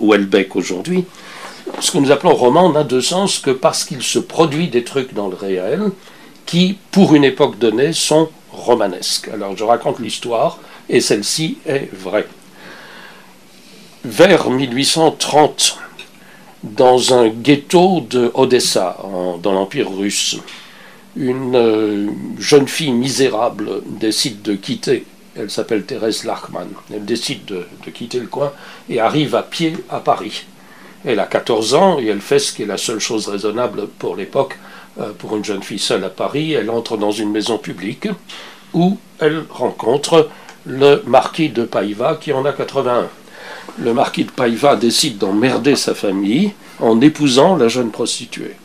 Houellebecq 0.00 0.56
aujourd'hui, 0.56 1.04
ce 1.80 1.90
que 1.90 1.98
nous 1.98 2.10
appelons 2.10 2.34
roman 2.34 2.70
n'a 2.72 2.82
de 2.82 3.00
sens 3.00 3.38
que 3.38 3.50
parce 3.50 3.84
qu'il 3.84 4.02
se 4.02 4.18
produit 4.18 4.68
des 4.68 4.84
trucs 4.84 5.14
dans 5.14 5.28
le 5.28 5.36
réel 5.36 5.90
qui, 6.46 6.78
pour 6.90 7.14
une 7.14 7.24
époque 7.24 7.58
donnée, 7.58 7.92
sont 7.92 8.30
romanesque. 8.50 9.28
Alors 9.28 9.56
je 9.56 9.64
raconte 9.64 10.00
l'histoire, 10.00 10.58
et 10.88 11.00
celle-ci 11.00 11.58
est 11.66 11.90
vraie. 11.92 12.26
Vers 14.04 14.48
1830, 14.48 15.78
dans 16.62 17.14
un 17.14 17.28
ghetto 17.28 18.00
de 18.00 18.30
Odessa, 18.34 18.96
dans 19.42 19.52
l'Empire 19.52 19.90
russe, 19.90 20.38
une 21.16 21.56
euh, 21.56 22.06
jeune 22.38 22.68
fille 22.68 22.92
misérable 22.92 23.82
décide 23.86 24.42
de 24.42 24.54
quitter. 24.54 25.04
Elle 25.36 25.50
s'appelle 25.50 25.84
Thérèse 25.84 26.24
Lachmann. 26.24 26.68
Elle 26.92 27.04
décide 27.04 27.44
de, 27.44 27.66
quitter 27.90 28.20
le 28.20 28.26
coin 28.26 28.52
et 28.88 29.00
arrive 29.00 29.34
à 29.34 29.42
pied 29.42 29.76
à 29.90 30.00
Paris. 30.00 30.46
Elle 31.04 31.20
a 31.20 31.26
14 31.26 31.74
ans 31.74 31.98
et 31.98 32.06
elle 32.06 32.20
fait 32.20 32.38
ce 32.38 32.52
qui 32.52 32.62
est 32.62 32.66
la 32.66 32.76
seule 32.76 32.98
chose 32.98 33.28
raisonnable 33.28 33.88
pour 33.98 34.16
l'époque, 34.16 34.58
euh, 35.00 35.12
pour 35.16 35.36
une 35.36 35.44
jeune 35.44 35.62
fille 35.62 35.78
seule 35.78 36.04
à 36.04 36.10
Paris. 36.10 36.52
Elle 36.52 36.70
entre 36.70 36.96
dans 36.96 37.12
une 37.12 37.30
maison 37.30 37.58
publique 37.58 38.08
où 38.74 38.98
elle 39.20 39.44
rencontre 39.48 40.28
le 40.66 41.02
marquis 41.06 41.48
de 41.48 41.64
Païva 41.64 42.18
qui 42.20 42.32
en 42.32 42.44
a 42.44 42.52
81. 42.52 43.08
Le 43.78 43.92
marquis 43.94 44.24
de 44.24 44.30
Païva 44.30 44.76
décide 44.76 45.18
d'emmerder 45.18 45.76
sa 45.76 45.94
famille 45.94 46.52
en 46.80 47.00
épousant 47.00 47.56
la 47.56 47.68
jeune 47.68 47.90
prostituée. 47.90 48.56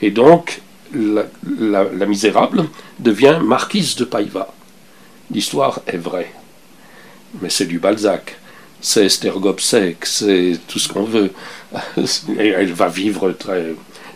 Et 0.00 0.10
donc, 0.10 0.60
la, 0.94 2.06
misérable 2.06 2.68
devient 2.98 3.40
marquise 3.42 3.96
de 3.96 4.04
Païva. 4.04 4.52
L'histoire 5.30 5.80
est 5.86 5.98
vraie. 5.98 6.32
Mais 7.42 7.50
c'est 7.50 7.66
du 7.66 7.78
Balzac. 7.78 8.36
C'est 8.80 9.06
Esther 9.06 9.38
Gobseck, 9.40 10.06
c'est 10.06 10.58
tout 10.68 10.78
ce 10.78 10.88
qu'on 10.88 11.02
veut. 11.02 11.32
elle 12.38 12.72
va 12.72 12.88
vivre 12.88 13.32
très, 13.32 13.74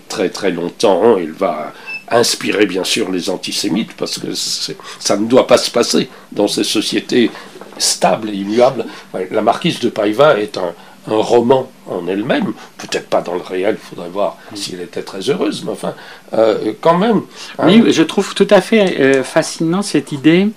très, 0.09 0.31
très 0.31 0.53
longtemps. 0.53 1.19
Elle 1.19 1.33
va 1.33 1.73
inspirer, 2.09 2.67
bien 2.67 2.85
sûr, 2.85 3.11
les 3.11 3.29
antisémites, 3.29 3.93
parce 3.95 4.19
que 4.19 4.29
ça 4.35 5.17
ne 5.17 5.27
doit 5.27 5.47
pas 5.47 5.59
se 5.59 5.71
passer 5.71 6.09
dans 6.31 6.47
ces 6.47 6.65
sociétés 6.65 7.31
stables 7.79 8.31
et 8.31 8.35
immuables. 8.35 8.87
La 9.31 9.43
marquise 9.43 9.81
de 9.81 9.89
Païva 9.89 10.39
est 10.39 10.57
un, 10.57 10.75
un 11.09 11.17
roman 11.17 11.71
en 11.89 12.07
elle-même, 12.07 12.53
peut-être 12.79 13.09
pas 13.09 13.23
dans 13.23 13.35
le 13.35 13.41
réel, 13.41 13.77
il 13.83 13.89
faudrait 13.89 14.09
voir 14.09 14.37
mm. 14.53 14.57
si 14.57 14.75
elle 14.75 14.83
était 14.83 15.03
très 15.03 15.21
heureuse, 15.21 15.65
mais 15.65 15.73
enfin, 15.73 15.95
euh, 16.35 16.73
quand 16.81 16.97
même. 16.97 17.23
Hein. 17.59 17.67
Oui, 17.67 17.93
je 17.93 18.03
trouve 18.03 18.35
tout 18.35 18.47
à 18.51 18.61
fait 18.61 19.01
euh, 19.01 19.25
fascinant 19.25 19.83
cette 19.83 20.13
idée. 20.13 20.49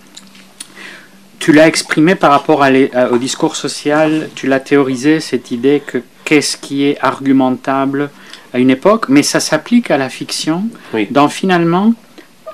Tu 1.39 1.51
l'as 1.51 1.67
exprimé 1.67 2.15
par 2.15 2.31
rapport 2.31 2.63
à 2.63 2.71
au 3.11 3.17
discours 3.17 3.55
social, 3.55 4.29
tu 4.35 4.47
l'as 4.47 4.59
théorisé, 4.59 5.19
cette 5.19 5.51
idée 5.51 5.81
que 5.85 5.99
qu'est-ce 6.23 6.57
qui 6.57 6.85
est 6.85 6.97
argumentable 7.01 8.09
à 8.53 8.57
une 8.57 8.71
époque, 8.71 9.09
mais 9.09 9.21
ça 9.21 9.39
s'applique 9.39 9.91
à 9.91 9.97
la 9.97 10.09
fiction, 10.09 10.63
dans 11.11 11.29
finalement 11.29 11.93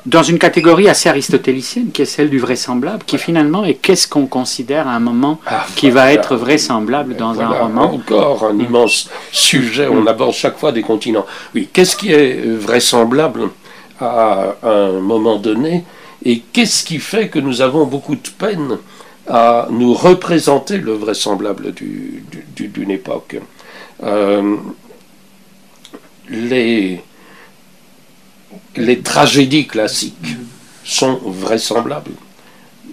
dans 0.06 0.24
une 0.24 0.40
catégorie 0.40 0.90
assez 0.90 1.10
aristotélicienne, 1.10 1.92
qui 1.92 2.02
est 2.02 2.06
celle 2.06 2.30
du 2.30 2.40
vraisemblable, 2.40 3.04
qui 3.06 3.18
finalement 3.18 3.64
est 3.64 3.76
qu'est-ce 3.76 4.08
qu'on 4.08 4.26
considère 4.26 4.88
à 4.88 4.92
un 4.92 5.00
moment 5.00 5.40
ah, 5.46 5.66
qui 5.76 5.90
va 5.90 6.12
être 6.12 6.36
vraisemblable 6.36 7.16
dans 7.16 7.40
un 7.40 7.48
roman. 7.48 7.94
Encore 7.94 8.46
un 8.46 8.58
immense 8.58 9.10
sujet, 9.32 9.88
on 9.88 10.08
aborde 10.08 10.34
chaque 10.34 10.58
fois 10.58 10.72
des 10.72 10.82
continents. 10.82 11.26
Oui, 11.54 11.70
qu'est-ce 11.72 11.96
qui 11.96 12.12
est 12.12 12.42
vraisemblable 12.46 13.50
à 14.00 14.56
un 14.64 14.94
moment 15.00 15.38
donné, 15.38 15.84
et 16.26 16.40
qu'est-ce 16.52 16.84
qui 16.84 16.98
fait 16.98 17.30
que 17.30 17.38
nous 17.38 17.62
avons 17.62 17.86
beaucoup 17.86 18.16
de 18.16 18.30
peine 18.38 18.80
à 19.28 19.68
nous 19.70 19.94
représenter 19.94 20.78
le 20.78 20.94
vraisemblable 20.94 21.74
d'une 22.56 22.90
époque? 22.92 23.38
Euh, 24.04 24.56
les 26.30 27.02
les 28.76 29.00
tragédies 29.00 29.68
classiques 29.68 30.38
sont 30.84 31.20
vraisemblables 31.24 32.12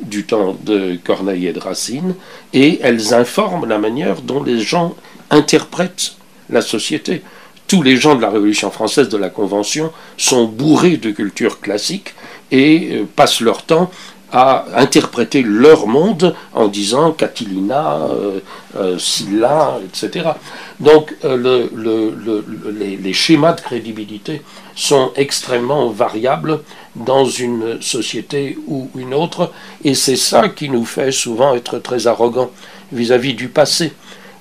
du 0.03 0.25
temps 0.25 0.57
de 0.65 0.99
Corneille 1.03 1.47
et 1.47 1.53
de 1.53 1.59
Racine, 1.59 2.15
et 2.53 2.79
elles 2.83 3.15
informent 3.15 3.67
la 3.67 3.79
manière 3.79 4.23
dont 4.23 4.43
les 4.43 4.61
gens 4.61 4.95
interprètent 5.31 6.17
la 6.51 6.61
société. 6.61 7.23
Tous 7.67 7.83
les 7.83 7.97
gens 7.97 8.15
de 8.15 8.23
la 8.23 8.31
Révolution 8.31 8.71
française, 8.71 9.09
de 9.09 9.19
la 9.19 9.29
Convention, 9.29 9.93
sont 10.17 10.47
bourrés 10.47 10.97
de 10.97 11.11
culture 11.11 11.61
classique 11.61 12.15
et 12.51 12.91
euh, 12.93 13.05
passent 13.15 13.41
leur 13.41 13.63
temps 13.63 13.91
à 14.33 14.67
interpréter 14.77 15.43
leur 15.43 15.87
monde 15.87 16.35
en 16.55 16.69
disant 16.69 17.13
Catilina, 17.13 17.99
euh, 18.11 18.41
euh, 18.77 18.99
Silla, 18.99 19.79
etc. 19.85 20.31
Donc 20.81 21.15
le, 21.25 21.71
les, 22.71 23.13
schémas 23.13 23.55
de 23.55 23.61
crédibilité 23.61 24.43
sont 24.75 25.13
extrêmement 25.17 25.89
variables 25.89 26.61
dans 26.95 27.25
une 27.25 27.81
société 27.81 28.59
ou 28.67 28.91
une 28.97 29.15
autre, 29.15 29.51
et 29.85 29.95
c'est 29.95 30.17
ça 30.17 30.49
qui 30.49 30.69
nous 30.69 30.85
fait 30.85 31.13
souvent 31.13 31.55
être 31.55 31.79
très 31.79 32.07
arrogants 32.07 32.51
vis-à-vis 32.93 33.35
du 33.35 33.49
passé. 33.49 33.93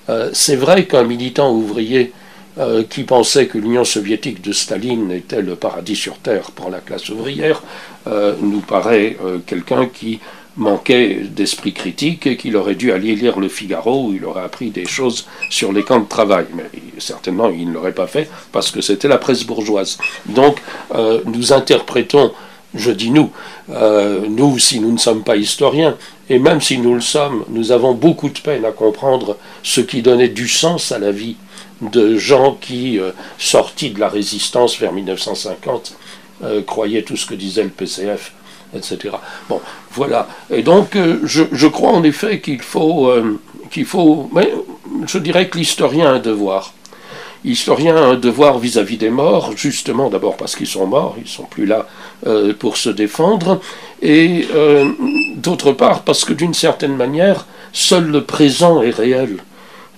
Euh, 0.08 0.30
c'est 0.32 0.56
vrai 0.56 0.86
qu'un 0.86 1.04
militant 1.04 1.52
ouvrier 1.52 2.12
euh, 2.58 2.82
qui 2.82 3.04
pensait 3.04 3.46
que 3.46 3.58
l'Union 3.58 3.84
soviétique 3.84 4.42
de 4.42 4.52
Staline 4.52 5.12
était 5.12 5.42
le 5.42 5.54
paradis 5.54 5.96
sur 5.96 6.18
Terre 6.18 6.50
pour 6.50 6.70
la 6.70 6.80
classe 6.80 7.08
ouvrière 7.08 7.62
euh, 8.08 8.34
nous 8.40 8.60
paraît 8.60 9.16
quelqu'un 9.46 9.86
qui 9.86 10.20
manquait 10.58 11.20
d'esprit 11.24 11.72
critique 11.72 12.26
et 12.26 12.36
qu'il 12.36 12.56
aurait 12.56 12.74
dû 12.74 12.92
aller 12.92 13.14
lire 13.14 13.38
le 13.38 13.48
Figaro 13.48 14.08
où 14.08 14.12
il 14.12 14.24
aurait 14.24 14.42
appris 14.42 14.70
des 14.70 14.86
choses 14.86 15.26
sur 15.50 15.72
les 15.72 15.84
camps 15.84 16.00
de 16.00 16.08
travail. 16.08 16.46
Mais 16.54 16.64
certainement, 16.98 17.48
il 17.48 17.68
ne 17.68 17.72
l'aurait 17.72 17.92
pas 17.92 18.08
fait 18.08 18.28
parce 18.52 18.70
que 18.70 18.80
c'était 18.80 19.08
la 19.08 19.18
presse 19.18 19.44
bourgeoise. 19.44 19.98
Donc, 20.26 20.60
euh, 20.94 21.20
nous 21.26 21.52
interprétons, 21.52 22.32
je 22.74 22.90
dis 22.90 23.10
nous, 23.10 23.30
euh, 23.70 24.26
nous 24.28 24.58
si 24.58 24.80
nous 24.80 24.92
ne 24.92 24.98
sommes 24.98 25.22
pas 25.22 25.36
historiens, 25.36 25.96
et 26.28 26.38
même 26.38 26.60
si 26.60 26.78
nous 26.78 26.94
le 26.94 27.00
sommes, 27.00 27.44
nous 27.48 27.72
avons 27.72 27.94
beaucoup 27.94 28.28
de 28.28 28.38
peine 28.38 28.64
à 28.64 28.72
comprendre 28.72 29.36
ce 29.62 29.80
qui 29.80 30.02
donnait 30.02 30.28
du 30.28 30.48
sens 30.48 30.92
à 30.92 30.98
la 30.98 31.12
vie 31.12 31.36
de 31.80 32.16
gens 32.16 32.58
qui, 32.60 32.98
euh, 32.98 33.12
sortis 33.38 33.90
de 33.90 34.00
la 34.00 34.08
résistance 34.08 34.76
vers 34.78 34.92
1950, 34.92 35.94
croyaient 36.66 37.02
tout 37.02 37.16
ce 37.16 37.26
que 37.26 37.34
disait 37.34 37.64
le 37.64 37.70
PCF 37.70 38.32
etc. 38.74 39.14
Bon, 39.48 39.60
voilà. 39.92 40.28
Et 40.50 40.62
donc, 40.62 40.96
euh, 40.96 41.20
je, 41.24 41.66
crois 41.66 41.90
en 41.90 42.02
effet 42.02 42.40
qu'il 42.40 42.60
faut, 42.60 43.08
euh, 43.08 43.38
qu'il 43.70 43.84
faut, 43.84 44.28
mais 44.32 44.52
je 45.06 45.18
dirais 45.18 45.48
que 45.48 45.58
l'historien 45.58 46.08
a 46.08 46.12
un 46.14 46.18
devoir. 46.18 46.74
L'historien 47.44 47.96
a 47.96 48.00
un 48.00 48.16
devoir 48.16 48.58
vis-à-vis 48.58 48.96
des 48.96 49.10
morts, 49.10 49.52
justement 49.56 50.10
d'abord 50.10 50.36
parce 50.36 50.56
qu'ils 50.56 50.66
sont 50.66 50.86
morts, 50.86 51.14
ils 51.18 51.22
ne 51.22 51.28
sont 51.28 51.44
plus 51.44 51.66
là 51.66 51.86
euh, 52.26 52.52
pour 52.52 52.76
se 52.76 52.90
défendre, 52.90 53.60
et 54.02 54.46
d'autre 55.36 55.72
part 55.72 56.02
parce 56.02 56.24
que 56.24 56.32
d'une 56.32 56.54
certaine 56.54 56.96
manière, 56.96 57.46
seul 57.72 58.06
le 58.06 58.24
présent 58.24 58.82
est 58.82 58.90
réel. 58.90 59.38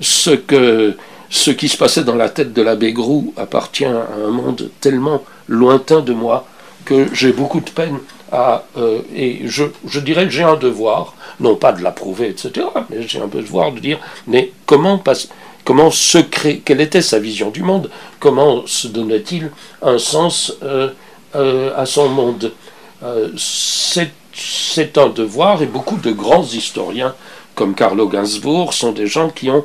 Ce, 0.02 0.30
que, 0.30 0.96
ce 1.28 1.50
qui 1.50 1.68
se 1.68 1.76
passait 1.76 2.04
dans 2.04 2.14
la 2.14 2.30
tête 2.30 2.54
de 2.54 2.62
l'abbé 2.62 2.92
Grou 2.92 3.34
appartient 3.36 3.84
à 3.84 4.06
un 4.26 4.30
monde 4.30 4.70
tellement 4.80 5.22
lointain 5.50 6.00
de 6.00 6.14
moi 6.14 6.46
que 6.86 7.12
j'ai 7.12 7.32
beaucoup 7.32 7.60
de 7.60 7.68
peine 7.68 7.98
euh, 8.32 9.00
et 9.14 9.40
je, 9.46 9.64
je 9.86 10.00
dirais 10.00 10.24
que 10.24 10.30
j'ai 10.30 10.44
un 10.44 10.56
devoir, 10.56 11.14
non 11.40 11.56
pas 11.56 11.72
de 11.72 11.82
l'approuver, 11.82 12.28
etc., 12.28 12.66
mais 12.88 13.06
j'ai 13.06 13.20
un 13.20 13.26
devoir 13.26 13.72
de 13.72 13.80
dire, 13.80 13.98
mais 14.26 14.52
comment 14.66 14.98
passe, 14.98 15.28
comment 15.64 15.90
se 15.90 16.18
crée, 16.18 16.62
quelle 16.64 16.80
était 16.80 17.02
sa 17.02 17.18
vision 17.18 17.50
du 17.50 17.62
monde, 17.62 17.90
comment 18.20 18.62
se 18.66 18.86
donnait-il 18.86 19.50
un 19.82 19.98
sens 19.98 20.54
euh, 20.62 20.90
euh, 21.34 21.72
à 21.76 21.86
son 21.86 22.08
monde? 22.08 22.52
c'est 23.46 24.98
un 24.98 25.08
devoir, 25.08 25.62
et 25.62 25.66
beaucoup 25.66 25.96
de 25.96 26.10
grands 26.10 26.44
historiens, 26.44 27.14
comme 27.54 27.74
Carlo 27.74 28.06
Gainsbourg, 28.08 28.74
sont 28.74 28.92
des 28.92 29.06
gens 29.06 29.30
qui 29.30 29.50
ont, 29.50 29.64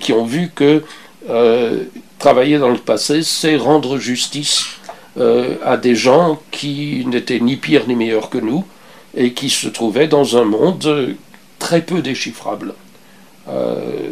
qui 0.00 0.12
ont 0.12 0.24
vu 0.24 0.50
que 0.52 0.82
travailler 2.18 2.58
dans 2.58 2.70
le 2.70 2.78
passé, 2.78 3.22
c'est 3.22 3.56
rendre 3.56 3.96
justice 3.98 4.66
euh, 5.18 5.56
à 5.64 5.76
des 5.76 5.94
gens 5.94 6.40
qui 6.50 7.04
n'étaient 7.06 7.40
ni 7.40 7.56
pires 7.56 7.86
ni 7.86 7.94
meilleurs 7.94 8.30
que 8.30 8.38
nous 8.38 8.64
et 9.16 9.32
qui 9.32 9.48
se 9.48 9.68
trouvaient 9.68 10.08
dans 10.08 10.36
un 10.36 10.44
monde 10.44 11.14
très 11.58 11.82
peu 11.82 12.02
déchiffrable. 12.02 12.74
Euh, 13.48 14.10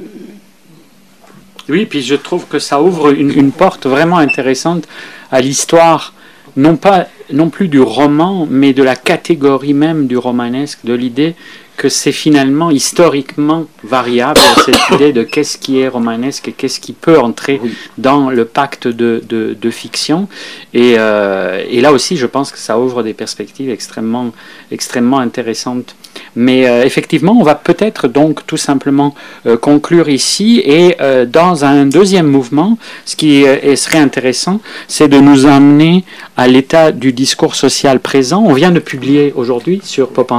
oui, 1.68 1.86
puis 1.86 2.02
je 2.02 2.14
trouve 2.14 2.46
que 2.46 2.58
ça 2.58 2.82
ouvre 2.82 3.10
une, 3.10 3.36
une 3.36 3.52
porte 3.52 3.86
vraiment 3.86 4.18
intéressante 4.18 4.86
à 5.30 5.40
l'histoire, 5.40 6.14
non 6.56 6.76
pas 6.76 7.08
non 7.32 7.50
plus 7.50 7.68
du 7.68 7.80
roman, 7.80 8.46
mais 8.48 8.72
de 8.72 8.82
la 8.82 8.96
catégorie 8.96 9.74
même 9.74 10.06
du 10.06 10.16
romanesque, 10.16 10.80
de 10.84 10.92
l'idée 10.92 11.34
que 11.76 11.88
c'est 11.88 12.12
finalement 12.12 12.70
historiquement 12.70 13.66
variable 13.82 14.40
cette 14.64 14.90
idée 14.94 15.12
de 15.12 15.22
qu'est-ce 15.22 15.58
qui 15.58 15.80
est 15.80 15.88
romanesque 15.88 16.48
et 16.48 16.52
qu'est-ce 16.52 16.80
qui 16.80 16.92
peut 16.92 17.18
entrer 17.18 17.60
dans 17.98 18.30
le 18.30 18.44
pacte 18.44 18.88
de, 18.88 19.22
de, 19.28 19.70
fiction. 19.70 20.28
Et, 20.74 20.96
euh, 20.98 21.64
et, 21.68 21.80
là 21.80 21.92
aussi, 21.92 22.16
je 22.16 22.26
pense 22.26 22.52
que 22.52 22.58
ça 22.58 22.78
ouvre 22.78 23.02
des 23.02 23.14
perspectives 23.14 23.70
extrêmement, 23.70 24.32
extrêmement 24.70 25.18
intéressantes. 25.18 25.96
Mais 26.34 26.66
euh, 26.66 26.84
effectivement, 26.84 27.36
on 27.38 27.42
va 27.42 27.54
peut-être 27.54 28.08
donc 28.08 28.46
tout 28.46 28.56
simplement 28.56 29.14
euh, 29.46 29.56
conclure 29.56 30.08
ici 30.08 30.62
et 30.64 30.96
euh, 31.00 31.26
dans 31.26 31.64
un 31.64 31.86
deuxième 31.86 32.26
mouvement, 32.26 32.78
ce 33.04 33.16
qui 33.16 33.44
serait 33.76 33.98
intéressant, 33.98 34.60
c'est 34.88 35.08
de 35.08 35.18
nous 35.18 35.46
amener 35.46 36.04
à 36.36 36.48
l'état 36.48 36.92
du 36.92 37.12
discours 37.12 37.54
social 37.54 38.00
présent. 38.00 38.42
On 38.44 38.54
vient 38.54 38.70
de 38.70 38.78
publier 38.78 39.32
aujourd'hui 39.36 39.80
sur 39.84 40.08
Pop 40.08 40.32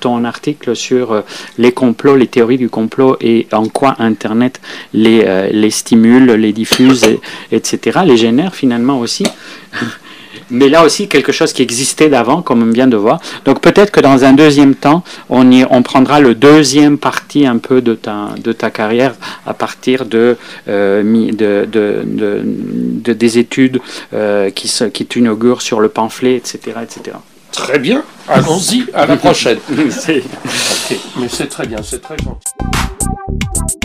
ton 0.00 0.24
article 0.24 0.76
sur 0.76 1.22
les 1.58 1.72
complots, 1.72 2.16
les 2.16 2.26
théories 2.26 2.58
du 2.58 2.68
complot 2.68 3.16
et 3.20 3.46
en 3.52 3.66
quoi 3.66 3.96
Internet 3.98 4.60
les 4.92 5.70
stimule, 5.70 6.32
les 6.32 6.52
diffuse, 6.52 7.04
etc., 7.50 8.00
les 8.04 8.16
génère 8.16 8.54
finalement 8.54 9.00
aussi 9.00 9.24
mais 10.50 10.68
là 10.68 10.84
aussi 10.84 11.08
quelque 11.08 11.32
chose 11.32 11.52
qui 11.52 11.62
existait 11.62 12.08
d'avant, 12.08 12.42
comme 12.42 12.62
on 12.62 12.70
vient 12.70 12.86
de 12.86 12.96
voir. 12.96 13.20
Donc 13.44 13.60
peut-être 13.60 13.90
que 13.90 14.00
dans 14.00 14.24
un 14.24 14.32
deuxième 14.32 14.74
temps, 14.74 15.02
on, 15.28 15.50
y, 15.50 15.64
on 15.70 15.82
prendra 15.82 16.20
le 16.20 16.34
deuxième 16.34 16.98
partie 16.98 17.46
un 17.46 17.58
peu 17.58 17.80
de 17.80 17.94
ta, 17.94 18.30
de 18.42 18.52
ta 18.52 18.70
carrière 18.70 19.14
à 19.46 19.54
partir 19.54 20.04
de, 20.04 20.36
euh, 20.68 21.02
de, 21.02 21.66
de, 21.70 22.02
de, 22.04 23.12
des 23.12 23.38
études 23.38 23.80
euh, 24.12 24.50
qui, 24.50 24.68
se, 24.68 24.84
qui 24.84 25.06
t'inaugurent 25.06 25.62
sur 25.62 25.80
le 25.80 25.88
pamphlet, 25.88 26.36
etc., 26.36 26.58
etc. 26.82 27.16
Très 27.52 27.78
bien, 27.78 28.04
allons-y, 28.28 28.86
à 28.94 29.06
la 29.06 29.16
prochaine. 29.24 29.58
Mais 29.70 31.28
c'est 31.28 31.46
très 31.48 31.66
bien, 31.66 31.78
c'est 31.82 32.00
très 32.00 32.16
gentil. 32.18 33.79